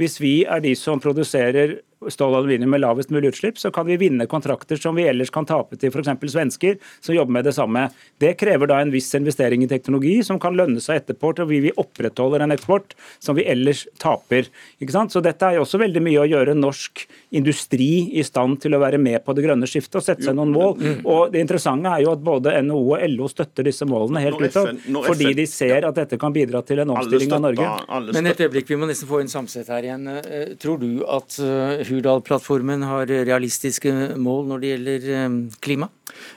Hvis 0.01 0.19
vi 0.21 0.35
er 0.43 0.61
de 0.63 0.75
som 0.77 0.99
produserer 1.01 1.79
stål 2.11 2.33
og 2.33 2.41
aluminium 2.41 2.73
med 2.73 2.83
lavest 2.83 3.11
mulig 3.13 3.33
utslipp, 3.33 3.59
så 3.61 3.71
kan 3.73 3.87
vi 3.87 3.99
vinne 4.01 4.27
kontrakter 4.29 4.79
som 4.79 4.97
vi 4.97 5.07
ellers 5.07 5.31
kan 5.33 5.47
tape 5.49 5.77
til 5.79 5.93
f.eks. 5.93 6.11
svensker 6.33 6.79
som 6.99 7.15
jobber 7.15 7.37
med 7.39 7.47
det 7.47 7.55
samme. 7.55 7.87
Det 8.19 8.33
krever 8.39 8.69
da 8.69 8.79
en 8.81 8.93
viss 8.93 9.11
investering 9.17 9.63
i 9.63 9.69
teknologi 9.71 10.17
som 10.25 10.39
kan 10.41 10.57
lønne 10.57 10.81
seg 10.83 11.03
etterpå 11.03 11.33
til 11.37 11.49
vi 11.53 11.71
opprettholder 11.79 12.43
en 12.43 12.55
eksport 12.55 12.95
som 13.23 13.37
vi 13.37 13.45
ellers 13.49 13.85
taper. 14.01 14.49
Ikke 14.81 14.95
sant? 14.95 15.13
Så 15.13 15.21
dette 15.23 15.45
er 15.45 15.57
jo 15.57 15.65
også 15.65 15.81
veldig 15.81 16.01
mye 16.03 16.23
å 16.23 16.27
gjøre 16.29 16.55
norsk 16.57 17.05
industri 17.35 18.09
i 18.19 18.23
stand 18.25 18.59
til 18.63 18.75
å 18.75 18.81
være 18.81 18.99
med 19.01 19.23
på 19.25 19.35
det 19.35 19.45
grønne 19.45 19.69
skiftet 19.69 19.99
og 19.99 20.05
sette 20.05 20.27
seg 20.27 20.37
noen 20.37 20.53
mål. 20.53 20.75
Mm. 20.79 20.99
Og 21.03 21.31
Det 21.33 21.43
interessante 21.43 21.91
er 21.91 22.05
jo 22.05 22.13
at 22.13 22.23
både 22.23 22.55
NHO 22.63 22.81
og 22.95 23.05
LO 23.13 23.29
støtter 23.31 23.67
disse 23.67 23.87
målene 23.89 24.23
helt 24.23 24.41
utover, 24.41 24.77
fordi 25.07 25.33
de 25.37 25.47
ser 25.49 25.87
at 25.87 25.97
dette 25.97 26.19
kan 26.21 26.33
bidra 26.35 26.63
til 26.65 26.83
en 26.83 26.95
omstilling 26.95 27.33
av 27.37 27.45
Norge. 27.47 27.69
Men 28.13 28.31
et 28.31 28.43
øyeblikk, 28.45 28.69
vi 28.69 28.79
må 28.79 28.89
nesten 28.89 29.09
få 29.09 29.21
inn 29.23 29.31
Samset 29.33 29.69
her 29.71 29.85
igjen. 29.87 30.05
Eh, 30.07 30.53
tror 30.61 30.77
du 30.81 31.01
at 31.09 31.39
eh, 31.41 31.81
Hurdal-plattformen 31.93 32.85
har 32.87 33.09
realistiske 33.09 33.93
mål 34.19 34.47
når 34.51 34.63
det 34.63 34.73
gjelder 34.73 35.11
eh, 35.17 35.37
klima? 35.63 35.91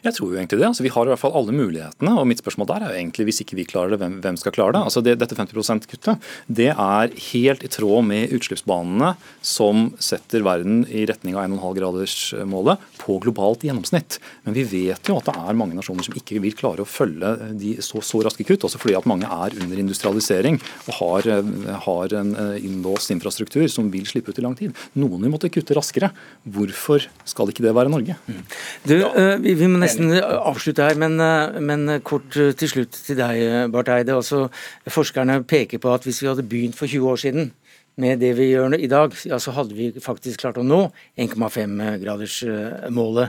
Jeg 0.04 0.14
tror 0.16 0.30
jo 0.30 0.38
egentlig 0.38 0.58
det. 0.60 0.68
Altså, 0.68 0.84
vi 0.84 0.92
har 0.92 1.06
i 1.06 1.12
hvert 1.12 1.20
fall 1.20 1.34
alle 1.36 1.54
mulighetene. 1.54 2.12
og 2.16 2.26
Mitt 2.28 2.40
spørsmål 2.42 2.68
der 2.70 2.84
er 2.84 2.92
jo 2.92 3.00
egentlig 3.00 3.26
hvis 3.28 3.42
ikke 3.44 3.58
vi 3.58 3.66
klarer 3.68 3.94
det, 3.94 4.00
hvem, 4.02 4.18
hvem 4.24 4.38
skal 4.40 4.54
klare 4.54 4.76
det? 4.76 4.82
Altså, 4.88 5.02
det 5.04 5.16
dette 5.20 5.36
50 5.38 5.56
%-kuttet 5.56 6.28
det 6.46 6.70
er 6.72 7.14
helt 7.30 7.64
i 7.66 7.70
tråd 7.72 8.06
med 8.06 8.32
utslippsbanene 8.36 9.14
som 9.44 9.90
setter 10.02 10.44
verden 10.46 10.84
i 10.88 11.04
retning 11.08 11.36
av 11.36 11.46
1,5-gradersmålet 11.48 12.86
på 13.00 13.18
globalt 13.24 13.66
gjennomsnitt. 13.66 14.18
Men 14.46 14.56
vi 14.56 14.66
vet 14.70 15.10
jo 15.10 15.18
at 15.18 15.28
det 15.28 15.36
er 15.36 15.58
mange 15.58 15.76
nasjoner 15.78 16.06
som 16.06 16.16
ikke 16.16 16.40
vil 16.44 16.56
klare 16.56 16.84
å 16.84 16.88
følge 16.88 17.34
de 17.58 17.76
så, 17.84 18.02
så 18.04 18.22
raske 18.26 18.46
kutt. 18.46 18.66
Også 18.66 18.80
fordi 18.82 18.96
at 18.98 19.08
mange 19.08 19.28
er 19.28 19.56
under 19.62 19.82
industrialisering 19.82 20.60
og 20.86 20.92
har, 21.00 21.30
har 21.86 22.16
en 22.20 22.34
eh, 22.36 22.66
innlåst 22.66 23.12
infrastruktur 23.14 23.66
som 23.72 23.90
vil 23.92 24.06
slippe 24.08 24.32
ut 24.32 24.40
i 24.40 24.46
lang 24.46 24.56
tid. 24.58 24.76
Noen 24.98 25.24
vil 25.24 25.32
måtte 25.34 25.45
kutte 25.52 25.76
raskere. 25.76 26.10
Hvorfor 26.44 27.04
skal 27.28 27.52
ikke 27.52 27.64
det 27.64 27.74
være 27.76 27.92
Norge? 27.92 28.16
Mm. 28.26 28.42
Du, 28.86 28.94
ja. 28.98 29.36
vi, 29.42 29.54
vi 29.58 29.68
må 29.70 29.80
nesten 29.82 30.12
avslutte 30.16 30.86
her, 30.86 30.96
men, 31.00 31.18
eh, 31.22 31.60
men, 31.60 32.00
kort 32.06 32.30
til 32.32 32.68
slutt 32.70 32.94
til 33.06 33.16
deg, 33.18 33.70
Barth 33.74 33.94
Eide. 33.94 34.16
Altså, 34.16 34.46
forskerne 34.92 35.42
peker 35.48 35.78
på 35.82 35.94
at 35.94 36.04
hvis 36.06 36.22
vi 36.22 36.30
hadde 36.30 36.46
begynt 36.46 36.78
for 36.78 36.86
20 36.90 37.12
år 37.12 37.18
siden 37.22 37.44
med 37.96 38.20
det 38.20 38.34
vi 38.36 38.50
gjør 38.50 38.74
i 38.76 38.90
dag, 38.92 39.14
ja, 39.24 39.38
så 39.40 39.50
hadde 39.56 39.74
vi 39.76 39.86
faktisk 40.04 40.40
klart 40.42 40.58
å 40.60 40.64
nå 40.66 40.80
1,5-gradersmålet. 41.22 43.28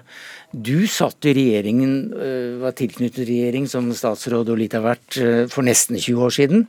Du 0.52 0.88
satt 0.92 1.26
i 1.30 1.36
regjeringen, 1.38 1.94
eh, 2.12 2.60
var 2.64 2.74
tilknyttet 2.76 3.30
regjering 3.30 3.66
som 3.72 3.94
statsråd 3.96 4.52
og 4.52 4.60
litt 4.60 4.76
av 4.76 4.84
hvert 4.90 5.12
eh, 5.24 5.46
for 5.52 5.62
nesten 5.68 5.96
20 5.96 6.26
år 6.28 6.34
siden. 6.42 6.60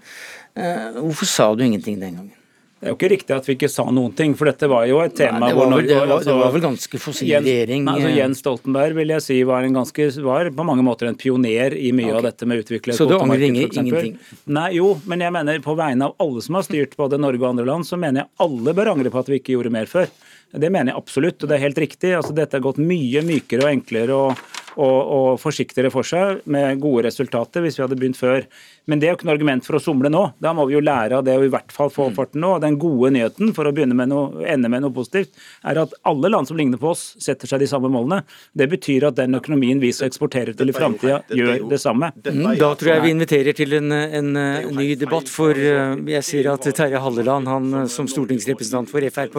Hvorfor 0.59 1.27
sa 1.31 1.55
du 1.55 1.63
ingenting 1.63 2.01
den 2.01 2.17
gangen? 2.17 2.38
Det 2.79 2.87
er 2.87 2.93
jo 2.93 2.95
ikke 2.95 3.09
riktig 3.11 3.35
at 3.35 3.47
vi 3.49 3.55
ikke 3.57 3.69
sa 3.73 3.83
noen 3.91 4.13
ting, 4.15 4.37
for 4.39 4.47
dette 4.47 4.69
var 4.71 4.85
jo 4.87 5.01
et 5.03 5.17
tema 5.19 5.41
Nei, 5.43 5.49
det, 5.51 5.57
var 5.59 5.73
vel, 5.73 5.87
det, 5.89 5.97
var, 5.99 6.21
det 6.23 6.37
var 6.39 6.53
vel 6.55 6.63
ganske 6.63 7.01
fossil 7.03 7.33
regjering? 7.33 7.89
Altså, 7.91 8.13
Jens 8.15 8.43
Stoltenberg 8.45 8.95
vil 9.01 9.13
jeg 9.17 9.25
si 9.25 9.39
var, 9.49 9.67
ganske, 9.75 10.07
var, 10.23 10.51
på 10.55 10.67
mange 10.69 10.85
måter 10.87 11.11
en 11.11 11.19
pioner 11.19 11.75
i 11.75 11.91
mye 11.91 12.13
okay. 12.13 12.19
av 12.21 12.29
dette 12.29 12.47
med 12.47 12.63
utvikle 12.63 12.95
Så 12.95 13.09
du 13.11 13.17
angrer 13.19 13.49
ingenting? 13.49 14.15
Nei, 14.47 14.69
jo, 14.77 14.93
men 15.11 15.27
jeg 15.27 15.35
mener 15.35 15.59
på 15.65 15.75
vegne 15.79 16.07
av 16.07 16.23
alle 16.23 16.45
som 16.47 16.61
har 16.61 16.69
styrt 16.69 16.95
både 17.01 17.19
Norge 17.19 17.43
og 17.43 17.51
andre 17.51 17.67
land, 17.67 17.89
så 17.89 17.99
mener 17.99 18.23
jeg 18.23 18.31
alle 18.47 18.77
bør 18.79 18.93
angre 18.95 19.11
på 19.11 19.25
at 19.25 19.33
vi 19.33 19.43
ikke 19.43 19.57
gjorde 19.57 19.75
mer 19.75 19.91
før. 19.91 20.07
Det 20.55 20.71
mener 20.71 20.95
jeg 20.95 21.03
absolutt, 21.03 21.43
og 21.43 21.51
det 21.51 21.59
er 21.59 21.67
helt 21.67 21.83
riktig. 21.83 22.15
Altså, 22.17 22.33
dette 22.37 22.57
har 22.57 22.65
gått 22.65 22.79
mye 22.81 23.27
mykere 23.27 23.67
og 23.67 23.73
enklere 23.75 24.17
og, 24.17 24.47
og, 24.79 24.99
og 25.19 25.29
forsiktigere 25.43 25.91
for 25.93 26.07
seg, 26.07 26.47
med 26.49 26.79
gode 26.81 27.09
resultater, 27.11 27.65
hvis 27.65 27.77
vi 27.77 27.85
hadde 27.85 27.99
begynt 27.99 28.21
før. 28.21 28.47
Men 28.89 29.01
det 29.01 29.09
er 29.09 29.13
jo 29.13 29.19
ikke 29.19 29.29
noe 29.29 29.37
argument 29.37 29.67
for 29.67 29.77
å 29.77 29.83
somle 29.83 30.11
nå. 30.13 30.23
Da 30.41 30.55
må 30.57 30.65
vi 30.69 30.77
jo 30.77 30.83
lære 30.85 31.19
av 31.19 31.27
det 31.27 31.37
og 31.37 31.47
i 31.47 31.53
hvert 31.53 31.75
fall 31.75 31.91
få 31.93 32.09
mm. 32.09 32.15
farten 32.17 32.43
nå. 32.45 32.55
Den 32.63 32.79
gode 32.81 33.13
nyheten, 33.15 33.53
for 33.57 33.69
å 33.69 33.73
begynne 33.75 33.97
med 33.99 34.11
noe, 34.13 34.45
ende 34.49 34.71
med 34.73 34.85
noe 34.85 34.95
positivt, 34.95 35.35
er 35.69 35.83
at 35.83 35.93
alle 36.09 36.31
land 36.33 36.49
som 36.49 36.57
ligner 36.59 36.81
på 36.81 36.93
oss, 36.95 37.11
setter 37.21 37.51
seg 37.51 37.61
de 37.63 37.69
samme 37.71 37.91
målene. 37.93 38.23
Det 38.57 38.69
betyr 38.73 39.11
at 39.11 39.19
den 39.19 39.37
økonomien 39.37 39.83
vi 39.83 39.93
skal 39.93 40.09
eksportere 40.09 40.55
til 40.57 40.73
i 40.73 40.77
framtida, 40.77 41.21
gjør 41.29 41.67
det 41.69 41.81
samme. 41.83 42.11
Mm, 42.25 42.55
da 42.61 42.73
tror 42.79 42.93
jeg 42.95 43.05
vi 43.05 43.13
inviterer 43.13 43.59
til 43.59 43.77
en, 43.79 43.93
en, 43.93 44.33
en 44.41 44.73
ny 44.79 44.89
debatt, 45.01 45.29
for 45.29 45.53
eh, 45.53 45.95
jeg 46.15 46.25
sier 46.27 46.51
at 46.55 46.65
Terje 46.79 47.03
Halleland, 47.05 47.51
han 47.51 47.91
som 47.93 48.09
stortingsrepresentant 48.11 48.89
for 48.91 49.05
Frp, 49.13 49.39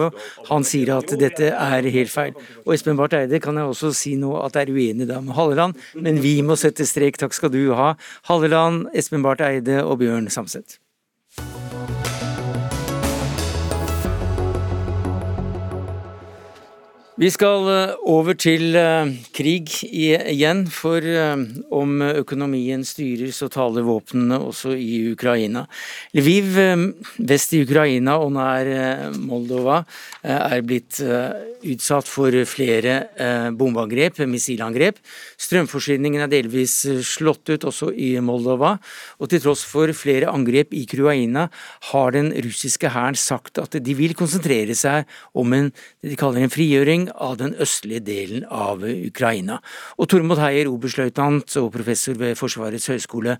han 0.50 0.66
sier 0.66 0.94
at 1.00 1.10
dette 1.18 1.50
er 1.50 1.90
helt 1.90 2.12
feil. 2.12 2.38
Og 2.64 2.74
Espen 2.76 2.98
Barth 2.98 3.18
Eide 3.18 3.42
kan 3.42 3.58
jeg 3.58 3.74
også 3.74 3.92
si 3.96 4.14
nå 4.20 4.36
at 4.44 4.58
er 4.60 4.70
uenig 4.70 5.08
da 5.10 5.20
med 5.24 5.34
Halleland, 5.36 5.78
men 5.98 6.20
vi 6.22 6.36
må 6.46 6.56
sette 6.60 6.86
strek. 6.88 7.18
Takk 7.20 7.34
skal 7.36 7.52
du 7.52 7.72
ha. 7.76 7.92
Halleland, 8.30 8.88
Espen 8.96 9.24
Barth 9.26 9.39
Eide 9.40 9.84
og 9.84 9.98
Bjørn 9.98 10.28
Samset. 10.30 10.78
Vi 17.20 17.28
skal 17.28 17.66
eh, 17.68 17.90
over 18.08 18.32
til 18.32 18.72
eh, 18.80 19.10
krig 19.36 19.68
igjen, 19.84 20.62
for 20.72 21.04
eh, 21.04 21.42
om 21.76 22.00
økonomien 22.00 22.80
styrer, 22.88 23.28
så 23.36 23.50
taler 23.52 23.84
våpnene 23.84 24.38
også 24.40 24.72
i 24.72 25.02
Ukraina. 25.10 25.66
Lviv 26.16 26.56
vest 27.28 27.52
i 27.52 27.60
Ukraina 27.66 28.14
og 28.24 28.32
nær 28.38 28.70
Moldova 29.20 29.82
er 30.24 30.62
blitt 30.64 30.98
utsatt 31.00 32.08
for 32.08 32.34
flere 32.48 32.94
bombeangrep, 33.56 34.22
missilangrep. 34.30 34.98
Strømforsyningen 35.40 36.24
er 36.24 36.32
delvis 36.32 36.74
slått 37.06 37.52
ut 37.52 37.66
også 37.68 37.90
i 37.92 38.14
Moldova, 38.24 38.72
og 39.20 39.30
til 39.30 39.42
tross 39.44 39.66
for 39.68 39.92
flere 39.96 40.32
angrep 40.32 40.72
i 40.76 40.86
Ukraina 40.88 41.46
har 41.92 42.16
den 42.16 42.32
russiske 42.48 42.90
hæren 42.96 43.18
sagt 43.18 43.60
at 43.62 43.76
de 43.76 43.96
vil 43.98 44.16
konsentrere 44.18 44.76
seg 44.78 45.08
om 45.36 45.52
en, 45.56 45.70
det 46.00 46.14
de 46.14 46.20
kaller 46.20 46.46
en 46.46 46.52
frigjøring 46.52 47.09
av 47.14 47.36
den 47.40 47.54
østlige 47.60 48.02
delen 48.04 48.46
av 48.46 48.84
Ukraina. 48.84 49.60
Og 49.98 50.10
Tormod 50.10 50.40
Heier, 50.42 50.70
oberstløytnant 50.70 51.56
og 51.60 51.70
professor 51.74 52.18
ved 52.20 52.38
Forsvarets 52.38 52.90
høgskole, 52.92 53.36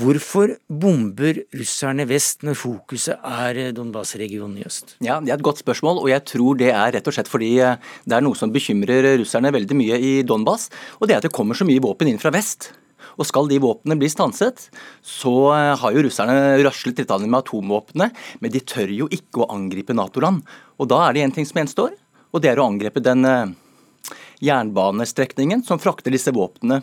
hvorfor 0.00 0.56
bomber 0.68 1.42
russerne 1.56 2.06
vest 2.10 2.44
når 2.46 2.58
fokuset 2.58 3.18
er 3.20 3.70
Donbas-regionen 3.76 4.60
i 4.60 4.66
øst? 4.66 4.96
Ja, 5.00 5.20
Det 5.20 5.30
er 5.30 5.38
et 5.38 5.46
godt 5.46 5.62
spørsmål, 5.62 6.02
og 6.02 6.08
jeg 6.08 6.24
tror 6.24 6.56
det 6.58 6.70
er 6.72 6.92
rett 6.92 7.06
og 7.06 7.14
slett 7.14 7.30
fordi 7.30 7.58
eh, 7.60 7.76
det 8.06 8.16
er 8.16 8.24
noe 8.24 8.38
som 8.38 8.52
bekymrer 8.52 9.16
russerne 9.20 9.52
veldig 9.52 9.76
mye 9.76 9.98
i 9.98 10.12
Donbas, 10.22 10.70
og 11.00 11.08
det 11.08 11.14
er 11.14 11.22
at 11.22 11.28
det 11.28 11.36
kommer 11.36 11.54
så 11.54 11.66
mye 11.68 11.82
våpen 11.82 12.08
inn 12.08 12.20
fra 12.22 12.32
vest. 12.34 12.72
Og 13.18 13.26
skal 13.28 13.48
de 13.50 13.60
våpnene 13.60 13.98
bli 14.00 14.10
stanset, 14.12 14.68
så 15.04 15.34
eh, 15.54 15.74
har 15.80 15.96
jo 15.96 16.04
russerne 16.06 16.36
raslet 16.64 17.02
litt 17.02 17.16
med 17.26 17.40
atomvåpnene, 17.42 18.10
men 18.40 18.54
de 18.54 18.62
tør 18.64 18.92
jo 18.94 19.08
ikke 19.12 19.44
å 19.44 19.50
angripe 19.56 19.96
Nato-land. 19.96 20.44
Og 20.80 20.88
da 20.90 21.02
er 21.06 21.16
det 21.16 21.26
én 21.26 21.34
ting 21.34 21.48
som 21.48 21.60
gjenstår, 21.60 21.96
og 22.30 22.42
det 22.42 22.52
er 22.52 22.62
å 22.62 22.68
angrepe 22.70 23.02
den 23.04 23.26
eh, 23.28 23.52
jernbanestrekningen 24.44 25.64
som 25.66 25.82
frakter 25.82 26.14
disse 26.14 26.32
våpnene 26.34 26.82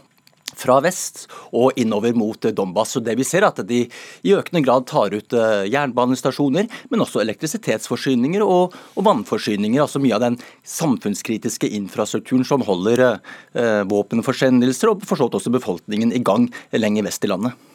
fra 0.57 0.77
vest 0.81 1.25
og 1.55 1.77
innover 1.79 2.15
mot 2.17 2.45
eh, 2.45 2.53
Donbas. 2.55 2.95
Så 2.95 3.01
det 3.03 3.17
vi 3.19 3.25
ser 3.27 3.43
er 3.43 3.49
at 3.51 3.61
De 3.67 3.83
i 3.87 4.35
økende 4.35 4.63
grad 4.65 4.87
tar 4.89 5.13
ut 5.13 5.35
eh, 5.35 5.67
jernbanestasjoner, 5.71 6.69
men 6.91 7.03
også 7.03 7.21
elektrisitetsforsyninger 7.23 8.43
og, 8.45 8.75
og 8.95 9.07
vannforsyninger. 9.07 9.81
altså 9.83 10.01
Mye 10.03 10.17
av 10.17 10.25
den 10.25 10.39
samfunnskritiske 10.67 11.69
infrastrukturen 11.79 12.45
som 12.47 12.65
holder 12.67 13.07
eh, 13.07 13.81
våpenforsendelser 13.89 14.93
og 14.93 15.07
for 15.07 15.19
så 15.19 15.27
vidt 15.27 15.41
også 15.41 15.55
befolkningen 15.57 16.15
i 16.15 16.23
gang 16.25 16.49
lenger 16.75 17.09
vest 17.09 17.27
i 17.27 17.33
landet. 17.33 17.67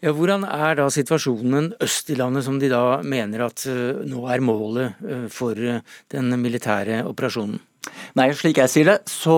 Ja, 0.00 0.14
Hvordan 0.16 0.46
er 0.48 0.78
da 0.78 0.86
situasjonen 0.88 1.74
øst 1.84 2.08
i 2.08 2.16
landet, 2.16 2.46
som 2.46 2.56
de 2.60 2.70
da 2.72 3.02
mener 3.04 3.44
at 3.50 3.66
uh, 3.68 4.00
nå 4.08 4.24
er 4.32 4.40
målet 4.40 4.96
uh, 5.04 5.26
for 5.28 5.52
uh, 5.52 5.82
den 6.12 6.32
militære 6.40 7.02
operasjonen? 7.04 7.58
Nei, 8.16 8.30
slik 8.36 8.58
jeg 8.60 8.72
sier 8.72 8.88
det, 8.88 8.96
så 9.08 9.36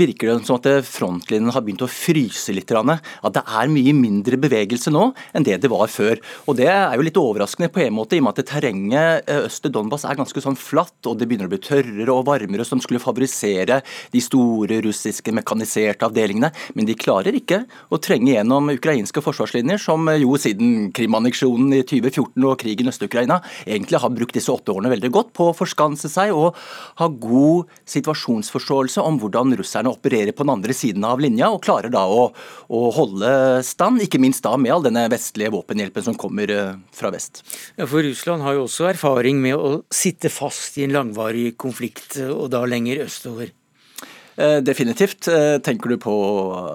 virker 0.00 0.30
det 0.30 0.48
som 0.48 0.58
at 0.58 0.68
frontlinjen 0.88 1.52
har 1.54 1.64
begynt 1.64 1.84
å 1.84 1.90
fryse 1.90 2.54
litt. 2.56 2.70
At 2.70 3.34
det 3.34 3.42
er 3.42 3.70
mye 3.72 3.94
mindre 3.96 4.38
bevegelse 4.40 4.92
nå 4.94 5.10
enn 5.34 5.46
det 5.46 5.58
det 5.62 5.70
var 5.72 5.90
før. 5.90 6.20
Og 6.46 6.56
Det 6.60 6.68
er 6.70 6.96
jo 6.96 7.04
litt 7.06 7.18
overraskende 7.18 7.70
på 7.72 7.82
en 7.84 7.96
måte, 7.96 8.16
i 8.16 8.20
og 8.20 8.28
med 8.28 8.38
at 8.38 8.50
terrenget 8.50 9.28
eh, 9.30 9.46
øst 9.46 9.62
til 9.64 9.72
Donbas 9.74 10.04
er 10.04 10.18
ganske 10.18 10.42
sånn 10.42 10.58
flatt, 10.58 10.98
og 11.08 11.18
det 11.18 11.26
begynner 11.28 11.48
å 11.48 11.52
bli 11.52 11.60
tørrere 11.62 12.12
og 12.12 12.26
varmere, 12.28 12.66
som 12.68 12.82
skulle 12.82 13.02
favorisere 13.02 13.80
de 14.12 14.22
store 14.22 14.80
russiske 14.84 15.34
mekaniserte 15.34 16.06
avdelingene. 16.06 16.52
Men 16.76 16.88
de 16.88 16.96
klarer 16.98 17.36
ikke 17.36 17.62
å 17.90 18.00
trenge 18.02 18.34
gjennom 18.34 18.70
ukrainske 18.74 19.22
forsvarslinjer, 19.24 19.80
som 19.80 20.10
jo 20.20 20.36
siden 20.40 20.90
Krim-anneksjonen 20.96 21.74
i 21.78 21.82
2014 21.86 22.46
og 22.46 22.58
krigen 22.60 22.88
i 22.88 22.92
Øst-Ukraina 22.92 23.40
egentlig 23.66 24.00
har 24.02 24.14
brukt 24.14 24.36
disse 24.36 24.52
åtte 24.52 24.74
årene 24.74 24.92
veldig 24.92 25.12
godt 25.14 25.32
på 25.36 25.50
å 25.50 25.56
forskanse 25.56 26.10
seg 26.12 26.34
og 26.36 26.58
ha 27.00 27.08
god 27.10 27.70
situasjonsforståelse 27.90 29.02
om 29.04 29.18
hvordan 29.20 29.56
russerne 29.58 29.89
opererer 29.92 30.34
på 30.36 30.46
den 30.46 30.54
andre 30.54 30.76
siden 30.76 31.04
av 31.06 31.22
linja, 31.22 31.50
og 31.50 31.62
klarer 31.64 31.92
da 31.92 32.06
å, 32.08 32.28
å 32.70 32.80
holde 32.96 33.30
stand, 33.66 34.02
ikke 34.04 34.20
minst 34.22 34.44
da 34.46 34.56
med 34.60 34.74
all 34.74 34.86
denne 34.86 35.06
vestlige 35.12 35.52
våpenhjelpen 35.54 36.08
som 36.10 36.18
kommer 36.18 36.50
eh, 36.54 36.74
fra 36.96 37.12
vest. 37.14 37.44
Ja, 37.76 37.86
for 37.86 38.04
Russland 38.06 38.46
har 38.46 38.58
jo 38.58 38.66
også 38.66 38.90
erfaring 38.90 39.40
med 39.42 39.56
å 39.58 39.80
sitte 39.92 40.32
fast 40.32 40.78
i 40.78 40.86
en 40.86 40.96
langvarig 40.96 41.54
konflikt, 41.60 42.18
og 42.30 42.50
da 42.54 42.64
lenger 42.68 43.04
østover. 43.06 43.54
Eh, 44.40 44.60
definitivt. 44.64 45.28
Eh, 45.28 45.58
tenker 45.58 45.90
du 45.90 45.96
på 46.00 46.14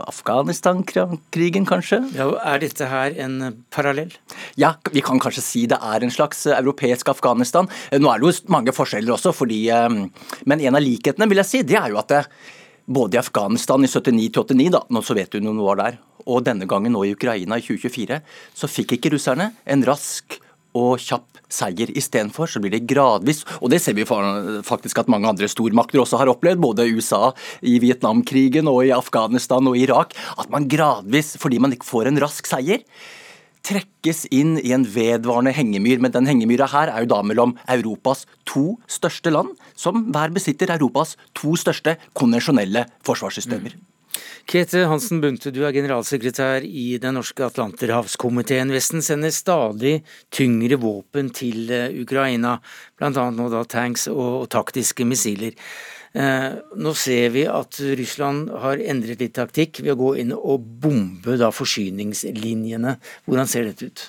Afghanistan-krigen, 0.05 1.65
kanskje? 1.65 2.01
Ja, 2.13 2.27
Er 2.43 2.59
dette 2.59 2.85
her 2.85 3.15
en 3.17 3.63
parallell? 3.71 4.11
Ja, 4.55 4.75
vi 4.91 5.01
kan 5.01 5.19
kanskje 5.19 5.41
si 5.41 5.65
det 5.65 5.79
er 5.81 6.03
en 6.03 6.11
slags 6.11 6.45
europeisk 6.45 7.09
Afghanistan. 7.09 7.67
Nå 7.91 8.11
er 8.11 8.19
det 8.19 8.27
jo 8.27 8.53
mange 8.53 8.71
forskjeller 8.75 9.15
også, 9.15 9.33
fordi, 9.33 9.65
men 10.45 10.59
en 10.61 10.75
av 10.75 10.83
likhetene 10.83 11.27
vil 11.27 11.41
jeg 11.41 11.45
si, 11.45 11.63
det 11.63 11.79
er 11.79 11.89
jo 11.89 11.97
at 11.97 12.07
det, 12.09 12.25
både 12.85 13.17
i 13.17 13.21
Afghanistan 13.21 13.83
i 13.83 13.89
79-89, 13.89 14.71
da 14.73 14.81
når 14.93 15.05
Sovjetunionen 15.07 15.63
var 15.65 15.79
der, 15.81 16.01
og 16.25 16.43
denne 16.45 16.67
gangen 16.69 16.93
nå 16.95 17.03
i 17.05 17.13
Ukraina 17.13 17.57
i 17.59 17.63
2024, 17.65 18.19
så 18.57 18.69
fikk 18.69 18.97
ikke 18.97 19.13
russerne 19.13 19.51
en 19.65 19.85
rask 19.85 20.39
og 20.75 20.99
kjapp 20.99 21.39
seier. 21.55 21.91
Istedenfor 21.95 22.49
så 22.51 22.59
blir 22.61 22.73
det 22.73 22.85
gradvis, 22.89 23.43
og 23.61 23.69
det 23.71 23.79
ser 23.83 23.95
vi 23.97 24.05
faktisk 24.05 24.99
at 25.01 25.11
mange 25.11 25.29
andre 25.29 25.49
stormakter 25.51 26.01
også 26.01 26.19
har 26.19 26.31
opplevd, 26.33 26.61
både 26.63 26.87
USA 26.97 27.29
i 27.65 27.77
Vietnamkrigen 27.83 28.67
og 28.71 28.81
i 28.87 28.95
Afghanistan 28.95 29.69
og 29.69 29.77
Irak, 29.79 30.17
at 30.37 30.49
man 30.53 30.67
gradvis, 30.69 31.35
fordi 31.41 31.61
man 31.63 31.75
ikke 31.75 31.87
får 31.87 32.09
en 32.09 32.21
rask 32.25 32.49
seier, 32.49 32.83
trekkes 33.65 34.25
inn 34.33 34.59
i 34.61 34.73
en 34.75 34.85
vedvarende 34.95 35.55
hengemyr. 35.55 36.01
Men 36.03 36.13
den 36.15 36.29
hengemyra 36.29 36.69
her 36.73 36.93
er 36.93 37.05
jo 37.05 37.11
da 37.15 37.23
mellom 37.25 37.55
Europas 37.77 38.25
to 38.49 38.75
største 38.91 39.33
land, 39.33 39.55
som 39.77 40.07
hver 40.13 40.33
besitter 40.35 40.73
Europas 40.77 41.15
to 41.37 41.57
største 41.59 41.97
konvensjonelle 42.17 42.85
forsvarssystemer. 43.07 43.75
Mm. 43.75 43.91
Kete 44.45 44.85
Hansen 44.87 45.19
Bunte, 45.23 45.51
du 45.51 45.63
er 45.65 45.73
generalsekretær 45.75 46.63
i 46.63 46.99
Den 47.01 47.17
norske 47.17 47.47
atlanterhavskomiteen. 47.47 48.71
Vesten 48.71 49.03
sender 49.03 49.33
stadig 49.33 49.95
tyngre 50.33 50.77
våpen 50.79 51.31
til 51.35 51.71
eh, 51.73 51.89
Ukraina, 52.03 52.59
bl.a. 52.95 53.09
nå 53.11 53.49
da 53.51 53.63
tanks 53.67 54.07
og 54.11 54.45
taktiske 54.53 55.07
missiler. 55.07 55.57
Eh, 56.15 56.51
nå 56.79 56.93
ser 56.95 57.33
vi 57.35 57.43
at 57.51 57.79
Russland 57.99 58.53
har 58.63 58.79
endret 58.79 59.19
litt 59.19 59.35
taktikk 59.35 59.81
ved 59.83 59.95
å 59.95 59.99
gå 59.99 60.11
inn 60.23 60.31
og 60.35 60.63
bombe 60.83 61.35
da 61.41 61.51
forsyningslinjene. 61.51 62.95
Hvordan 63.27 63.51
ser 63.51 63.67
dette 63.67 63.91
ut? 63.91 64.05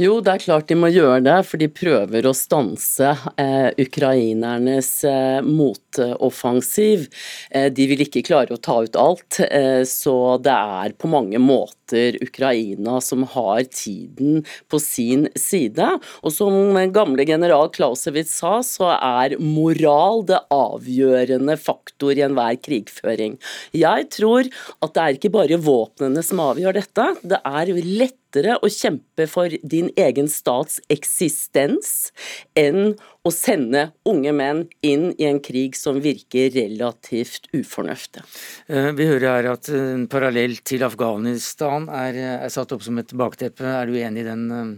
Jo, 0.00 0.16
det 0.24 0.32
er 0.32 0.42
klart 0.46 0.70
de 0.70 0.76
må 0.78 0.88
gjøre 0.88 1.20
det, 1.26 1.36
for 1.44 1.60
de 1.60 1.68
prøver 1.68 2.26
å 2.26 2.32
stanse 2.36 3.12
eh, 3.36 3.68
ukrainernes 3.82 4.90
eh, 5.08 5.44
motoffensiv. 5.44 7.08
Eh, 7.50 7.68
de 7.74 7.88
vil 7.90 8.04
ikke 8.06 8.24
klare 8.24 8.56
å 8.56 8.62
ta 8.62 8.78
ut 8.86 8.96
alt, 8.96 9.42
eh, 9.44 9.82
så 9.88 10.38
det 10.42 10.56
er 10.56 10.96
på 10.96 11.10
mange 11.12 11.40
måter 11.42 11.81
Ukraina 12.22 13.00
som 13.04 13.26
har 13.34 13.64
tiden 13.68 14.42
på 14.72 14.80
sin 14.82 15.28
side. 15.38 15.88
Og 16.22 16.34
som 16.34 16.76
gamle 16.94 17.26
general 17.28 17.70
Clausewitz 17.74 18.34
sa, 18.40 18.58
så 18.66 18.92
er 18.96 19.36
moral 19.42 20.24
det 20.28 20.40
avgjørende 20.52 21.56
faktor 21.60 22.16
i 22.16 22.24
enhver 22.26 22.58
krigføring. 22.62 23.38
Jeg 23.76 24.08
tror 24.14 24.48
at 24.82 24.94
det 24.94 25.02
er 25.02 25.18
ikke 25.18 25.34
bare 25.34 25.60
våpnene 25.62 26.24
som 26.24 26.42
avgjør 26.42 26.80
dette, 26.80 27.08
det 27.22 27.40
er 27.44 27.72
lettere 27.82 28.58
å 28.62 28.70
kjempe 28.72 29.26
for 29.30 29.52
din 29.62 29.90
egen 30.00 30.28
stats 30.30 30.80
eksistens 30.92 32.12
enn 32.58 32.94
å 32.94 33.11
sende 33.30 33.84
unge 34.08 34.32
menn 34.34 34.64
inn 34.82 35.12
i 35.14 35.28
en 35.28 35.38
krig 35.44 35.76
som 35.78 36.00
virker 36.02 36.50
relativt 36.56 37.46
ufornuftig. 37.54 38.24
Eh, 38.66 38.90
vi 38.98 39.06
hører 39.06 39.28
her 39.28 39.50
at 39.52 39.70
en 39.70 40.08
parallell 40.10 40.56
til 40.66 40.82
Afghanistan 40.82 41.86
er, 41.86 42.18
er 42.42 42.50
satt 42.50 42.74
opp 42.74 42.82
som 42.82 42.98
et 42.98 43.14
bakteppe. 43.14 43.62
Er 43.62 43.86
du 43.86 43.94
enig 44.00 44.24
i 44.24 44.26
den 44.26 44.48
eh, 44.50 44.72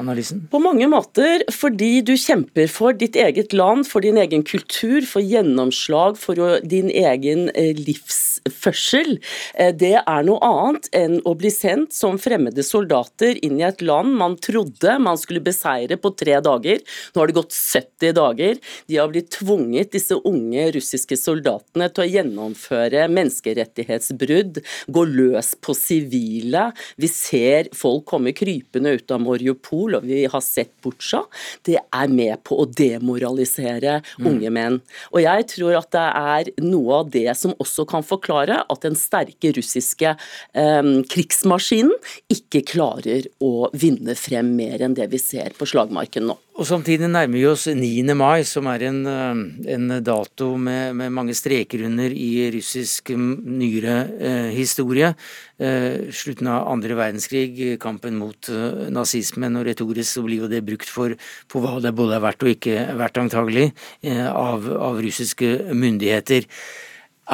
analysen? 0.00 0.46
På 0.50 0.60
mange 0.62 0.88
måter, 0.90 1.44
fordi 1.52 2.00
du 2.06 2.14
kjemper 2.18 2.68
for 2.70 2.96
ditt 2.96 3.16
eget 3.20 3.54
land, 3.56 3.86
for 3.88 4.04
din 4.04 4.18
egen 4.20 4.44
kultur, 4.46 5.04
for 5.06 5.24
gjennomslag 5.24 6.18
for 6.20 6.60
din 6.66 6.90
egen 6.90 7.48
eh, 7.54 7.76
livsførsel. 7.76 9.18
Eh, 9.54 9.72
det 9.76 9.94
er 10.00 10.26
noe 10.26 10.40
annet 10.44 10.88
enn 10.96 11.18
å 11.28 11.34
bli 11.38 11.52
sendt 11.54 11.94
som 11.96 12.18
fremmede 12.20 12.64
soldater 12.66 13.38
inn 13.44 13.60
i 13.60 13.66
et 13.68 13.84
land 13.84 14.16
man 14.20 14.36
trodde 14.40 14.96
man 15.02 15.20
skulle 15.20 15.42
beseire 15.44 15.98
på 16.00 16.12
tre 16.18 16.38
dager. 16.44 16.80
Nå 17.12 17.22
har 17.22 17.30
det 17.30 17.38
gått 17.38 17.56
70 17.56 18.16
dager. 18.16 18.60
De 18.90 18.98
har 19.00 19.10
blitt 19.12 19.32
tvunget, 19.36 19.92
disse 19.94 20.16
unge 20.16 20.70
russiske 20.76 21.18
soldatene, 21.18 21.90
til 21.90 22.06
å 22.06 22.10
gjennomføre 22.10 23.06
menneskerettighetsbrudd, 23.12 24.62
gå 24.88 25.06
løs 25.10 25.54
på 25.62 25.76
sivile. 25.76 26.70
Vi 27.00 27.10
ser 27.10 27.70
folk 27.76 28.06
komme 28.10 28.34
krypende 28.36 28.96
ut 28.98 29.14
av 29.14 29.22
Mariupol 29.24 29.89
og 29.98 30.06
vi 30.08 30.24
har 30.30 30.44
sett 30.44 30.72
Butsja, 30.84 31.22
det 31.66 31.78
er 31.80 32.12
med 32.12 32.42
på 32.46 32.58
å 32.62 32.66
demoralisere 32.66 33.98
mm. 34.00 34.28
unge 34.30 34.52
menn. 34.54 34.78
Og 35.12 35.22
jeg 35.24 35.48
tror 35.54 35.78
at 35.80 35.90
det 35.94 36.06
er 36.20 36.52
noe 36.64 37.00
av 37.02 37.12
det 37.12 37.28
som 37.38 37.54
også 37.60 37.86
kan 37.90 38.06
forklare 38.06 38.62
at 38.62 38.86
den 38.86 38.98
sterke 38.98 39.52
russiske 39.56 40.14
eh, 40.14 40.92
krigsmaskinen 41.10 41.94
ikke 42.32 42.64
klarer 42.74 43.28
å 43.42 43.70
vinne 43.72 44.16
frem 44.18 44.54
mer 44.56 44.82
enn 44.84 44.96
det 44.98 45.10
vi 45.12 45.20
ser 45.22 45.56
på 45.58 45.68
slagmarken 45.68 46.30
nå. 46.30 46.38
Og 46.60 46.66
Samtidig 46.68 47.08
nærmer 47.08 47.38
vi 47.38 47.46
oss 47.48 47.62
9. 47.72 48.12
mai, 48.12 48.42
som 48.44 48.66
er 48.68 48.82
en, 48.84 48.98
eh, 49.08 49.38
en 49.72 49.92
dato 50.04 50.58
med, 50.60 50.92
med, 50.94 51.08
mange 51.10 51.32
streker 51.32 51.86
under 51.86 52.12
i 52.12 52.50
russisk 52.52 53.14
nyere 53.16 53.94
eh, 54.20 54.50
historie. 54.52 55.14
Eh, 55.56 56.12
slutten 56.12 56.50
av 56.52 56.68
andre 56.68 56.98
verdenskrig, 56.98 57.78
kampen 57.80 58.18
mot 58.20 58.50
eh, 58.52 58.90
nazismen, 58.92 59.56
og 59.56 59.64
retorisk 59.70 60.18
så 60.18 60.24
blir 60.26 60.44
jo 60.44 60.50
det 60.52 60.60
brukt 60.68 60.92
for, 60.92 61.16
for 61.48 61.64
hva 61.64 61.80
det 61.80 61.94
både 61.96 62.18
er 62.18 62.26
verdt 62.26 62.44
og 62.44 62.52
ikke 62.52 62.84
verdt, 63.00 63.22
antagelig, 63.24 63.66
eh, 64.04 64.28
av, 64.28 64.68
av, 64.68 65.00
russiske 65.00 65.72
myndigheter. 65.72 66.44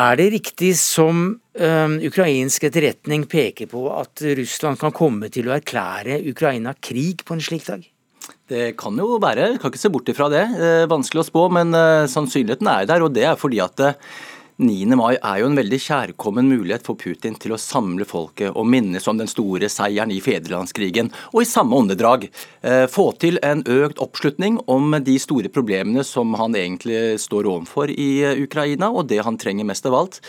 Er 0.07 0.23
det 0.23 0.29
riktig 0.37 0.77
som 0.79 1.27
eh, 1.59 1.99
ukrainsk 2.13 2.71
etterretning 2.71 3.27
peker 3.27 3.67
på, 3.75 3.89
at 3.91 4.23
Russland 4.39 4.79
kan 4.79 4.95
komme 4.95 5.35
til 5.35 5.51
å 5.51 5.59
erklære 5.59 6.23
Ukraina 6.31 6.79
krig 6.79 7.27
på 7.27 7.35
en 7.35 7.47
slik 7.51 7.67
dag? 7.67 7.91
Det 8.47 8.77
kan 8.79 8.95
jo 8.95 9.17
være, 9.19 9.51
jeg 9.57 9.59
kan 9.59 9.73
ikke 9.73 9.83
se 9.83 9.91
bort 9.91 10.09
ifra 10.13 10.31
det. 10.31 10.47
Eh, 10.55 10.87
vanskelig 10.91 11.25
å 11.25 11.27
spå, 11.27 11.49
men 11.51 11.75
eh, 11.75 12.07
sannsynligheten 12.11 12.71
er 12.71 12.87
der. 12.87 13.03
Og 13.03 13.11
det 13.15 13.25
er 13.27 13.39
fordi 13.41 13.59
at 13.59 13.81
9. 13.83 14.77
Eh, 14.87 14.93
mai 14.95 15.17
er 15.17 15.41
jo 15.41 15.49
en 15.51 15.59
veldig 15.59 15.81
kjærkommen 15.83 16.47
mulighet 16.47 16.85
for 16.87 16.95
Putin 16.95 17.35
til 17.43 17.57
å 17.57 17.59
samle 17.59 18.07
folket 18.07 18.55
og 18.55 18.69
minnes 18.71 19.09
om 19.11 19.19
den 19.19 19.27
store 19.27 19.67
seieren 19.73 20.13
i 20.15 20.21
fedrelandskrigen, 20.23 21.11
og 21.33 21.43
i 21.43 21.49
samme 21.51 21.75
åndedrag 21.75 22.29
få 22.91 23.09
til 23.21 23.41
en 23.47 23.65
økt 23.67 23.99
oppslutning 24.03 24.61
om 24.71 24.95
de 25.05 25.17
store 25.23 25.51
problemene 25.53 26.05
som 26.07 26.33
han 26.39 26.55
egentlig 26.59 27.19
står 27.23 27.51
overfor 27.51 27.91
i 27.93 28.09
Ukraina, 28.45 28.93
og 28.95 29.11
det 29.11 29.21
han 29.27 29.41
trenger 29.43 29.67
mest 29.67 29.91
av 29.91 29.99
alt, 29.99 30.21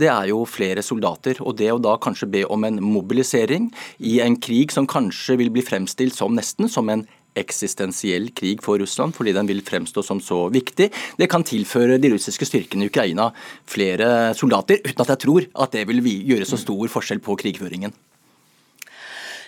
det 0.00 0.08
er 0.12 0.32
jo 0.32 0.40
flere 0.48 0.84
soldater. 0.84 1.42
Og 1.44 1.60
det 1.60 1.70
å 1.74 1.82
da 1.82 1.94
kanskje 2.00 2.32
be 2.32 2.46
om 2.48 2.64
en 2.64 2.80
mobilisering 2.82 3.68
i 4.00 4.18
en 4.24 4.40
krig 4.40 4.72
som 4.74 4.88
kanskje 4.88 5.38
vil 5.44 5.52
bli 5.52 5.64
fremstilt 5.64 6.16
som 6.16 6.34
nesten 6.40 6.72
som 6.72 6.88
en 6.90 7.06
eksistensiell 7.36 8.30
krig 8.36 8.64
for 8.64 8.80
Russland, 8.82 9.14
fordi 9.16 9.34
den 9.36 9.48
vil 9.50 9.62
fremstå 9.66 10.04
som 10.04 10.20
så 10.22 10.46
viktig. 10.52 10.90
Det 11.18 11.30
kan 11.30 11.44
tilføre 11.46 12.00
de 12.02 12.12
russiske 12.14 12.48
styrkene 12.48 12.86
i 12.86 12.90
Ukraina 12.90 13.30
flere 13.68 14.34
soldater, 14.38 14.82
uten 14.84 15.04
at 15.04 15.14
jeg 15.14 15.24
tror 15.26 15.48
at 15.66 15.76
det 15.76 15.86
vil 15.90 16.02
gjøre 16.04 16.48
så 16.48 16.60
stor 16.60 16.92
forskjell 16.92 17.22
på 17.24 17.38
krigføringen. 17.40 17.94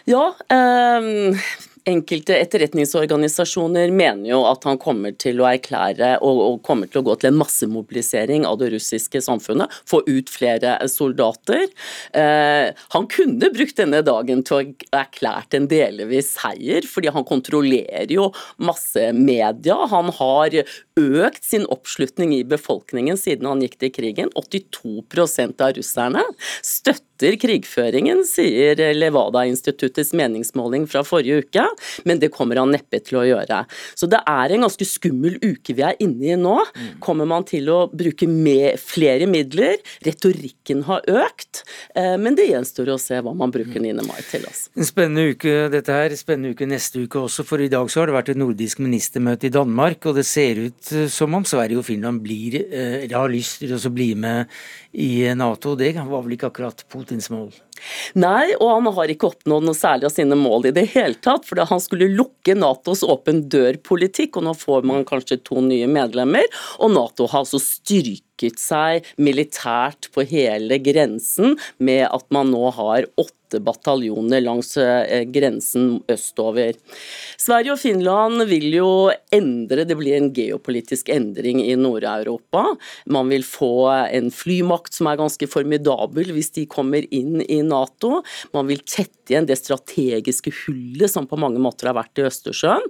Ja, 0.08 0.30
um, 0.32 1.34
Enkelte 1.88 2.36
etterretningsorganisasjoner 2.36 3.92
mener 3.94 4.28
jo 4.28 4.42
at 4.48 4.66
han 4.68 4.78
kommer 4.80 5.14
til 5.16 5.40
å 5.40 5.46
erklære 5.48 6.18
og, 6.24 6.40
og, 6.44 6.58
kommer 6.66 6.90
til 6.90 7.00
å 7.00 7.06
gå 7.06 7.14
til 7.20 7.30
en 7.30 7.38
massemobilisering 7.40 8.44
av 8.48 8.58
det 8.60 8.70
russiske 8.74 9.22
samfunnet, 9.24 9.72
få 9.88 10.02
ut 10.08 10.28
flere 10.32 10.76
soldater. 10.92 11.64
Eh, 12.12 12.68
han 12.92 13.08
kunne 13.08 13.52
brukt 13.54 13.80
denne 13.80 14.02
dagen 14.04 14.44
til 14.44 14.58
å 14.58 14.98
erklært 15.00 15.56
en 15.56 15.70
delvis 15.70 16.34
seier, 16.36 16.84
fordi 16.88 17.12
han 17.14 17.26
kontrollerer 17.28 18.12
jo 18.12 18.28
masse 18.60 19.08
media. 19.16 19.78
Han 19.88 20.12
har 20.18 20.60
økt 20.98 21.44
sin 21.46 21.64
oppslutning 21.72 22.36
i 22.36 22.44
befolkningen 22.48 23.16
siden 23.20 23.48
han 23.48 23.64
gikk 23.64 23.78
til 23.80 23.94
krigen. 23.96 24.32
82% 24.36 25.64
av 25.64 25.76
russerne 25.78 26.24
støtter 26.60 27.07
krigføringen, 27.18 28.24
sier 28.28 28.78
Levada-instituttets 28.94 30.14
meningsmåling 30.16 30.86
fra 30.90 31.04
forrige 31.06 31.42
uke 31.44 31.68
men 32.04 32.20
det 32.20 32.30
kommer 32.34 32.60
han 32.60 32.72
neppe 32.74 33.00
til 33.04 33.20
å 33.20 33.24
gjøre. 33.26 33.62
Så 33.98 34.08
det 34.10 34.20
er 34.28 34.54
en 34.54 34.66
ganske 34.66 34.86
skummel 34.88 35.38
uke 35.42 35.76
vi 35.76 35.84
er 35.86 35.98
inne 36.02 36.32
i 36.32 36.38
nå. 36.38 36.56
Kommer 37.04 37.28
man 37.28 37.46
til 37.48 37.68
å 37.72 37.80
bruke 37.90 38.28
med 38.30 38.78
flere 38.82 39.28
midler? 39.30 39.78
Retorikken 40.06 40.84
har 40.88 41.06
økt, 41.08 41.64
eh, 41.94 42.16
men 42.20 42.38
det 42.38 42.48
gjenstår 42.50 42.94
å 42.94 42.98
se 43.00 43.20
hva 43.24 43.34
man 43.36 43.52
bruker 43.54 43.82
9. 43.82 44.04
mai 44.06 44.20
til. 44.30 44.46
Altså. 44.48 44.70
En 44.76 44.88
spennende 44.88 45.34
uke 45.34 45.68
dette 45.72 45.94
her, 45.94 46.14
spennende 46.18 46.54
uke 46.54 46.68
neste 46.68 47.04
uke 47.04 47.22
også, 47.24 47.44
for 47.46 47.62
i 47.62 47.70
dag 47.72 47.90
så 47.90 48.02
har 48.02 48.10
det 48.10 48.18
vært 48.18 48.32
et 48.34 48.40
nordisk 48.40 48.82
ministermøte 48.84 49.48
i 49.48 49.54
Danmark, 49.54 50.06
og 50.06 50.18
det 50.18 50.26
ser 50.28 50.60
ut 50.68 50.92
eh, 50.92 51.08
som 51.12 51.34
om 51.34 51.46
Sverige 51.48 51.82
og 51.82 51.88
Finland 51.88 52.22
blir, 52.24 52.60
eh, 52.64 53.08
har 53.08 53.32
lyst 53.32 53.62
til 53.64 53.74
å 53.74 53.94
bli 53.94 54.12
med 54.18 54.48
i 54.98 55.26
Nato. 55.36 55.74
Det 55.78 55.94
var 55.98 56.22
vel 56.24 56.36
ikke 56.36 56.50
akkurat 56.52 56.84
Putins 57.08 57.30
mål? 57.32 57.48
Nei, 58.18 58.52
og 58.58 58.68
han 58.68 58.88
har 58.92 59.10
ikke 59.12 59.30
oppnådd 59.30 59.64
noe 59.64 59.76
særlig 59.76 60.08
av 60.08 60.12
sine 60.12 60.36
mål 60.36 60.68
i 60.68 60.74
det 60.76 60.84
hele 60.92 61.16
tatt. 61.24 61.46
For 61.48 61.60
han 61.70 61.80
skulle 61.80 62.10
lukke 62.12 62.56
Natos 62.58 63.04
åpen 63.06 63.46
dør-politikk, 63.48 64.36
og 64.36 64.48
nå 64.48 64.54
får 64.58 64.84
man 64.88 65.06
kanskje 65.08 65.40
to 65.48 65.62
nye 65.64 65.88
medlemmer. 65.88 66.44
Og 66.82 66.92
Nato 66.92 67.28
har 67.30 67.46
altså 67.46 67.62
styrket 67.62 68.26
seg 68.58 69.06
militært 69.18 70.10
på 70.14 70.24
hele 70.28 70.78
grensen 70.82 71.58
med 71.78 72.06
at 72.08 72.26
man 72.34 72.52
nå 72.54 72.70
har 72.76 73.08
åtte 73.18 73.60
bataljoner 73.64 74.42
langs 74.44 74.76
eh, 74.76 75.24
grensen 75.32 76.02
østover. 76.12 76.76
Sverige 77.40 77.72
og 77.72 77.80
Finland 77.80 78.44
vil 78.50 78.68
jo 78.74 78.90
endre, 79.32 79.86
det 79.88 79.96
blir 79.96 80.18
en 80.18 80.30
geopolitisk 80.36 81.08
endring 81.12 81.62
i 81.64 81.72
Nord-Europa. 81.78 82.74
Man 83.06 83.32
vil 83.32 83.46
få 83.46 83.88
en 83.88 84.28
flymakt 84.34 84.98
som 84.98 85.08
er 85.08 85.20
ganske 85.20 85.48
formidabel 85.48 86.34
hvis 86.36 86.52
de 86.58 86.66
kommer 86.68 87.06
inn 87.14 87.40
i 87.46 87.62
Nato. 87.64 88.20
Man 88.52 88.68
vil 88.68 88.84
tette 88.84 89.32
igjen 89.32 89.48
det 89.48 89.58
strategiske 89.60 90.52
hullet 90.64 91.12
som 91.12 91.28
på 91.28 91.38
mange 91.40 91.60
måter 91.62 91.90
har 91.90 91.96
vært 91.98 92.20
i 92.20 92.26
Østersjøen. 92.28 92.84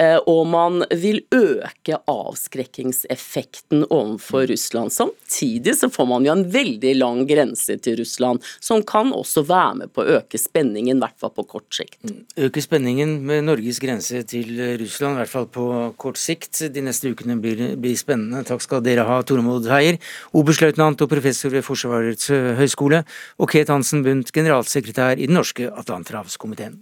Eh, 0.00 0.16
og 0.24 0.46
man 0.48 0.82
vil 0.88 1.20
øke 1.34 2.00
avskrekkingseffekten 2.08 3.86
overfor 3.88 4.48
Russland. 4.48 4.87
Russland. 4.88 5.12
Samtidig 5.28 5.76
så 5.76 5.90
får 5.90 6.06
man 6.06 6.24
jo 6.24 6.32
en 6.32 6.44
veldig 6.50 6.94
lang 6.98 7.26
grense 7.26 7.78
til 7.78 7.98
Russland, 7.98 8.42
som 8.60 8.82
kan 8.82 9.12
også 9.12 9.44
være 9.46 9.74
med 9.82 9.92
på 9.92 10.02
å 10.02 10.18
øke 10.18 10.38
spenningen, 10.38 10.96
i 10.96 11.00
hvert 11.00 11.18
fall 11.18 11.32
på 11.34 11.44
kort 11.46 11.68
sikt. 11.74 11.98
Mm. 12.04 12.24
Øke 12.48 12.62
spenningen 12.62 13.20
med 13.26 13.44
Norges 13.44 13.78
grense 13.80 14.22
til 14.28 14.58
Russland, 14.80 15.16
i 15.16 15.22
hvert 15.22 15.32
fall 15.32 15.46
på 15.46 15.68
kort 15.96 16.18
sikt. 16.18 16.62
De 16.72 16.84
neste 16.84 17.12
ukene 17.12 17.38
blir, 17.40 17.76
blir 17.76 17.96
spennende. 17.96 18.44
Takk 18.48 18.64
skal 18.64 18.82
dere 18.84 19.06
ha, 19.08 19.20
Tormod 19.22 19.68
Heier, 19.68 20.00
oberstløytnant 20.32 21.00
og 21.04 21.12
professor 21.12 21.52
ved 21.52 21.66
Forsvarets 21.66 22.32
høgskole, 22.58 23.04
og 23.38 23.52
Ket 23.52 23.72
Hansen 23.72 24.04
Bundt, 24.06 24.32
generalsekretær 24.34 25.18
i 25.18 25.28
Den 25.28 25.38
norske 25.38 25.68
Atlanterhavskomiteen. 25.68 26.80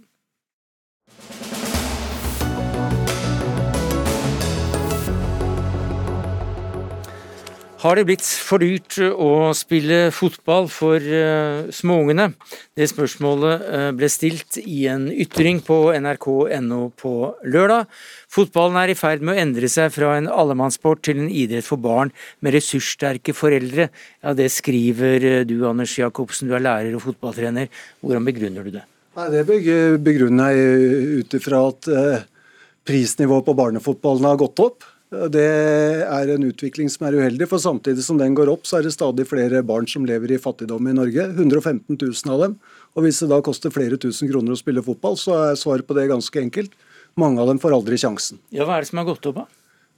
Har 7.77 7.93
det 7.93 8.07
blitt 8.07 8.25
for 8.25 8.57
dyrt 8.57 8.95
å 8.97 9.51
spille 9.53 10.07
fotball 10.09 10.65
for 10.73 10.97
uh, 10.97 11.67
småungene? 11.69 12.31
Det 12.73 12.87
spørsmålet 12.89 13.67
uh, 13.69 13.89
ble 13.93 14.09
stilt 14.09 14.57
i 14.63 14.87
en 14.89 15.05
ytring 15.13 15.59
på 15.61 15.77
nrk.no 15.93 16.79
på 16.97 17.11
lørdag. 17.45 17.85
Fotballen 18.33 18.79
er 18.81 18.95
i 18.95 18.97
ferd 18.97 19.21
med 19.21 19.35
å 19.35 19.43
endre 19.43 19.69
seg 19.69 19.93
fra 19.93 20.15
en 20.17 20.25
allemannssport 20.25 21.05
til 21.05 21.21
en 21.21 21.29
idrett 21.29 21.69
for 21.69 21.77
barn 21.77 22.09
med 22.41 22.57
ressurssterke 22.57 23.37
foreldre. 23.37 23.91
Ja, 24.25 24.33
Det 24.33 24.49
skriver 24.57 25.29
uh, 25.29 25.45
du, 25.45 25.59
Anders 25.69 25.93
Jacobsen, 26.01 26.49
du 26.49 26.57
er 26.57 26.65
lærer 26.65 26.97
og 26.97 27.05
fotballtrener. 27.05 27.69
Hvordan 28.01 28.25
begrunner 28.25 28.65
du 28.65 28.73
det? 28.79 28.87
Nei, 29.21 29.29
Det 29.37 29.45
begrunner 30.01 30.57
jeg 30.57 31.15
ut 31.21 31.37
ifra 31.37 31.61
at 31.69 31.93
prisnivået 32.89 33.45
på 33.45 33.59
barnefotballen 33.61 34.31
har 34.33 34.45
gått 34.47 34.65
opp. 34.65 34.93
Det 35.07 35.43
er 36.03 36.29
en 36.33 36.43
utvikling 36.43 36.89
som 36.91 37.05
er 37.07 37.15
uheldig, 37.15 37.47
for 37.47 37.63
samtidig 37.63 38.03
som 38.03 38.17
den 38.19 38.33
går 38.35 38.49
opp, 38.51 38.65
så 38.67 38.79
er 38.79 38.87
det 38.87 38.91
stadig 38.91 39.23
flere 39.29 39.61
barn 39.63 39.87
som 39.87 40.03
lever 40.07 40.33
i 40.35 40.39
fattigdom 40.41 40.89
i 40.91 40.95
Norge. 40.97 41.29
115 41.31 41.95
000 41.95 42.33
av 42.33 42.43
dem. 42.43 42.57
Og 42.97 43.05
hvis 43.05 43.21
det 43.23 43.29
da 43.31 43.39
koster 43.45 43.71
flere 43.71 43.99
tusen 44.01 44.27
kroner 44.27 44.51
å 44.51 44.59
spille 44.59 44.83
fotball, 44.83 45.15
så 45.19 45.37
er 45.45 45.59
svaret 45.59 45.87
på 45.87 45.95
det 45.95 46.09
ganske 46.11 46.41
enkelt. 46.41 46.75
Mange 47.17 47.39
av 47.39 47.47
dem 47.47 47.61
får 47.61 47.77
aldri 47.77 47.99
sjansen. 48.01 48.41
Ja, 48.51 48.67
Hva 48.67 48.77
er 48.77 48.83
det 48.83 48.91
som 48.91 48.99
har 48.99 49.07
gått 49.07 49.29
opp, 49.31 49.39
da? 49.39 49.47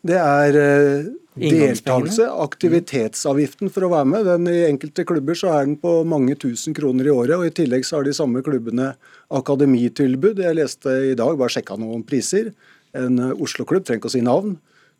Det 0.05 0.15
er 0.15 0.55
eh, 0.55 1.09
deltakelse, 1.41 2.29
aktivitetsavgiften 2.45 3.71
for 3.73 3.87
å 3.87 3.91
være 3.91 4.07
med. 4.13 4.29
Den, 4.29 4.47
I 4.47 4.69
enkelte 4.69 5.03
klubber 5.09 5.35
så 5.35 5.49
er 5.57 5.65
den 5.65 5.75
på 5.81 5.97
mange 6.07 6.37
tusen 6.39 6.77
kroner 6.77 7.09
i 7.09 7.11
året. 7.11 7.35
og 7.35 7.49
I 7.49 7.55
tillegg 7.55 7.83
så 7.87 7.97
har 7.97 8.07
de 8.07 8.15
samme 8.15 8.43
klubbene 8.45 8.93
akademitilbud. 9.35 10.39
Jeg 10.45 10.59
leste 10.61 10.95
i 11.11 11.17
dag, 11.19 11.35
bare 11.39 11.51
sjekka 11.57 11.75
noen 11.81 12.05
priser. 12.07 12.53
En 12.95 13.19
eh, 13.19 13.35
Oslo-klubb, 13.41 13.83
trenger 13.89 14.03
ikke 14.05 14.13
å 14.13 14.15
si 14.15 14.23
navn, 14.23 14.55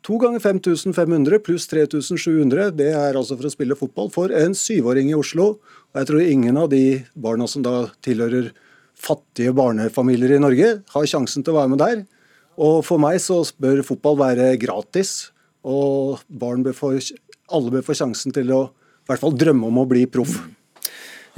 To 0.06 0.16
ganger 0.16 0.40
5500 0.40 1.42
pluss 1.44 1.66
3700, 1.68 2.70
det 2.72 2.88
er 2.96 3.18
altså 3.18 3.36
for 3.36 3.48
å 3.48 3.52
spille 3.52 3.76
fotball 3.76 4.08
for 4.12 4.32
en 4.32 4.56
syvåring 4.56 5.10
i 5.12 5.18
Oslo. 5.18 5.58
Og 5.92 6.00
jeg 6.00 6.08
tror 6.08 6.24
ingen 6.24 6.56
av 6.56 6.70
de 6.72 7.02
barna 7.12 7.48
som 7.50 7.64
da 7.66 7.90
tilhører 8.04 8.48
fattige 9.00 9.52
barnefamilier 9.56 10.36
i 10.36 10.40
Norge, 10.40 10.70
har 10.92 11.08
sjansen 11.08 11.44
til 11.44 11.54
å 11.54 11.60
være 11.60 11.72
med 11.72 11.82
der. 11.82 12.00
Og 12.60 12.80
for 12.84 13.00
meg 13.00 13.20
så 13.22 13.42
bør 13.60 13.84
fotball 13.86 14.18
være 14.20 14.54
gratis, 14.60 15.30
og 15.64 16.24
bør 16.28 16.72
få, 16.76 16.94
alle 17.52 17.74
bør 17.76 17.84
få 17.84 17.96
sjansen 18.00 18.32
til 18.36 18.52
å 18.56 18.62
i 18.70 19.10
hvert 19.10 19.20
fall 19.20 19.36
drømme 19.36 19.68
om 19.68 19.80
å 19.82 19.88
bli 19.90 20.04
proff. 20.08 20.38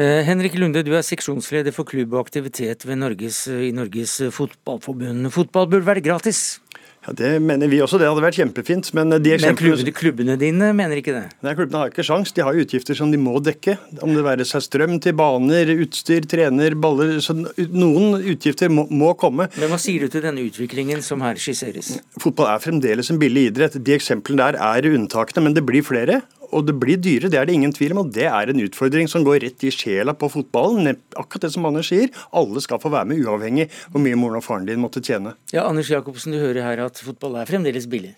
Eh, 0.01 0.23
Henrik 0.27 0.55
Lunde, 0.59 0.83
du 0.85 0.95
er 0.97 1.05
seksjonsleder 1.05 1.75
for 1.75 1.89
klubb 1.89 2.15
og 2.15 2.27
aktivitet 2.27 2.87
Norges, 2.97 3.45
i 3.49 3.73
Norges 3.75 4.21
Fotballforbund. 4.35 5.31
Fotball 5.35 5.71
bør 5.73 5.87
være 5.91 6.05
gratis? 6.05 6.62
Ja, 7.07 7.13
Det 7.19 7.31
mener 7.43 7.67
vi 7.67 7.81
også, 7.83 7.99
det 7.99 8.07
hadde 8.07 8.23
vært 8.23 8.39
kjempefint. 8.39 8.93
Men, 8.95 9.11
de 9.11 9.35
men 9.43 9.57
klubbene, 9.59 9.95
klubbene, 9.97 10.37
dine 10.39 10.71
mener 10.77 11.01
ikke 11.01 11.15
det? 11.17 11.25
Nei, 11.43 11.55
klubbene 11.59 11.81
har 11.81 11.91
ikke 11.91 12.05
sjans. 12.07 12.31
De 12.35 12.45
har 12.47 12.59
utgifter 12.59 12.99
som 12.99 13.11
de 13.11 13.19
må 13.19 13.41
dekke. 13.43 13.75
Om 14.05 14.15
det 14.15 14.23
være 14.27 14.47
seg 14.47 14.63
strøm 14.67 14.99
til 15.03 15.17
baner, 15.19 15.73
utstyr, 15.83 16.27
trener, 16.31 16.77
baller 16.79 17.19
så 17.25 17.35
Noen 17.73 18.21
utgifter 18.21 18.71
må, 18.71 18.87
må, 18.91 19.13
komme. 19.19 19.49
Men 19.59 19.73
Hva 19.73 19.81
sier 19.83 20.05
du 20.05 20.13
til 20.13 20.23
denne 20.25 20.45
utviklingen 20.47 21.03
som 21.05 21.25
her 21.25 21.41
skisseres? 21.41 21.97
Fotball 22.23 22.53
er 22.53 22.63
fremdeles 22.63 23.11
en 23.11 23.19
billig 23.23 23.49
idrett. 23.51 23.81
De 23.83 23.97
eksemplene 23.97 24.53
der 24.53 24.61
er 24.63 24.93
unntakene, 24.93 25.49
men 25.49 25.59
det 25.59 25.67
blir 25.67 25.85
flere 25.87 26.23
og 26.53 26.67
det 26.69 26.75
blir 26.81 27.01
dyre, 27.01 27.31
det 27.33 27.39
er 27.41 27.49
det 27.49 27.57
ingen 27.57 27.73
tvil 27.75 27.95
om. 27.95 28.03
og 28.05 28.13
Det 28.15 28.27
er 28.29 28.53
en 28.53 28.63
utfordring 28.65 29.09
som 29.11 29.25
går 29.27 29.43
rett 29.47 29.65
i 29.65 29.73
sjela 29.75 30.15
på 30.17 30.29
fotballen. 30.33 30.97
Akkurat 31.19 31.47
det 31.47 31.53
som 31.55 31.67
Anders 31.69 31.89
sier, 31.93 32.13
alle 32.31 32.63
skal 32.65 32.81
få 32.83 32.93
være 32.93 33.11
med, 33.11 33.23
uavhengig 33.25 33.69
hvor 33.91 34.05
mye 34.05 34.19
moren 34.19 34.41
og 34.41 34.47
faren 34.47 34.69
din 34.69 34.83
måtte 34.83 35.03
tjene. 35.05 35.35
Ja, 35.55 35.67
Anders 35.69 35.91
Jacobsen, 35.93 36.35
du 36.35 36.43
hører 36.43 36.67
her 36.67 36.85
at 36.87 37.01
fotball 37.03 37.41
er 37.41 37.49
fremdeles 37.49 37.89
billig. 37.91 38.15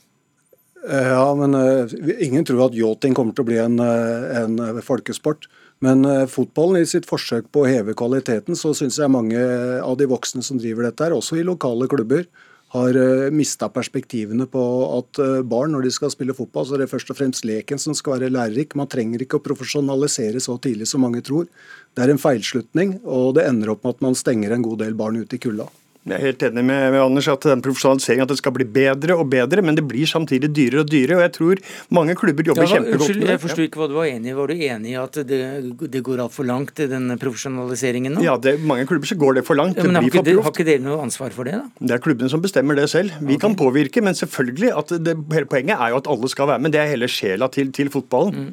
Eh, 0.84 1.10
ja, 1.14 1.28
men 1.38 1.56
uh, 1.56 1.92
ingen 2.20 2.44
tror 2.44 2.66
at 2.66 2.76
yachting 2.76 3.14
kommer 3.16 3.36
til 3.36 3.46
å 3.46 3.48
bli 3.48 3.60
en, 3.62 3.78
uh, 3.80 4.42
en 4.42 4.82
folkesport. 4.84 5.48
Men 5.84 6.06
fotballen 6.30 6.78
i 6.80 6.88
sitt 6.88 7.04
forsøk 7.04 7.50
på 7.52 7.64
å 7.64 7.68
heve 7.68 7.92
kvaliteten, 7.98 8.56
så 8.56 8.70
syns 8.78 8.96
jeg 8.96 9.10
mange 9.12 9.36
av 9.84 9.98
de 10.00 10.06
voksne 10.08 10.40
som 10.46 10.56
driver 10.56 10.86
dette, 10.86 11.02
her, 11.02 11.12
også 11.12 11.36
i 11.36 11.44
lokale 11.44 11.88
klubber, 11.90 12.22
har 12.74 12.96
eh, 12.98 13.30
mista 13.30 13.68
perspektivene 13.70 14.48
på 14.50 14.62
at 14.96 15.20
uh, 15.22 15.42
barn, 15.46 15.74
når 15.74 15.86
de 15.86 15.92
skal 15.94 16.10
spille 16.10 16.34
fotball, 16.34 16.66
så 16.66 16.74
er 16.74 16.82
det 16.82 16.90
først 16.90 17.12
og 17.14 17.18
fremst 17.20 17.46
leken 17.46 17.78
som 17.78 17.94
skal 17.94 18.18
være 18.18 18.32
lærerik. 18.34 18.74
Man 18.78 18.90
trenger 18.90 19.22
ikke 19.22 19.38
å 19.38 19.44
profesjonalisere 19.44 20.42
så 20.42 20.58
tidlig 20.58 20.88
som 20.90 21.04
mange 21.06 21.22
tror. 21.24 21.46
Det 21.94 22.02
er 22.02 22.10
en 22.10 22.20
feilslutning, 22.20 22.98
og 23.06 23.36
det 23.38 23.46
ender 23.46 23.70
opp 23.74 23.86
med 23.86 23.94
at 23.94 24.04
man 24.08 24.18
stenger 24.18 24.56
en 24.56 24.66
god 24.66 24.82
del 24.82 24.98
barn 24.98 25.22
ute 25.22 25.38
i 25.38 25.42
kulda. 25.42 25.68
Jeg 26.04 26.18
er 26.18 26.20
helt 26.20 26.42
enig 26.44 26.62
med, 26.68 26.82
med 26.92 27.00
Anders 27.00 27.26
at 27.32 27.46
den 27.48 27.62
profesjonaliseringen 27.64 28.26
at 28.26 28.32
det 28.34 28.36
skal 28.36 28.52
bli 28.52 28.66
bedre 28.68 29.14
og 29.16 29.30
bedre, 29.32 29.62
men 29.64 29.78
det 29.78 29.86
blir 29.88 30.04
samtidig 30.04 30.50
dyrere 30.52 30.82
og 30.82 30.90
dyrere. 30.92 31.16
og 31.16 31.22
Jeg 31.24 31.32
tror 31.38 31.62
mange 31.96 32.16
klubber 32.20 32.44
jobber 32.44 32.66
ja, 32.66 32.74
kjempegodt 32.74 33.14
med 33.14 33.22
det. 33.22 33.30
Jeg 33.30 33.40
forsto 33.40 33.64
ikke 33.64 33.80
hva 33.80 33.88
du 33.88 33.94
var 33.96 34.10
enig 34.10 34.28
i. 34.28 34.34
Var 34.36 34.52
du 34.52 34.64
enig 34.68 34.92
i 34.92 34.98
at 35.00 35.16
det, 35.30 35.38
det 35.94 36.02
går 36.04 36.20
altfor 36.26 36.44
langt, 36.50 36.82
den 36.92 37.14
profesjonaliseringen 37.22 38.18
nå? 38.18 38.24
Ja, 38.26 38.34
det, 38.36 38.58
mange 38.68 38.84
klubber 38.90 39.08
så 39.08 39.16
går 39.22 39.38
det 39.38 39.44
for 39.48 39.56
langt. 39.56 39.80
Ja, 39.80 39.86
men 39.88 39.96
har 39.96 40.10
ikke, 40.10 40.26
proft. 40.26 40.44
har 40.44 40.54
ikke, 40.58 40.66
dere 40.68 40.84
noe 40.84 40.98
ansvar 41.06 41.32
for 41.32 41.48
det, 41.48 41.56
da? 41.62 41.86
Det 41.88 41.96
er 41.96 42.04
klubbene 42.04 42.28
som 42.34 42.44
bestemmer 42.44 42.76
det 42.76 42.84
selv. 42.92 43.16
Vi 43.22 43.38
okay. 43.38 43.44
kan 43.46 43.56
påvirke, 43.62 44.04
men 44.04 44.20
selvfølgelig 44.20 44.74
at 44.82 44.94
det, 45.08 45.16
hele 45.32 45.48
poenget 45.48 45.80
er 45.80 45.94
jo 45.94 46.02
at 46.02 46.12
alle 46.12 46.32
skal 46.34 46.52
være 46.52 46.66
med. 46.66 46.76
Det 46.76 46.82
er 46.84 46.92
hele 46.92 47.08
sjela 47.08 47.48
til, 47.48 47.72
til 47.72 47.88
fotballen. 47.94 48.44
Mm. 48.44 48.52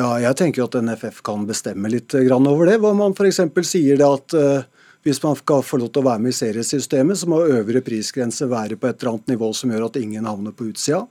Ja, 0.00 0.08
jeg 0.20 0.36
tenker 0.40 0.64
at 0.64 0.80
NFF 0.80 1.20
kan 1.24 1.44
bestemme 1.48 1.92
litt 1.92 2.16
over 2.16 2.72
det. 2.72 2.80
Hva 2.80 2.96
man 2.96 3.12
f.eks. 3.12 3.44
sier 3.68 4.00
det 4.00 4.08
at 4.08 4.36
uh, 4.36 4.77
hvis 5.08 5.22
man 5.24 5.36
skal 5.38 5.62
få 5.64 5.78
lov 5.80 5.88
til 5.92 6.02
å 6.02 6.08
være 6.10 6.20
med 6.20 6.34
i 6.34 6.36
seriesystemet, 6.36 7.16
så 7.16 7.28
må 7.30 7.40
øvre 7.48 7.80
prisgrense 7.84 8.48
være 8.50 8.76
på 8.76 8.90
et 8.90 8.98
eller 9.00 9.14
annet 9.14 9.32
nivå 9.32 9.48
som 9.56 9.72
gjør 9.72 9.86
at 9.88 9.96
ingen 10.00 10.28
havner 10.28 10.52
på 10.52 10.68
utsida. 10.68 11.06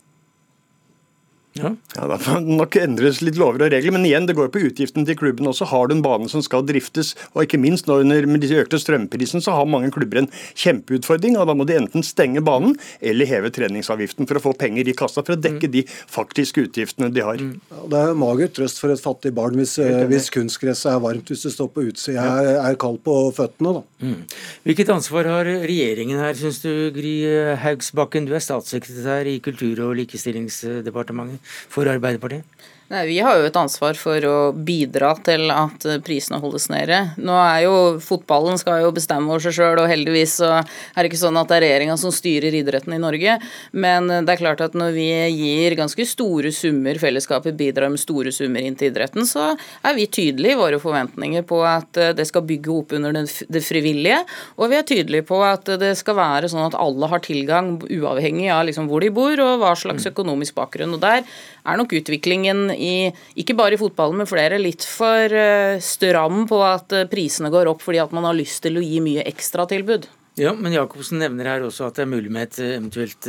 Ja. 1.64 1.74
ja, 1.96 2.08
Det 2.12 2.20
får 2.26 2.46
nok 2.48 2.78
endres 2.82 3.22
litt 3.26 3.40
lover 3.40 3.66
og 3.66 3.72
regler, 3.74 3.96
men 3.96 4.06
igjen, 4.08 4.28
det 4.30 4.36
går 4.38 4.52
på 4.54 4.62
utgiftene 4.70 5.08
til 5.08 5.18
klubben 5.20 5.50
også. 5.50 5.68
Har 5.72 5.88
du 5.88 5.96
en 5.96 6.04
bane 6.06 6.30
som 6.32 6.44
skal 6.46 6.66
driftes, 6.68 7.14
og 7.34 7.46
ikke 7.46 7.60
minst 7.62 7.90
nå 7.90 8.00
under 8.04 8.28
med 8.30 8.44
disse 8.44 8.58
økte 8.60 8.80
strømprisen, 8.82 9.44
så 9.44 9.56
har 9.58 9.70
mange 9.70 9.92
klubber 9.96 10.22
en 10.22 10.30
kjempeutfordring. 10.58 11.38
og 11.40 11.48
Da 11.50 11.56
må 11.58 11.68
de 11.68 11.78
enten 11.80 12.06
stenge 12.06 12.44
banen 12.46 12.78
eller 13.02 13.30
heve 13.30 13.52
treningsavgiften 13.54 14.28
for 14.30 14.40
å 14.40 14.44
få 14.50 14.56
penger 14.58 14.88
i 14.88 14.96
kassa 14.98 15.24
for 15.24 15.36
å 15.36 15.40
dekke 15.42 15.70
mm. 15.70 15.74
de 15.74 15.84
faktiske 15.88 16.68
utgiftene 16.68 17.12
de 17.14 17.26
har. 17.26 17.42
Mm. 17.42 17.58
Ja, 17.72 17.84
det 17.94 18.04
er 18.04 18.20
mager 18.20 18.52
trøst 18.60 18.82
for 18.82 18.94
et 18.94 19.04
fattig 19.04 19.34
barn 19.38 19.58
hvis, 19.60 19.78
eh, 19.84 20.04
hvis 20.10 20.30
kunstgresset 20.34 20.92
er 20.94 21.04
varmt 21.04 21.32
hvis 21.32 21.46
det 21.48 21.54
står 21.56 21.72
på 21.74 21.86
utsida 21.90 22.24
er, 22.24 22.52
er 22.62 22.80
kaldt 22.80 23.04
på 23.06 23.16
føttene. 23.36 23.78
da. 23.80 23.84
Mm. 24.04 24.20
Hvilket 24.68 24.94
ansvar 24.94 25.30
har 25.32 25.52
regjeringen 25.68 26.22
her, 26.22 26.36
syns 26.38 26.62
du, 26.64 26.72
Gry 26.96 27.16
Haugsbakken? 27.64 28.28
Du 28.28 28.36
er 28.38 28.44
statssekretær 28.44 29.28
i 29.30 29.38
Kultur- 29.44 29.84
og 29.88 29.96
likestillingsdepartementet 30.00 31.47
for 31.48 31.88
Arbeiderpartiet? 31.88 32.44
Nei, 32.88 33.02
Vi 33.08 33.18
har 33.20 33.36
jo 33.36 33.48
et 33.50 33.58
ansvar 33.60 33.98
for 34.00 34.24
å 34.24 34.36
bidra 34.56 35.10
til 35.20 35.50
at 35.52 35.84
prisene 36.08 36.38
holdes 36.40 36.70
nede. 36.72 37.02
Nå 37.20 37.34
er 37.36 37.66
jo 37.66 37.74
Fotballen 38.00 38.56
skal 38.62 38.86
jo 38.86 38.94
bestemme 38.96 39.28
over 39.28 39.44
seg 39.44 39.58
sjøl, 39.58 39.82
og 39.82 39.90
heldigvis 39.92 40.38
så 40.40 40.52
er 40.62 40.96
det 41.02 41.10
ikke 41.10 41.20
sånn 41.20 41.36
at 41.36 41.50
det 41.52 41.58
er 41.58 41.66
regjeringa 41.66 41.98
som 42.00 42.14
styrer 42.16 42.56
idretten 42.56 42.96
i 42.96 43.02
Norge. 43.04 43.34
Men 43.76 44.08
det 44.08 44.32
er 44.32 44.40
klart 44.40 44.64
at 44.64 44.78
når 44.80 44.96
vi 44.96 45.08
gir 45.36 45.76
ganske 45.76 46.06
store 46.08 46.54
summer, 46.56 46.96
fellesskapet 47.02 47.58
bidrar 47.60 47.92
med 47.92 48.00
store 48.00 48.32
summer 48.32 48.64
inn 48.64 48.80
til 48.80 48.94
idretten, 48.94 49.28
så 49.28 49.50
er 49.84 49.98
vi 50.00 50.08
tydelige 50.08 50.56
i 50.56 50.62
våre 50.62 50.80
forventninger 50.80 51.44
på 51.50 51.60
at 51.68 52.02
det 52.16 52.28
skal 52.32 52.48
bygge 52.48 52.72
opp 52.72 52.96
under 52.96 53.20
det 53.20 53.64
frivillige. 53.68 54.22
Og 54.56 54.72
vi 54.72 54.80
er 54.80 54.88
tydelige 54.88 55.28
på 55.28 55.42
at 55.44 55.74
det 55.84 55.92
skal 56.00 56.16
være 56.22 56.54
sånn 56.56 56.70
at 56.70 56.80
alle 56.80 57.12
har 57.12 57.26
tilgang, 57.28 57.76
uavhengig 57.84 58.48
av 58.56 58.64
liksom 58.72 58.88
hvor 58.88 59.04
de 59.04 59.12
bor 59.12 59.44
og 59.44 59.60
hva 59.60 59.76
slags 59.76 60.08
økonomisk 60.08 60.56
bakgrunn. 60.56 60.96
Og 60.96 61.04
der 61.04 61.28
er 61.68 61.80
nok 61.80 61.96
utviklingen 62.00 62.70
i, 62.74 63.10
ikke 63.40 63.56
bare 63.58 63.76
i 63.76 63.82
fotballen, 63.82 64.22
men 64.22 64.30
flere, 64.30 64.60
litt 64.62 64.86
for 64.88 65.34
eh, 65.34 65.80
stram 65.84 66.46
på 66.50 66.62
at 66.66 66.96
eh, 66.96 67.08
prisene 67.12 67.52
går 67.54 67.72
opp 67.72 67.84
fordi 67.86 68.02
at 68.04 68.14
man 68.16 68.28
har 68.28 68.38
lyst 68.38 68.64
til 68.66 68.80
å 68.80 68.84
gi 68.84 69.02
mye 69.04 69.26
ekstratilbud. 69.28 70.08
Ja, 70.38 70.54
men 70.54 70.76
Jacobsen 70.76 71.20
nevner 71.22 71.50
her 71.50 71.66
også 71.66 71.88
at 71.88 71.98
det 71.98 72.06
er 72.06 72.14
mulig 72.14 72.32
med 72.34 72.50
et 72.50 72.62
eh, 72.62 72.78
eventuelt 72.78 73.28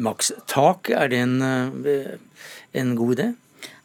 makstak. 0.00 0.92
Er 0.96 1.12
det 1.12 1.22
en, 1.26 1.38
en 1.44 2.98
god 2.98 3.16
idé? 3.18 3.30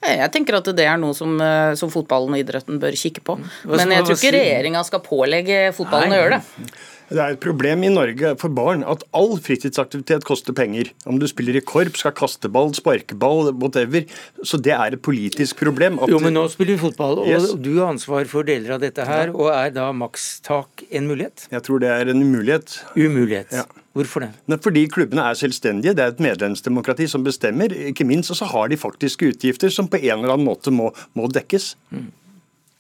Jeg 0.06 0.30
tenker 0.32 0.60
at 0.60 0.68
det 0.78 0.86
er 0.86 1.00
noe 1.02 1.16
som, 1.18 1.34
som 1.76 1.90
fotballen 1.92 2.36
og 2.36 2.40
idretten 2.40 2.78
bør 2.80 2.96
kikke 3.00 3.24
på. 3.26 3.40
Men 3.66 3.92
jeg 3.92 4.06
tror 4.06 4.20
ikke 4.20 4.36
regjeringa 4.38 4.84
skal 4.86 5.02
pålegge 5.04 5.58
fotballen 5.76 6.14
å 6.14 6.20
gjøre 6.20 6.38
det. 6.38 6.76
Det 7.10 7.20
er 7.22 7.36
et 7.36 7.40
problem 7.44 7.84
i 7.86 7.90
Norge 7.94 8.32
for 8.42 8.50
barn 8.50 8.82
at 8.90 9.04
all 9.14 9.36
fritidsaktivitet 9.38 10.26
koster 10.26 10.56
penger. 10.58 10.90
Om 11.06 11.20
du 11.22 11.28
spiller 11.30 11.60
i 11.60 11.62
korps, 11.62 12.02
skal 12.02 12.16
kaste 12.18 12.50
ball, 12.50 12.72
sparkeball, 12.74 13.52
whatever. 13.62 14.08
Så 14.42 14.58
det 14.58 14.74
er 14.74 14.98
et 14.98 15.02
politisk 15.06 15.60
problem. 15.62 16.00
jo, 16.10 16.20
men 16.20 16.34
nå 16.34 16.48
spiller 16.50 16.76
vi 16.80 16.82
fotball, 16.88 17.20
og 17.22 17.28
Yes. 17.30 17.52
du 17.54 17.78
har 17.78 17.94
ansvar 17.94 18.26
for 18.28 18.44
deler 18.44 18.74
av 18.76 18.82
dette 18.82 19.06
her. 19.06 19.30
Og 19.36 19.52
er 19.54 19.70
da 19.76 19.92
makstak 19.94 20.84
en 20.92 21.08
mulighet? 21.08 21.48
Jeg 21.52 21.62
tror 21.64 21.80
det 21.80 21.90
er 21.94 22.10
en 22.10 22.22
umulighet. 22.26 22.80
Umulighet. 22.98 23.52
Ja. 23.52 23.64
Hvorfor 23.96 24.26
det? 24.26 24.32
Men 24.48 24.60
fordi 24.60 24.88
klubbene 24.92 25.24
er 25.30 25.38
selvstendige, 25.40 25.94
det 25.96 26.04
er 26.04 26.12
et 26.12 26.20
medlemsdemokrati 26.20 27.08
som 27.08 27.24
bestemmer. 27.24 27.72
Ikke 27.72 28.04
minst, 28.06 28.30
og 28.34 28.36
så 28.42 28.46
har 28.52 28.68
de 28.68 28.76
faktiske 28.76 29.30
utgifter 29.32 29.70
som 29.72 29.88
på 29.88 30.02
en 30.02 30.20
eller 30.20 30.34
annen 30.34 30.48
måte 30.50 30.74
må, 30.74 30.90
må 31.16 31.30
dekkes. 31.32 31.76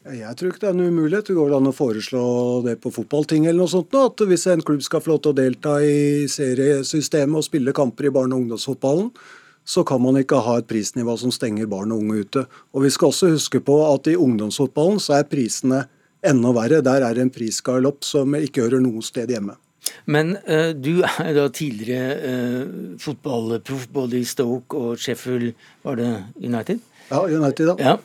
Jeg 0.05 0.37
tror 0.37 0.51
ikke 0.51 0.61
det 0.61 0.67
er 0.69 0.75
en 0.75 0.93
umulighet. 0.93 1.25
Det 1.31 1.33
går 1.33 1.55
an 1.57 1.71
å 1.71 1.73
foreslå 1.73 2.25
det 2.65 2.75
på 2.83 2.91
fotballting 2.93 3.47
eller 3.47 3.63
noe 3.63 3.71
sånt. 3.71 3.89
nå, 3.89 4.03
At 4.05 4.21
hvis 4.21 4.45
en 4.51 4.61
klubb 4.61 4.83
skal 4.85 5.01
få 5.01 5.15
lov 5.15 5.21
til 5.23 5.33
å 5.33 5.37
delta 5.39 5.79
i 5.81 6.27
seriesystemet 6.29 7.39
og 7.39 7.47
spille 7.47 7.73
kamper 7.73 8.05
i 8.05 8.13
barne- 8.13 8.37
og 8.37 8.43
ungdomsfotballen, 8.45 9.09
så 9.65 9.83
kan 9.83 10.01
man 10.01 10.21
ikke 10.21 10.43
ha 10.45 10.59
et 10.59 10.67
prisnivå 10.69 11.17
som 11.17 11.31
stenger 11.33 11.65
barn 11.65 11.91
og 11.91 12.03
unge 12.03 12.21
ute. 12.21 12.45
Og 12.75 12.83
Vi 12.83 12.89
skal 12.93 13.09
også 13.09 13.33
huske 13.33 13.59
på 13.59 13.81
at 13.81 14.05
i 14.05 14.15
ungdomsfotballen 14.15 15.01
så 15.01 15.17
er 15.17 15.23
prisene 15.23 15.87
enda 16.21 16.53
verre. 16.53 16.83
Der 16.85 17.01
er 17.01 17.13
det 17.15 17.21
en 17.21 17.33
prisgalopp 17.33 18.03
som 18.05 18.35
ikke 18.35 18.61
hører 18.61 18.79
noe 18.79 19.01
sted 19.01 19.33
hjemme. 19.33 19.57
Men 20.05 20.37
uh, 20.45 20.69
du 20.73 21.01
er 21.01 21.33
da 21.33 21.49
tidligere 21.49 22.13
uh, 22.21 22.97
fotballproff 23.01 23.87
både 23.89 24.19
i 24.21 24.25
Stoke 24.25 24.77
og 24.77 24.99
Sheffield, 25.01 25.55
var 25.81 25.97
det 25.97 26.11
United? 26.41 26.79
Ja, 27.11 27.21
United, 27.27 27.69
da. 27.73 27.75
Ja. 27.79 27.97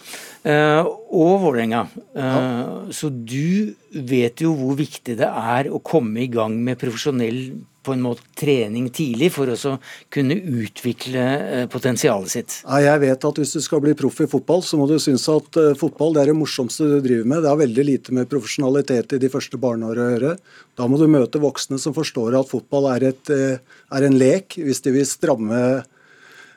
Eh, 0.42 0.86
og 1.12 1.40
Vålerenga. 1.42 1.86
Eh, 2.16 2.92
Så 2.92 3.10
du 3.10 3.74
vet 3.92 4.40
jo 4.40 4.54
hvor 4.56 4.76
viktig 4.78 5.18
det 5.20 5.28
er 5.28 5.68
å 5.68 5.82
komme 5.82 6.22
i 6.24 6.30
gang 6.32 6.56
med 6.64 6.80
profesjonell 6.80 7.60
på 7.80 7.94
en 7.94 8.02
måte 8.04 8.20
trening 8.36 8.90
tidlig 8.92 9.30
for 9.32 9.48
å 9.48 9.76
kunne 10.12 10.36
utvikle 10.36 11.20
eh, 11.20 11.66
potensialet 11.72 12.32
sitt. 12.32 12.56
Nei, 12.68 12.82
Jeg 12.84 13.00
vet 13.04 13.24
at 13.24 13.40
hvis 13.40 13.54
du 13.56 13.60
skal 13.64 13.80
bli 13.84 13.94
proff 13.96 14.20
i 14.20 14.28
fotball, 14.28 14.64
så 14.64 14.80
må 14.80 14.88
du 14.88 14.98
synes 15.00 15.28
at 15.32 15.60
fotball 15.80 16.16
det 16.16 16.24
er 16.24 16.32
det 16.32 16.40
morsomste 16.40 16.88
du 16.88 16.98
driver 17.04 17.28
med. 17.28 17.44
Det 17.44 17.52
har 17.52 17.60
veldig 17.60 17.86
lite 17.88 18.16
med 18.16 18.28
profesjonalitet 18.32 19.16
i 19.16 19.22
de 19.22 19.32
første 19.32 19.60
barneåra 19.60 20.08
å 20.08 20.12
gjøre. 20.14 20.34
Da 20.76 20.88
må 20.88 21.00
du 21.00 21.08
møte 21.08 21.40
voksne 21.40 21.80
som 21.80 21.96
forstår 21.96 22.36
at 22.40 22.52
fotball 22.52 22.92
er, 22.96 23.10
et, 23.12 23.32
er 23.32 24.08
en 24.08 24.20
lek. 24.20 24.56
Hvis 24.60 24.84
de 24.84 24.92
vil 24.96 25.08
stramme 25.08 25.82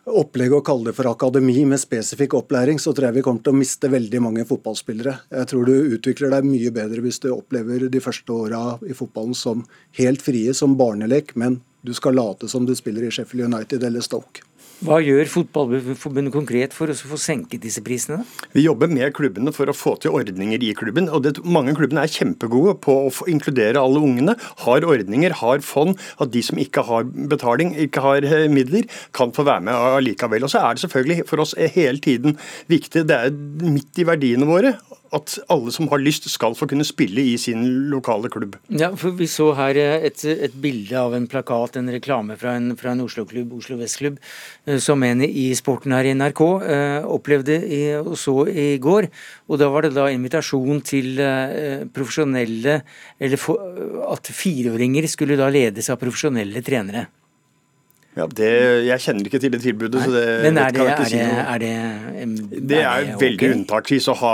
opplegget 0.09 0.57
å 0.57 0.65
kalle 0.65 0.89
det 0.89 0.97
for 0.97 1.07
akademi 1.11 1.63
med 1.67 1.79
spesifikk 1.81 2.35
opplæring, 2.37 2.79
så 2.81 2.91
tror 2.91 3.09
jeg 3.09 3.17
vi 3.19 3.25
kommer 3.25 3.43
til 3.43 3.53
å 3.55 3.59
miste 3.59 3.91
veldig 3.91 4.21
mange 4.23 4.45
fotballspillere. 4.47 5.15
Jeg 5.31 5.49
tror 5.51 5.67
du 5.69 5.95
utvikler 5.95 6.33
deg 6.33 6.47
mye 6.47 6.71
bedre 6.75 7.03
hvis 7.05 7.21
du 7.23 7.29
opplever 7.31 7.87
de 7.89 8.03
første 8.03 8.35
åra 8.35 8.63
i 8.83 8.95
fotballen 8.97 9.37
som 9.37 9.63
helt 9.99 10.23
frie, 10.25 10.53
som 10.57 10.75
barnelek, 10.79 11.35
men 11.39 11.61
du 11.83 11.93
skal 11.95 12.15
late 12.19 12.47
som 12.51 12.67
du 12.67 12.75
spiller 12.75 13.07
i 13.07 13.11
Sheffield 13.11 13.47
United 13.53 13.83
eller 13.83 14.03
Stoke. 14.03 14.43
Hva 14.83 14.97
gjør 14.99 15.29
Fotballforbundet 15.31 16.33
konkret 16.33 16.73
for 16.75 16.91
å 16.91 16.95
få 16.97 17.15
senket 17.21 17.61
disse 17.63 17.79
prisene? 17.85 18.25
Vi 18.51 18.65
jobber 18.65 18.89
med 18.91 19.13
klubbene 19.15 19.53
for 19.55 19.71
å 19.71 19.75
få 19.75 19.93
til 20.03 20.11
ordninger 20.17 20.59
i 20.59 20.73
klubben. 20.75 21.07
og 21.07 21.23
det, 21.23 21.37
Mange 21.47 21.71
klubbene 21.77 22.03
er 22.03 22.11
kjempegode 22.11 22.73
på 22.83 22.95
å 23.05 23.27
inkludere 23.31 23.79
alle 23.79 24.01
ungene. 24.03 24.35
Har 24.65 24.83
ordninger, 24.83 25.37
har 25.39 25.63
fond. 25.63 25.95
At 26.19 26.33
de 26.33 26.43
som 26.43 26.59
ikke 26.59 26.83
har 26.89 27.07
betaling, 27.07 27.71
ikke 27.79 28.03
har 28.03 28.27
eh, 28.27 28.49
midler, 28.51 28.89
kan 29.15 29.31
få 29.31 29.47
være 29.47 29.69
med 29.69 29.87
allikevel. 30.01 30.43
Og 30.43 30.51
så 30.51 30.65
er 30.65 30.75
det 30.75 30.83
selvfølgelig 30.83 31.29
for 31.31 31.45
oss 31.45 31.55
hele 31.55 32.03
tiden 32.03 32.35
viktig, 32.67 33.07
det 33.07 33.21
er 33.29 33.31
midt 33.63 34.03
i 34.03 34.07
verdiene 34.09 34.49
våre, 34.49 34.75
at 35.13 35.35
alle 35.53 35.71
som 35.73 35.87
har 35.91 36.01
lyst 36.01 36.25
skal 36.31 36.55
få 36.57 36.67
kunne 36.69 36.85
spille 36.87 37.23
i 37.33 37.35
sin 37.41 37.63
lokale 37.91 38.31
klubb. 38.33 38.57
Ja, 38.73 38.91
for 38.99 39.15
Vi 39.17 39.27
så 39.29 39.51
her 39.57 39.77
eh, 39.79 40.07
et, 40.09 40.23
et 40.25 40.55
bilde 40.63 40.97
av 40.99 41.13
en 41.15 41.27
plakat, 41.29 41.77
en 41.77 41.91
reklame 41.93 42.37
fra 42.39 42.55
en, 42.57 42.73
fra 42.79 42.93
en 42.93 43.03
Oslo-klubb, 43.05 43.53
Oslo 43.59 43.77
Vestklubb, 43.79 44.19
eh, 44.65 44.79
som 44.81 45.03
en 45.05 45.23
i 45.25 45.47
sporten 45.57 45.93
her 45.95 46.09
i 46.09 46.15
NRK 46.17 46.43
eh, 46.43 46.99
opplevde 47.05 47.59
og 48.01 48.15
så 48.19 48.37
i 48.49 48.77
går. 48.81 49.09
Og 49.49 49.59
Da 49.61 49.69
var 49.69 49.85
det 49.85 49.93
da 49.95 50.09
invitasjon 50.11 50.81
til 50.85 51.19
profesjonelle 51.93 52.79
Eller 53.19 53.39
for, 53.39 53.59
at 54.09 54.29
fireåringer 54.33 55.07
skulle 55.11 55.37
da 55.39 55.49
ledes 55.53 55.89
av 55.93 55.99
profesjonelle 56.01 56.63
trenere. 56.65 57.07
Ja, 58.13 58.27
det, 58.29 58.47
Jeg 58.85 59.01
kjenner 59.01 59.25
ikke 59.25 59.39
til 59.41 59.53
det 59.55 59.59
tilbudet, 59.63 60.03
så 60.03 60.11
det 60.13 60.23
Men 60.43 60.57
er 60.61 60.69
det, 60.69 60.77
kan 60.77 60.85
jeg 60.85 60.93
ikke 60.93 61.05
er 61.05 61.09
si 61.09 61.17
det, 61.17 61.29
noe. 61.31 61.45
er 61.53 61.63
det, 61.63 61.71
er 61.73 62.67
Det 62.69 62.81
er 62.83 63.07
ok? 63.15 63.21
veldig 63.23 63.49
unntaksvis 63.55 64.09
å 64.11 64.15
ha 64.19 64.33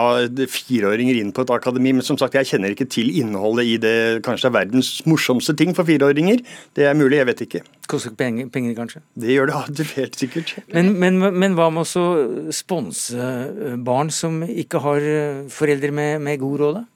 fireåringer 0.52 1.20
inn 1.22 1.32
på 1.36 1.46
et 1.46 1.54
akademi, 1.56 1.94
men 1.96 2.04
som 2.04 2.20
sagt, 2.20 2.36
jeg 2.36 2.50
kjenner 2.52 2.76
ikke 2.76 2.90
til 2.92 3.08
innholdet 3.22 3.66
i 3.72 3.78
det 3.80 3.96
kanskje 4.28 4.50
er 4.52 4.56
verdens 4.58 4.92
morsomste 5.08 5.56
ting 5.56 5.72
for 5.78 5.88
fireåringer. 5.88 6.44
Det 6.76 6.90
er 6.90 7.00
mulig, 7.00 7.22
jeg 7.22 7.30
vet 7.32 7.46
ikke. 7.48 7.64
Koster 7.90 8.12
penger, 8.20 8.52
penger, 8.54 8.76
kanskje? 8.78 9.02
Det 9.16 9.32
gjør 9.38 9.54
det 9.72 9.88
helt 9.96 10.20
sikkert. 10.20 10.56
Men, 10.76 10.92
men, 11.00 11.18
men 11.40 11.56
hva 11.58 11.72
med 11.74 11.88
å 11.88 12.06
sponse 12.54 13.32
barn 13.80 14.12
som 14.14 14.44
ikke 14.44 14.84
har 14.84 15.10
foreldre 15.56 15.96
med, 15.96 16.20
med 16.28 16.40
god 16.44 16.60
råd? 16.66 16.82
da? 16.82 16.88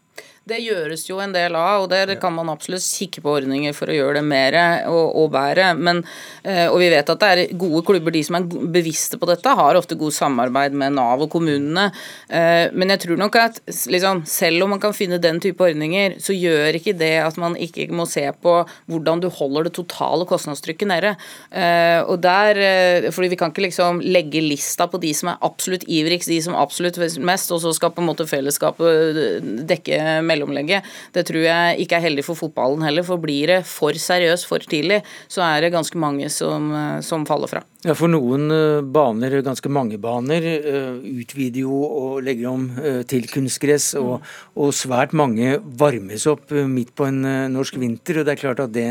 Det 0.44 0.58
gjøres 0.60 1.06
jo 1.08 1.22
en 1.24 1.32
del 1.32 1.56
av, 1.56 1.86
og 1.86 1.90
der 1.92 2.10
kan 2.20 2.34
man 2.36 2.50
absolutt 2.52 2.84
kikke 2.84 3.22
på 3.24 3.32
ordninger 3.38 3.72
for 3.76 3.88
å 3.88 3.96
gjøre 3.96 4.18
det 4.20 4.24
mer 4.28 4.58
og, 4.92 5.14
og 5.22 5.30
bedre. 5.32 5.70
Men, 5.80 6.02
eh, 6.44 6.66
og 6.68 6.82
vi 6.82 6.90
vet 6.92 7.12
at 7.14 7.22
det 7.22 7.30
er 7.32 7.54
gode 7.60 7.84
klubber, 7.88 8.12
de 8.12 8.24
som 8.28 8.36
er 8.40 8.50
bevisste 8.74 9.20
på 9.22 9.30
dette, 9.30 9.54
har 9.56 9.80
ofte 9.80 9.96
god 10.00 10.12
samarbeid 10.16 10.76
med 10.76 10.98
Nav 10.98 11.24
og 11.24 11.32
kommunene. 11.32 11.86
Eh, 12.28 12.68
Men 12.74 12.92
jeg 12.92 13.04
tror 13.06 13.22
nok 13.22 13.38
at 13.40 13.62
liksom, 13.88 14.26
selv 14.28 14.66
om 14.66 14.74
man 14.76 14.82
kan 14.84 14.96
finne 14.96 15.22
den 15.24 15.40
type 15.44 15.64
ordninger, 15.64 16.18
så 16.20 16.36
gjør 16.36 16.80
ikke 16.80 16.96
det 17.00 17.14
at 17.24 17.40
man 17.40 17.56
ikke 17.56 17.88
må 17.96 18.04
se 18.10 18.26
på 18.44 18.58
hvordan 18.92 19.24
du 19.24 19.30
holder 19.32 19.70
det 19.70 19.76
totale 19.80 20.28
kostnadstrykket 20.28 20.92
nede. 20.92 21.16
Eh, 21.52 22.02
Og 22.04 22.20
der, 22.22 23.10
fordi 23.12 23.32
Vi 23.34 23.40
kan 23.40 23.52
ikke 23.54 23.64
liksom 23.70 24.02
legge 24.04 24.44
lista 24.44 24.86
på 24.92 25.00
de 25.00 25.14
som 25.16 25.32
er 25.32 25.40
absolutt 25.42 25.88
ivrigst, 25.88 26.28
de 26.28 26.42
som 26.44 26.54
absolutt 26.60 27.00
mest, 27.24 27.52
og 27.52 27.62
så 27.64 27.72
skal 27.74 27.96
på 27.96 28.04
en 28.04 28.12
måte 28.12 28.28
fellesskapet 28.28 29.40
dekke 29.64 29.84
dekke 29.84 30.24
mellomlegget. 30.34 30.90
Det 31.14 31.26
tror 31.30 31.46
jeg 31.46 31.84
ikke 31.84 32.00
er 32.00 32.08
heldig 32.08 32.26
for 32.28 32.40
fotballen 32.40 32.84
heller, 32.86 33.06
for 33.08 33.22
blir 33.22 33.54
det 33.54 33.62
for 33.70 33.96
seriøst 33.96 34.50
for 34.50 34.64
tidlig, 34.66 35.02
så 35.32 35.46
er 35.46 35.64
det 35.64 35.74
ganske 35.76 36.00
mange 36.00 36.30
som, 36.34 36.72
eh, 36.74 37.00
som 37.06 37.28
faller 37.30 37.52
fra. 37.52 37.64
Ja, 37.84 37.94
For 37.94 38.08
noen 38.08 38.52
eh, 38.52 38.82
baner, 38.82 39.42
ganske 39.44 39.70
mange 39.70 40.00
baner, 40.02 40.44
eh, 40.44 40.94
utvider 41.24 41.64
jo 41.66 41.82
og 41.84 42.24
legger 42.24 42.50
om 42.54 42.70
til 43.08 43.28
kunstgress, 43.30 43.94
og, 44.00 44.24
og 44.56 44.74
svært 44.76 45.14
mange 45.14 45.58
varmes 45.80 46.26
opp 46.30 46.52
midt 46.52 46.94
på 46.96 47.08
en 47.10 47.22
norsk 47.54 47.78
vinter. 47.82 48.20
og 48.20 48.26
Det 48.28 48.34
er 48.34 48.42
klart 48.42 48.62
at 48.64 48.74
det, 48.74 48.88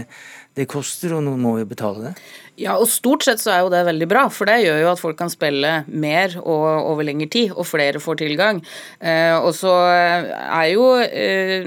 det 0.57 0.69
koster, 0.69 1.15
og 1.17 1.25
noen 1.25 1.41
må 1.41 1.57
jo 1.61 1.69
betale 1.69 2.11
det. 2.11 2.15
Ja, 2.63 2.77
og 2.79 2.87
stort 2.91 3.25
sett 3.27 3.41
så 3.43 3.51
er 3.51 3.63
jo 3.65 3.71
det 3.73 3.81
veldig 3.89 4.07
bra, 4.11 4.23
for 4.31 4.47
det 4.47 4.61
gjør 4.63 4.77
jo 4.85 4.91
at 4.93 5.01
folk 5.01 5.17
kan 5.19 5.31
spille 5.33 5.71
mer 5.91 6.37
og 6.39 6.93
over 6.93 7.07
lengre 7.07 7.27
tid, 7.33 7.55
og 7.57 7.67
flere 7.67 7.99
får 8.03 8.21
tilgang. 8.21 8.61
Eh, 9.03 9.35
og 9.35 9.51
så 9.57 9.73
er 9.91 10.69
jo 10.71 10.85
eh, 11.03 11.67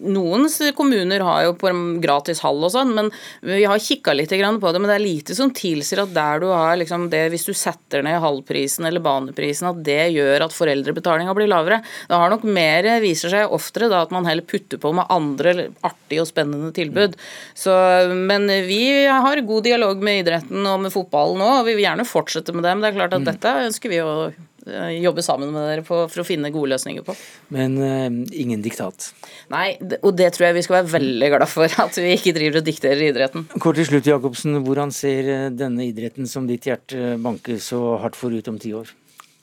Noen 0.00 0.48
kommuner 0.76 1.24
har 1.26 1.44
jo 1.44 1.56
på 1.60 1.72
gratis 2.00 2.40
hall 2.44 2.62
og 2.64 2.72
sånn, 2.72 2.94
men 2.96 3.10
vi 3.44 3.66
har 3.68 3.82
kikka 3.82 4.14
litt 4.16 4.30
på 4.30 4.72
det, 4.72 4.80
men 4.80 4.88
det 4.88 4.96
er 4.96 5.04
lite 5.04 5.36
som 5.36 5.52
tilsier 5.52 6.04
at 6.04 6.14
der 6.14 6.40
du 6.40 6.48
har 6.48 6.78
liksom 6.80 7.08
det, 7.12 7.26
hvis 7.34 7.44
du 7.48 7.52
setter 7.52 8.04
ned 8.06 8.20
halvprisen 8.22 8.88
eller 8.88 9.04
baneprisen, 9.04 9.68
at 9.68 9.84
det 9.84 10.14
gjør 10.14 10.46
at 10.46 10.56
foreldrebetalinga 10.56 11.34
blir 11.36 11.50
lavere. 11.50 11.82
Det 12.08 12.16
har 12.16 12.32
nok 12.32 12.46
mer, 12.48 12.88
viser 13.04 13.34
seg 13.34 13.52
oftere, 13.52 13.90
da 13.92 14.04
at 14.06 14.14
man 14.14 14.28
heller 14.28 14.46
putter 14.46 14.80
på 14.80 14.94
med 14.96 15.10
andre 15.12 15.68
artige 15.84 16.24
og 16.24 16.30
spennende 16.30 16.72
tilbud. 16.76 17.18
Så, 17.58 17.74
men 18.16 18.48
vi 18.70 18.82
har 19.04 19.44
god 19.44 19.68
dialog 19.68 20.00
med 20.00 20.22
idretten 20.22 20.29
og 20.38 20.84
med 20.84 20.92
fotballen 20.94 21.42
og 21.44 21.66
vi 21.66 21.74
vil 21.76 21.86
gjerne 21.86 22.06
fortsette 22.08 22.54
med 22.54 22.64
det. 22.66 22.76
Men 22.76 22.84
det 22.84 22.92
er 22.92 22.96
klart 22.98 23.16
at 23.18 23.26
dette 23.26 23.54
ønsker 23.66 23.92
vi 23.92 24.00
å 24.04 24.12
eh, 24.28 24.92
jobbe 25.00 25.24
sammen 25.26 25.52
med 25.54 25.66
dere 25.68 25.84
på 25.86 26.02
for 26.10 26.22
å 26.22 26.26
finne 26.26 26.52
gode 26.54 26.72
løsninger 26.74 27.04
på. 27.06 27.16
Men 27.56 27.76
uh, 27.80 28.06
ingen 28.30 28.62
diktat. 28.64 29.10
Nei, 29.52 29.74
og 30.00 30.14
det 30.18 30.30
tror 30.36 30.50
jeg 30.50 30.58
vi 30.60 30.64
skal 30.66 30.80
være 30.80 30.94
veldig 30.94 31.32
glad 31.34 31.50
for, 31.50 31.80
at 31.86 32.00
vi 32.00 32.14
ikke 32.16 32.36
driver 32.36 32.60
og 32.62 32.70
dikterer 32.70 33.04
idretten. 33.10 33.48
Kort 33.58 33.80
til 33.80 33.90
slutt, 33.90 34.08
Jacobsen. 34.10 34.60
Hvordan 34.66 34.94
ser 34.94 35.34
eh, 35.34 35.50
denne 35.52 35.88
idretten 35.88 36.30
som 36.30 36.48
ditt 36.50 36.70
hjerte 36.70 37.16
banker 37.22 37.60
så 37.62 37.98
hardt 38.02 38.18
for 38.18 38.34
ut 38.34 38.50
om 38.52 38.60
ti 38.60 38.74
år? 38.76 38.94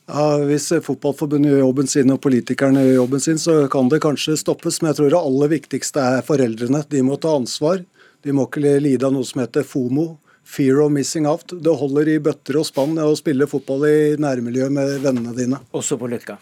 Ja, 0.08 0.38
Hvis 0.40 0.70
Fotballforbundet 0.72 1.52
gjør 1.52 1.66
jobben 1.66 1.90
sin 1.90 2.14
og 2.14 2.22
politikerne 2.24 2.80
gjør 2.86 3.02
jobben 3.02 3.20
sin, 3.20 3.40
så 3.40 3.58
kan 3.68 3.90
det 3.92 4.00
kanskje 4.00 4.38
stoppes. 4.40 4.80
Men 4.80 4.90
jeg 4.90 5.02
tror 5.02 5.12
det 5.12 5.20
aller 5.20 5.50
viktigste 5.52 6.04
er 6.14 6.24
foreldrene. 6.24 6.80
De 6.88 7.02
må 7.04 7.18
ta 7.20 7.34
ansvar. 7.36 7.82
De 8.24 8.32
må 8.32 8.46
ikke 8.48 8.78
lide 8.80 9.04
av 9.04 9.12
noe 9.12 9.26
som 9.28 9.42
heter 9.42 9.66
FOMO. 9.68 10.14
Fear 10.48 10.80
of 10.80 10.92
missing 10.94 11.26
out. 11.28 11.52
Det 11.52 11.74
holder 11.76 12.08
i 12.14 12.20
bøtter 12.24 12.56
og 12.56 12.64
spann 12.66 12.96
å 13.02 13.10
spille 13.18 13.48
fotball 13.50 13.84
i 13.88 13.98
nærmiljøet 14.20 14.72
med 14.72 14.94
vennene 15.04 15.34
dine. 15.36 15.60
Også 15.76 15.98
på 16.00 16.08
Løkka. 16.08 16.38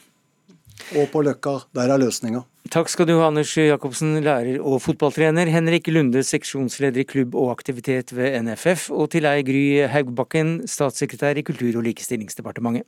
Og 0.94 1.08
på 1.10 1.22
Løkka. 1.26 1.56
Der 1.74 1.90
er 1.90 1.98
løsninga. 1.98 2.44
Takk 2.70 2.90
skal 2.90 3.08
du 3.08 3.16
ha, 3.16 3.28
Anders 3.28 3.50
Jacobsen, 3.58 4.16
lærer 4.22 4.60
og 4.62 4.80
fotballtrener. 4.84 5.50
Henrik 5.50 5.90
Lunde, 5.90 6.22
seksjonsleder 6.26 7.02
i 7.02 7.06
klubb 7.08 7.34
og 7.38 7.50
aktivitet 7.56 8.14
ved 8.14 8.38
NFF. 8.46 8.88
Og 8.94 9.10
til 9.14 9.26
deg, 9.26 9.42
Gry 9.46 9.64
Haugbakken, 9.90 10.60
statssekretær 10.70 11.38
i 11.38 11.46
Kultur- 11.46 11.78
og 11.78 11.86
likestillingsdepartementet. 11.86 12.86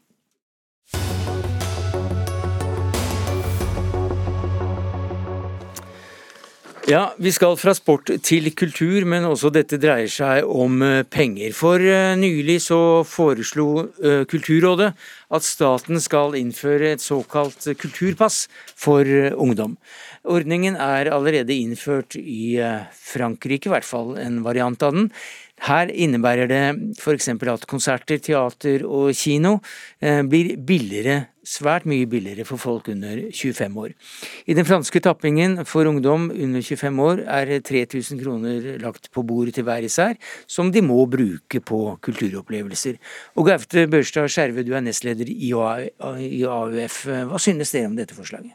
Ja, 6.88 7.12
Vi 7.20 7.28
skal 7.36 7.52
fra 7.60 7.74
sport 7.76 8.08
til 8.24 8.46
kultur, 8.56 9.04
men 9.04 9.26
også 9.28 9.50
dette 9.52 9.76
dreier 9.76 10.08
seg 10.08 10.46
om 10.48 10.78
eh, 10.80 11.02
penger. 11.04 11.52
For 11.52 11.84
eh, 11.84 12.14
nylig 12.16 12.62
så 12.64 12.78
foreslo 13.04 13.66
eh, 14.00 14.22
Kulturrådet 14.24 14.94
at 15.28 15.44
staten 15.44 16.00
skal 16.00 16.38
innføre 16.40 16.94
et 16.94 17.04
såkalt 17.04 17.68
kulturpass 17.76 18.46
for 18.72 19.04
ungdom. 19.36 19.76
Ordningen 20.24 20.80
er 20.80 21.12
allerede 21.12 21.52
innført 21.52 22.16
i 22.16 22.56
Frankrike, 22.96 23.68
i 23.68 23.74
hvert 23.74 23.84
fall 23.84 24.16
en 24.22 24.40
variant 24.46 24.80
av 24.80 24.96
den. 24.96 25.10
Her 25.68 25.92
innebærer 25.92 26.48
det 26.48 26.64
f.eks. 26.96 27.28
at 27.36 27.68
konserter, 27.68 28.16
teater 28.16 28.86
og 28.88 29.12
kino 29.12 29.58
blir 30.00 30.56
billigere 30.56 31.26
svært 31.48 31.86
mye 31.88 32.06
billigere 32.10 32.46
for 32.48 32.60
folk 32.60 32.90
under 32.92 33.22
25 33.32 33.78
år. 33.82 33.94
I 34.46 34.56
den 34.58 34.66
franske 34.68 35.00
tappingen 35.04 35.62
for 35.68 35.88
ungdom 35.88 36.28
under 36.34 36.64
25 36.64 37.02
år 37.04 37.24
er 37.24 37.54
3000 37.64 38.20
kroner 38.22 38.68
lagt 38.82 39.10
på 39.14 39.24
bordet 39.26 39.56
til 39.56 39.66
hver 39.68 39.86
især, 39.86 40.18
som 40.46 40.72
de 40.74 40.82
må 40.84 41.00
bruke 41.10 41.62
på 41.64 41.80
kulturopplevelser. 42.04 42.98
Og 43.36 43.48
Gaute 43.48 43.86
Børstad 43.90 44.28
Skjerve, 44.32 44.66
du 44.66 44.74
er 44.76 44.84
nestleder 44.84 45.30
i 45.32 45.52
AUF. 45.56 47.04
Hva 47.30 47.40
synes 47.42 47.72
dere 47.74 47.90
om 47.90 47.96
dette 47.98 48.16
forslaget? 48.16 48.52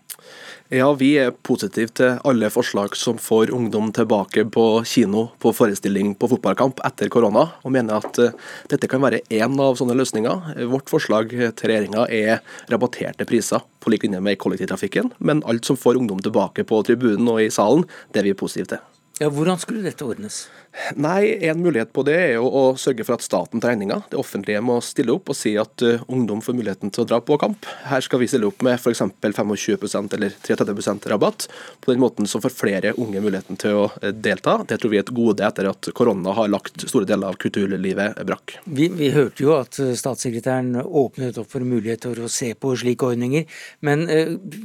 Ja, 0.73 0.87
Vi 0.93 1.11
er 1.19 1.33
positive 1.45 1.91
til 1.93 2.19
alle 2.25 2.49
forslag 2.53 2.95
som 2.97 3.17
får 3.21 3.51
ungdom 3.53 3.91
tilbake 3.93 4.45
på 4.49 4.83
kino, 4.87 5.27
på 5.39 5.51
forestilling, 5.53 6.13
på 6.15 6.29
fotballkamp 6.31 6.79
etter 6.87 7.11
korona, 7.13 7.43
og 7.61 7.73
mener 7.75 7.99
at 7.99 8.19
eh, 8.21 8.33
dette 8.71 8.87
kan 8.89 9.03
være 9.03 9.21
én 9.29 9.59
av 9.61 9.77
sånne 9.77 9.97
løsninger. 9.99 10.63
Vårt 10.71 10.89
forslag 10.89 11.33
til 11.33 11.69
regjeringa 11.69 12.07
er 12.09 12.41
rabatterte 12.83 13.25
priser 13.25 13.61
på 13.79 13.89
lik 13.89 14.03
linje 14.03 14.19
med 14.19 14.37
kollektivtrafikken, 14.37 15.13
men 15.19 15.43
alt 15.45 15.65
som 15.65 15.77
får 15.77 15.97
ungdom 15.97 16.19
tilbake 16.19 16.63
på 16.63 16.83
tribunen 16.83 17.27
og 17.27 17.41
i 17.41 17.49
salen, 17.49 17.85
det 18.11 18.19
er 18.19 18.23
vi 18.23 18.33
positive 18.33 18.65
til. 18.65 18.77
Ja, 19.19 19.29
Hvordan 19.29 19.59
skulle 19.59 19.83
dette 19.83 20.03
ordnes? 20.03 20.49
Nei, 20.95 21.37
En 21.45 21.61
mulighet 21.61 21.93
på 21.93 22.03
det 22.05 22.15
er 22.17 22.31
jo 22.35 22.47
å 22.49 22.63
sørge 22.79 23.05
for 23.05 23.15
at 23.15 23.25
staten 23.25 23.61
tar 23.61 23.73
regninga. 23.73 23.99
Det 24.09 24.17
offentlige 24.17 24.61
må 24.65 24.79
stille 24.81 25.13
opp 25.13 25.29
og 25.29 25.37
si 25.37 25.53
at 25.59 25.83
uh, 25.85 26.01
ungdom 26.11 26.41
får 26.43 26.57
muligheten 26.57 26.93
til 26.93 27.03
å 27.03 27.07
dra 27.11 27.19
på 27.21 27.37
kamp. 27.41 27.67
Her 27.89 28.01
skal 28.03 28.21
vi 28.23 28.29
stille 28.31 28.49
opp 28.49 28.63
med 28.65 28.79
f.eks. 28.79 29.03
25% 29.21 30.17
eller 30.17 30.33
33% 30.43 31.05
rabatt. 31.11 31.45
På 31.83 31.93
den 31.93 32.01
måten 32.01 32.27
så 32.29 32.41
får 32.41 32.55
flere 32.57 32.93
unge 32.97 33.21
muligheten 33.21 33.59
til 33.61 33.83
å 33.83 33.85
uh, 33.91 34.09
delta. 34.11 34.59
Det 34.67 34.79
tror 34.81 34.95
vi 34.95 34.99
er 34.99 35.05
et 35.05 35.13
gode 35.13 35.45
etter 35.45 35.69
at 35.69 35.91
korona 35.95 36.33
har 36.39 36.49
lagt 36.51 36.87
store 36.87 37.07
deler 37.09 37.29
av 37.29 37.39
kulturlivet 37.41 38.23
brakk. 38.25 38.57
Vi, 38.65 38.89
vi 38.97 39.11
hørte 39.13 39.45
jo 39.45 39.53
at 39.59 39.77
uh, 39.77 39.93
statssekretæren 39.99 40.81
åpnet 40.83 41.37
opp 41.41 41.53
for 41.53 41.65
muligheter 41.67 42.17
å 42.17 42.31
se 42.31 42.53
på 42.57 42.73
slike 42.81 43.13
ordninger. 43.13 43.45
Men 43.85 44.07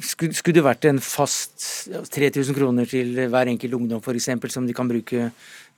skulle, 0.05 0.33
skulle 0.37 0.59
det 0.59 0.67
vært 0.67 0.89
en 0.89 1.01
fast 1.05 1.69
3000 2.17 2.57
kroner 2.57 2.89
til 2.89 3.13
hver 3.29 3.53
enkelt 3.53 3.77
ungdom 3.77 4.01
f.eks., 4.01 4.33
som 4.49 4.67
de 4.67 4.75
kan 4.77 4.89
bruke 4.89 5.29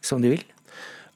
som 0.05 0.23
de 0.23 0.35
vil? 0.35 0.45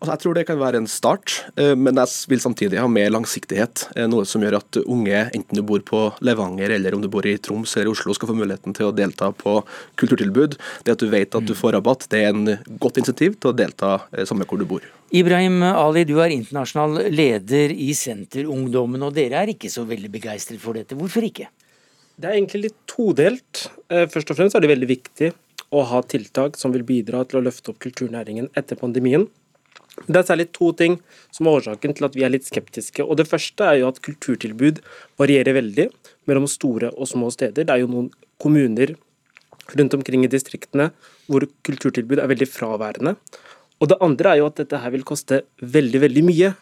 Altså, 0.04 0.18
jeg 0.18 0.20
tror 0.20 0.34
det 0.36 0.42
kan 0.44 0.58
være 0.60 0.80
en 0.82 0.88
start, 0.90 1.32
eh, 1.56 1.72
men 1.80 1.96
jeg 1.96 2.28
vil 2.28 2.40
samtidig 2.42 2.76
ha 2.76 2.88
mer 2.92 3.12
langsiktighet. 3.14 3.86
Eh, 3.96 4.04
noe 4.10 4.26
som 4.28 4.42
gjør 4.44 4.58
at 4.58 4.76
unge, 4.82 5.20
enten 5.32 5.56
du 5.56 5.62
bor 5.64 5.80
på 5.80 6.00
Levanger 6.20 6.74
eller 6.76 6.92
om 6.92 7.00
du 7.00 7.08
bor 7.08 7.24
i 7.24 7.38
Troms 7.40 7.72
eller 7.78 7.88
Oslo, 7.88 8.12
skal 8.12 8.28
få 8.28 8.36
muligheten 8.36 8.76
til 8.76 8.90
å 8.90 8.92
delta 8.92 9.30
på 9.32 9.62
kulturtilbud. 9.96 10.58
Det 10.84 10.92
at 10.92 11.00
du 11.00 11.08
vet 11.08 11.38
at 11.38 11.46
du 11.48 11.54
får 11.56 11.78
rabatt, 11.78 12.04
det 12.12 12.20
er 12.20 12.34
en 12.34 12.76
godt 12.82 13.00
insentiv 13.00 13.38
til 13.38 13.54
å 13.54 13.56
delta 13.56 13.94
eh, 14.12 14.26
samme 14.28 14.44
hvor 14.44 14.60
du 14.60 14.66
bor. 14.68 14.84
Ibrahim 15.14 15.62
Ali, 15.70 16.04
du 16.04 16.18
er 16.20 16.34
internasjonal 16.36 17.08
leder 17.08 17.72
i 17.72 17.94
Senterungdommen, 17.96 19.06
og 19.08 19.16
dere 19.16 19.40
er 19.40 19.54
ikke 19.54 19.72
så 19.72 19.86
veldig 19.88 20.10
begeistret 20.12 20.60
for 20.60 20.76
dette. 20.76 20.98
Hvorfor 20.98 21.24
ikke? 21.24 21.48
Det 22.20 22.28
er 22.28 22.36
egentlig 22.36 22.66
litt 22.66 22.76
todelt. 22.90 23.64
Først 23.88 24.28
og 24.30 24.36
fremst 24.36 24.54
er 24.54 24.62
det 24.62 24.70
veldig 24.70 24.90
viktig 24.90 25.32
å 25.74 25.82
ha 25.90 26.02
tiltak 26.06 26.58
som 26.60 26.74
vil 26.74 26.86
bidra 26.86 27.24
til 27.26 27.40
å 27.40 27.44
løfte 27.48 27.72
opp 27.72 27.80
kulturnæringen 27.82 28.50
etter 28.58 28.78
pandemien. 28.78 29.26
Det 30.08 30.18
er 30.18 30.26
særlig 30.26 30.48
to 30.54 30.72
ting 30.74 30.98
som 31.34 31.46
er 31.46 31.60
årsaken 31.60 31.94
til 31.94 32.06
at 32.08 32.16
vi 32.18 32.24
er 32.26 32.32
litt 32.34 32.46
skeptiske. 32.46 33.04
og 33.04 33.16
Det 33.18 33.28
første 33.30 33.66
er 33.66 33.80
jo 33.80 33.88
at 33.92 34.02
kulturtilbud 34.02 34.80
varierer 35.20 35.54
veldig 35.54 35.88
mellom 36.26 36.48
store 36.50 36.90
og 36.90 37.08
små 37.10 37.30
steder. 37.30 37.62
Det 37.62 37.74
er 37.74 37.84
jo 37.84 37.90
noen 37.92 38.10
kommuner 38.42 38.96
rundt 39.78 39.94
omkring 39.94 40.26
i 40.26 40.30
distriktene 40.30 40.90
hvor 41.30 41.46
kulturtilbud 41.66 42.18
er 42.18 42.30
veldig 42.32 42.50
fraværende. 42.50 43.14
Og 43.80 43.88
Det 43.88 44.00
andre 44.02 44.32
er 44.32 44.42
jo 44.42 44.50
at 44.50 44.58
dette 44.58 44.80
her 44.82 44.90
vil 44.90 45.06
koste 45.06 45.42
veldig, 45.60 46.00
veldig 46.06 46.24
mye. 46.26 46.54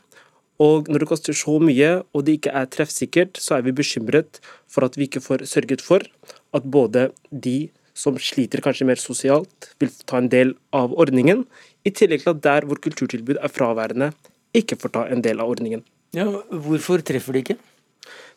Og 0.60 0.88
når 0.88 1.02
det 1.02 1.08
koster 1.08 1.36
så 1.36 1.56
mye, 1.58 2.02
og 2.12 2.24
det 2.26 2.38
ikke 2.38 2.52
er 2.54 2.68
treffsikkert, 2.70 3.40
så 3.40 3.56
er 3.56 3.64
vi 3.66 3.72
bekymret 3.72 4.40
for 4.68 4.84
at 4.84 4.96
vi 4.98 5.08
ikke 5.08 5.24
får 5.24 5.46
sørget 5.48 5.80
for 5.80 6.04
at 6.52 6.68
både 6.68 7.10
de 7.32 7.70
som 7.94 8.16
sliter 8.20 8.62
kanskje 8.64 8.86
mer 8.88 9.00
sosialt, 9.00 9.72
vil 9.80 9.92
ta 10.08 10.20
en 10.20 10.30
del 10.32 10.54
av 10.76 10.94
ordningen. 10.96 11.44
I 11.84 11.92
tillegg 11.92 12.24
til 12.24 12.32
at 12.34 12.42
der 12.44 12.66
hvor 12.68 12.80
kulturtilbud 12.82 13.40
er 13.40 13.52
fraværende, 13.52 14.12
ikke 14.56 14.78
får 14.80 14.94
ta 14.96 15.04
en 15.12 15.24
del 15.24 15.40
av 15.42 15.52
ordningen. 15.52 15.84
Ja, 16.16 16.26
Hvorfor 16.50 17.00
treffer 17.04 17.36
det 17.36 17.44
ikke? 17.44 17.58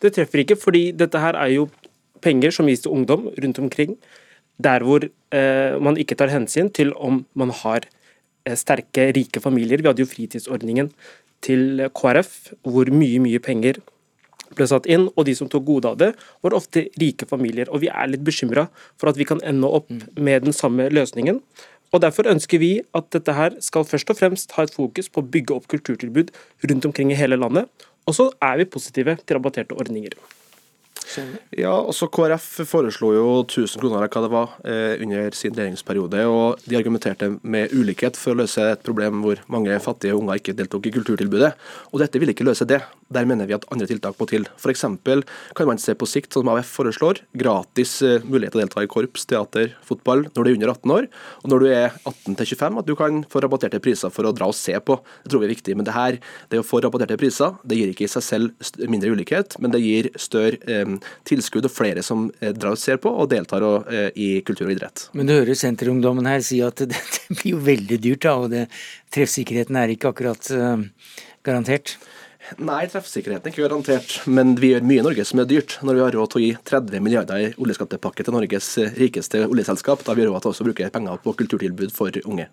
Det 0.04 0.14
treffer 0.16 0.44
ikke 0.44 0.60
fordi 0.60 0.90
dette 0.96 1.20
her 1.20 1.38
er 1.40 1.52
jo 1.56 1.68
penger 2.24 2.54
som 2.56 2.70
gis 2.70 2.84
til 2.84 2.96
ungdom 2.96 3.28
rundt 3.32 3.60
omkring. 3.60 3.98
Der 4.64 4.84
hvor 4.88 5.04
eh, 5.04 5.76
man 5.84 6.00
ikke 6.00 6.16
tar 6.16 6.32
hensyn 6.32 6.72
til 6.72 6.94
om 6.96 7.26
man 7.36 7.52
har 7.52 7.84
eh, 8.46 8.56
sterke, 8.56 9.12
rike 9.16 9.44
familier. 9.44 9.82
Vi 9.82 9.90
hadde 9.90 10.04
jo 10.04 10.12
fritidsordningen 10.12 10.92
til 11.44 11.84
KrF, 11.96 12.54
hvor 12.64 12.90
mye, 12.92 13.20
mye 13.20 13.44
penger 13.44 13.82
ble 14.56 14.68
satt 14.70 14.90
inn, 14.92 15.08
og 15.16 15.26
de 15.28 15.36
som 15.38 15.50
tok 15.52 15.66
gode 15.68 15.92
av 15.92 15.98
det, 16.02 16.12
var 16.46 16.58
ofte 16.58 16.88
rike 17.02 17.28
familier. 17.30 17.72
Og 17.72 17.82
vi 17.84 17.92
er 17.92 18.12
litt 18.12 18.26
bekymra 18.26 18.68
for 19.00 19.12
at 19.12 19.20
vi 19.20 19.28
kan 19.28 19.42
ende 19.44 19.70
opp 19.70 19.90
mm. 19.90 20.04
med 20.18 20.48
den 20.48 20.56
samme 20.56 20.90
løsningen. 20.94 21.42
Og 21.94 22.02
Derfor 22.04 22.28
ønsker 22.28 22.60
vi 22.60 22.72
at 22.98 23.12
dette 23.16 23.34
her 23.38 23.56
skal 23.64 23.86
først 23.88 24.10
og 24.12 24.20
fremst 24.20 24.56
ha 24.58 24.66
et 24.66 24.74
fokus 24.74 25.08
på 25.08 25.22
å 25.24 25.30
bygge 25.36 25.56
opp 25.56 25.70
kulturtilbud 25.72 26.34
rundt 26.70 26.88
omkring 26.90 27.14
i 27.14 27.20
hele 27.20 27.40
landet. 27.40 27.70
Og 28.06 28.18
så 28.18 28.30
er 28.44 28.60
vi 28.60 28.70
positive 28.70 29.16
til 29.24 29.40
rabatterte 29.40 29.78
ordninger. 29.78 30.18
Ja, 31.56 31.74
også 31.78 32.08
KrF 32.12 32.46
foreslo 32.68 33.12
jo 33.14 33.26
1000 33.44 33.80
kroner 33.80 34.02
eller 34.02 34.12
hva 34.12 34.24
det 34.24 34.32
var, 34.34 34.56
eh, 34.66 35.04
under 35.04 35.32
sin 35.38 35.54
regjeringsperiode. 35.54 36.26
og 36.28 36.60
De 36.68 36.76
argumenterte 36.76 37.40
med 37.44 37.72
ulikhet 37.72 38.18
for 38.18 38.34
å 38.34 38.42
løse 38.42 38.60
et 38.72 38.84
problem 38.84 39.22
hvor 39.22 39.40
mange 39.48 39.80
fattige 39.80 40.16
unger 40.18 40.40
ikke 40.40 40.56
deltok 40.56 40.88
i 40.88 40.92
kulturtilbudet. 40.92 41.54
Og 41.94 42.00
Dette 42.00 42.20
ville 42.20 42.34
ikke 42.34 42.48
løse 42.48 42.68
det. 42.68 42.82
Der 43.14 43.28
mener 43.30 43.46
vi 43.46 43.54
at 43.54 43.66
andre 43.70 43.86
tiltak 43.86 44.18
må 44.18 44.26
til. 44.30 44.48
F.eks. 44.58 44.82
kan 45.56 45.68
man 45.70 45.78
se 45.82 45.94
på 45.94 46.08
sikt, 46.10 46.34
som 46.34 46.50
AUF 46.50 46.72
foreslår, 46.80 47.22
gratis 47.38 48.00
eh, 48.02 48.24
mulighet 48.26 48.56
til 48.56 48.62
å 48.62 48.64
delta 48.64 48.86
i 48.86 48.90
korps, 48.90 49.28
teater, 49.30 49.76
fotball 49.86 50.26
når 50.32 50.40
du 50.40 50.50
er 50.50 50.56
under 50.56 50.72
18 50.74 50.94
år. 50.96 51.08
Og 51.44 51.52
når 51.54 51.62
du 51.62 51.68
er 51.70 52.00
18 52.02 52.38
til 52.40 52.50
25, 52.56 52.80
at 52.82 52.90
du 52.90 52.96
kan 52.98 53.22
få 53.30 53.44
rabatterte 53.46 53.82
priser 53.84 54.14
for 54.14 54.26
å 54.26 54.34
dra 54.36 54.50
og 54.50 54.58
se 54.58 54.74
på. 54.82 54.98
Det 55.24 55.34
tror 55.34 55.44
vi 55.44 55.50
er 55.50 55.54
viktig. 55.54 55.78
Men 55.78 55.86
det 55.86 55.94
her, 55.96 56.18
det 56.50 56.62
å 56.62 56.66
få 56.66 56.82
rabatterte 56.82 57.20
priser, 57.22 57.54
det 57.62 57.78
gir 57.78 57.94
ikke 57.94 58.08
i 58.08 58.12
seg 58.16 58.26
selv 58.26 58.90
mindre 58.90 59.14
ulikhet, 59.14 59.60
men 59.62 59.76
det 59.76 59.84
gir 59.86 60.10
større 60.18 60.58
eh, 60.66 60.98
tilskudd 61.30 61.70
og 61.70 61.76
flere 61.76 62.02
som 62.06 62.28
eh, 62.42 62.56
drar 62.58 62.74
og 62.74 62.82
ser 62.82 62.98
på 63.04 63.14
og 63.14 63.30
deltar 63.32 63.66
og, 63.66 63.86
eh, 63.94 64.10
i 64.18 64.30
kultur 64.48 64.66
og 64.72 64.76
idrett. 64.76 65.08
Men 65.14 65.30
du 65.30 65.36
hører 65.38 65.58
Senterungdommen 65.58 66.26
her 66.30 66.42
si 66.46 66.64
at 66.66 66.82
det 66.90 66.98
blir 67.30 67.54
jo 67.54 67.62
veldig 67.70 68.02
dyrt, 68.02 68.26
da, 68.26 68.36
og 68.42 68.52
det, 68.54 68.66
treffsikkerheten 69.16 69.78
er 69.80 69.94
ikke 69.94 70.12
akkurat 70.12 70.50
uh, 70.52 70.82
garantert? 71.46 71.96
Nei, 72.62 72.84
treffsikkerheten 72.86 73.50
er 73.50 73.54
ikke 73.54 73.64
garantert, 73.66 74.20
men 74.30 74.54
vi 74.62 74.70
gjør 74.70 74.84
mye 74.86 75.02
i 75.02 75.06
Norge 75.06 75.24
som 75.26 75.42
er 75.42 75.48
dyrt. 75.50 75.80
Når 75.82 75.98
vi 75.98 76.04
har 76.04 76.14
råd 76.14 76.32
til 76.32 76.40
å 76.40 76.44
gi 76.44 76.52
30 76.70 77.02
milliarder 77.02 77.42
i 77.42 77.48
oljeskattepakke 77.58 78.26
til 78.26 78.36
Norges 78.36 78.68
rikeste 79.00 79.42
oljeselskap, 79.48 80.04
da 80.06 80.14
har 80.14 80.20
vi 80.20 80.28
råd 80.30 80.46
til 80.46 80.54
å 80.54 80.68
bruke 80.70 80.92
penger 80.94 81.24
på 81.24 81.34
kulturtilbud 81.42 81.96
for 81.96 82.22
unge. 82.22 82.46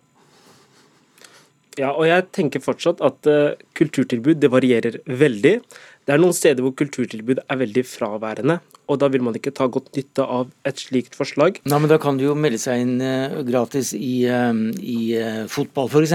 Ja, 1.80 1.92
og 1.92 2.04
jeg 2.04 2.26
tenker 2.36 2.60
fortsatt 2.64 3.00
at 3.04 3.28
uh, 3.28 3.54
kulturtilbud 3.76 4.40
det 4.40 4.50
varierer 4.52 4.98
veldig. 5.08 5.54
Det 6.04 6.14
er 6.14 6.20
noen 6.20 6.36
steder 6.36 6.64
hvor 6.64 6.74
kulturtilbud 6.76 7.44
er 7.44 7.60
veldig 7.60 7.84
fraværende, 7.88 8.58
og 8.90 8.98
da 9.00 9.08
vil 9.12 9.22
man 9.24 9.36
ikke 9.38 9.52
ta 9.54 9.68
godt 9.70 9.92
nytte 9.96 10.24
av 10.24 10.50
et 10.68 10.80
slikt 10.80 11.16
forslag. 11.18 11.60
Nei, 11.68 11.78
men 11.78 11.90
Da 11.92 11.98
kan 12.02 12.18
du 12.18 12.24
jo 12.24 12.36
melde 12.38 12.58
seg 12.60 12.82
inn 12.82 12.96
uh, 13.02 13.40
gratis 13.46 13.92
i, 13.96 14.24
uh, 14.26 14.52
i 14.78 15.12
uh, 15.18 15.44
fotball 15.50 15.90
f.eks. 15.90 16.14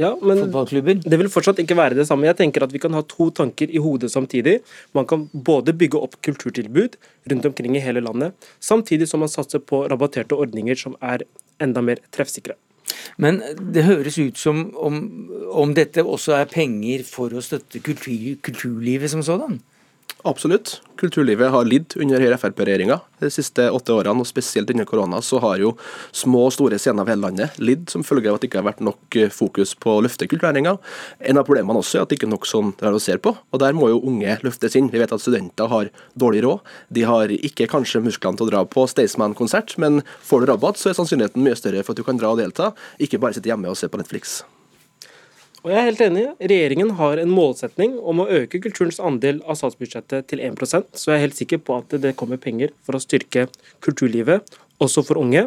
Ja, 0.00 0.14
men 0.18 0.44
Fotballklubber. 0.44 1.02
Det 1.04 1.20
vil 1.20 1.30
fortsatt 1.32 1.62
ikke 1.62 1.78
være 1.78 1.98
det 1.98 2.08
samme. 2.08 2.28
Jeg 2.28 2.40
tenker 2.40 2.66
at 2.66 2.74
Vi 2.74 2.82
kan 2.82 2.96
ha 2.96 3.04
to 3.06 3.30
tanker 3.34 3.70
i 3.70 3.82
hodet 3.82 4.10
samtidig. 4.12 4.60
Man 4.96 5.06
kan 5.10 5.28
både 5.32 5.76
bygge 5.76 6.00
opp 6.00 6.18
kulturtilbud 6.24 6.98
rundt 7.30 7.46
omkring 7.46 7.76
i 7.76 7.84
hele 7.84 8.02
landet, 8.02 8.34
samtidig 8.60 9.08
som 9.08 9.22
man 9.22 9.30
satser 9.30 9.62
på 9.62 9.84
rabatterte 9.90 10.38
ordninger 10.38 10.78
som 10.78 10.96
er 11.04 11.26
enda 11.60 11.84
mer 11.84 12.00
treffsikre. 12.14 12.56
Men 13.20 13.40
det 13.74 13.84
høres 13.86 14.18
ut 14.18 14.38
som 14.40 14.70
om, 14.78 15.00
om 15.52 15.74
dette 15.76 16.02
også 16.02 16.34
er 16.40 16.50
penger 16.50 17.04
for 17.06 17.32
å 17.32 17.42
støtte 17.44 17.82
kultur, 17.84 18.38
kulturlivet 18.44 19.12
som 19.12 19.22
sådan? 19.24 19.60
Absolutt. 20.24 20.80
Kulturlivet 21.00 21.48
har 21.50 21.64
lidd 21.64 21.94
under 21.96 22.20
Høyre-Frp-regjeringa 22.20 22.98
de 23.22 23.28
siste 23.32 23.64
åtte 23.72 23.94
årene, 23.94 24.20
og 24.20 24.28
spesielt 24.28 24.68
under 24.72 24.84
korona 24.88 25.20
så 25.24 25.40
har 25.40 25.60
jo 25.62 25.70
små 26.12 26.42
og 26.48 26.52
store 26.52 26.76
scener 26.80 27.04
over 27.04 27.14
hele 27.14 27.24
landet 27.24 27.56
lidd 27.60 27.88
som 27.92 28.04
følge 28.04 28.28
av 28.28 28.36
at 28.36 28.44
det 28.44 28.50
ikke 28.50 28.60
har 28.60 28.68
vært 28.68 28.82
nok 28.84 29.16
eh, 29.16 29.32
fokus 29.32 29.72
på 29.80 29.96
å 29.96 30.02
løfte 30.04 30.28
kulturnæringa. 30.28 30.76
En 31.32 31.40
av 31.40 31.48
problemene 31.48 31.80
også 31.80 31.98
er 32.00 32.04
at 32.04 32.12
det 32.12 32.20
ikke 32.20 32.28
er 32.28 32.34
nok 32.34 32.48
som 32.48 32.74
det 32.76 32.88
er 32.90 32.96
å 32.96 33.02
se 33.02 33.16
på, 33.16 33.32
og 33.32 33.64
der 33.64 33.76
må 33.76 33.88
jo 33.94 34.02
unge 34.12 34.36
løftes 34.44 34.76
inn. 34.76 34.92
Vi 34.92 35.00
vet 35.00 35.16
at 35.16 35.24
studenter 35.24 35.72
har 35.72 35.92
dårlig 36.20 36.44
råd. 36.44 36.70
De 36.92 37.08
har 37.08 37.32
ikke 37.40 37.70
kanskje 37.72 38.04
musklene 38.04 38.40
til 38.40 38.50
å 38.50 38.52
dra 38.52 38.64
på 38.68 38.84
Staysman-konsert, 38.92 39.78
men 39.80 40.02
får 40.26 40.44
du 40.44 40.52
rabatt, 40.52 40.80
så 40.80 40.92
er 40.92 41.00
sannsynligheten 41.00 41.44
mye 41.44 41.58
større 41.58 41.84
for 41.84 41.96
at 41.96 42.00
du 42.00 42.06
kan 42.06 42.20
dra 42.20 42.34
og 42.34 42.42
delta, 42.44 42.74
ikke 43.00 43.22
bare 43.22 43.38
sitte 43.38 43.52
hjemme 43.52 43.72
og 43.72 43.80
se 43.80 43.88
på 43.88 44.00
Netflix. 44.00 44.42
Og 45.60 45.68
jeg 45.68 45.76
er 45.76 45.88
helt 45.90 46.00
enig. 46.00 46.22
Regjeringen 46.40 46.94
har 46.96 47.20
en 47.20 47.32
målsetning 47.36 47.98
om 48.00 48.22
å 48.22 48.28
øke 48.32 48.62
kulturens 48.64 49.00
andel 49.04 49.42
av 49.44 49.58
statsbudsjettet 49.60 50.30
til 50.32 50.40
1% 50.46 50.96
så 50.96 51.12
jeg 51.12 51.18
er 51.18 51.24
helt 51.26 51.36
sikker 51.36 51.60
på 51.66 51.76
at 51.82 51.92
det 52.00 52.14
kommer 52.16 52.40
penger 52.40 52.72
for 52.86 52.96
å 52.96 53.02
styrke 53.02 53.44
kulturlivet, 53.84 54.56
også 54.80 55.04
for 55.04 55.20
unge. 55.20 55.44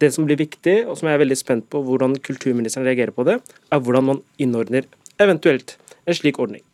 Det 0.00 0.08
som 0.14 0.24
blir 0.24 0.40
viktig, 0.40 0.86
og 0.88 0.96
som 0.96 1.10
jeg 1.10 1.18
er 1.18 1.24
veldig 1.26 1.38
spent 1.38 1.68
på 1.68 1.84
hvordan 1.84 2.16
kulturministeren 2.24 2.88
reagerer 2.88 3.12
på 3.12 3.28
det, 3.28 3.38
er 3.44 3.84
hvordan 3.84 4.08
man 4.08 4.24
innordner 4.40 4.88
eventuelt 5.20 5.76
en 6.08 6.16
slik 6.16 6.40
ordning. 6.40 6.64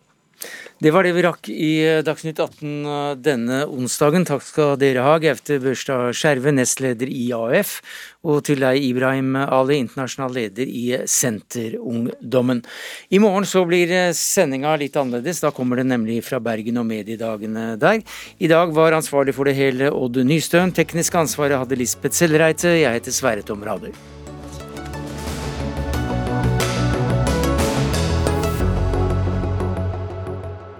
Det 0.79 0.93
var 0.95 1.03
det 1.03 1.11
vi 1.17 1.23
rakk 1.27 1.49
i 1.51 1.71
eh, 1.83 2.01
Dagsnytt 2.07 2.39
18 2.39 2.69
eh, 2.87 3.15
denne 3.19 3.65
onsdagen. 3.67 4.23
Takk 4.29 4.45
skal 4.47 4.77
dere 4.79 5.03
ha, 5.03 5.17
Gaute 5.19 5.57
Børstad 5.63 6.15
Skjerve, 6.15 6.53
nestleder 6.55 7.11
i 7.11 7.25
AUF, 7.35 7.81
og 8.23 8.45
til 8.47 8.63
deg, 8.63 8.79
Ibrahim 8.87 9.35
Ali, 9.41 9.81
internasjonal 9.83 10.37
leder 10.37 10.71
i 10.71 11.01
Senterungdommen. 11.03 12.63
I 13.11 13.19
morgen 13.23 13.49
så 13.49 13.65
blir 13.67 13.91
eh, 13.91 14.13
sendinga 14.15 14.77
litt 14.79 14.95
annerledes. 15.01 15.43
Da 15.43 15.51
kommer 15.57 15.83
det 15.83 15.89
nemlig 15.91 16.21
fra 16.29 16.39
Bergen 16.39 16.79
og 16.79 16.87
mediedagene 16.93 17.73
der. 17.83 18.05
I 18.39 18.53
dag 18.53 18.71
var 18.77 18.95
ansvarlig 19.01 19.35
for 19.35 19.51
det 19.51 19.57
hele 19.59 19.91
Odd 19.91 20.23
Nystøen. 20.31 20.71
Teknisk 20.77 21.19
ansvaret 21.19 21.59
hadde 21.59 21.81
Lisbeth 21.81 22.15
Sellreite. 22.23 22.77
Jeg 22.79 23.01
heter 23.01 23.19
Sverre 23.19 23.43
Tom 23.43 23.67
Rader. 23.67 24.18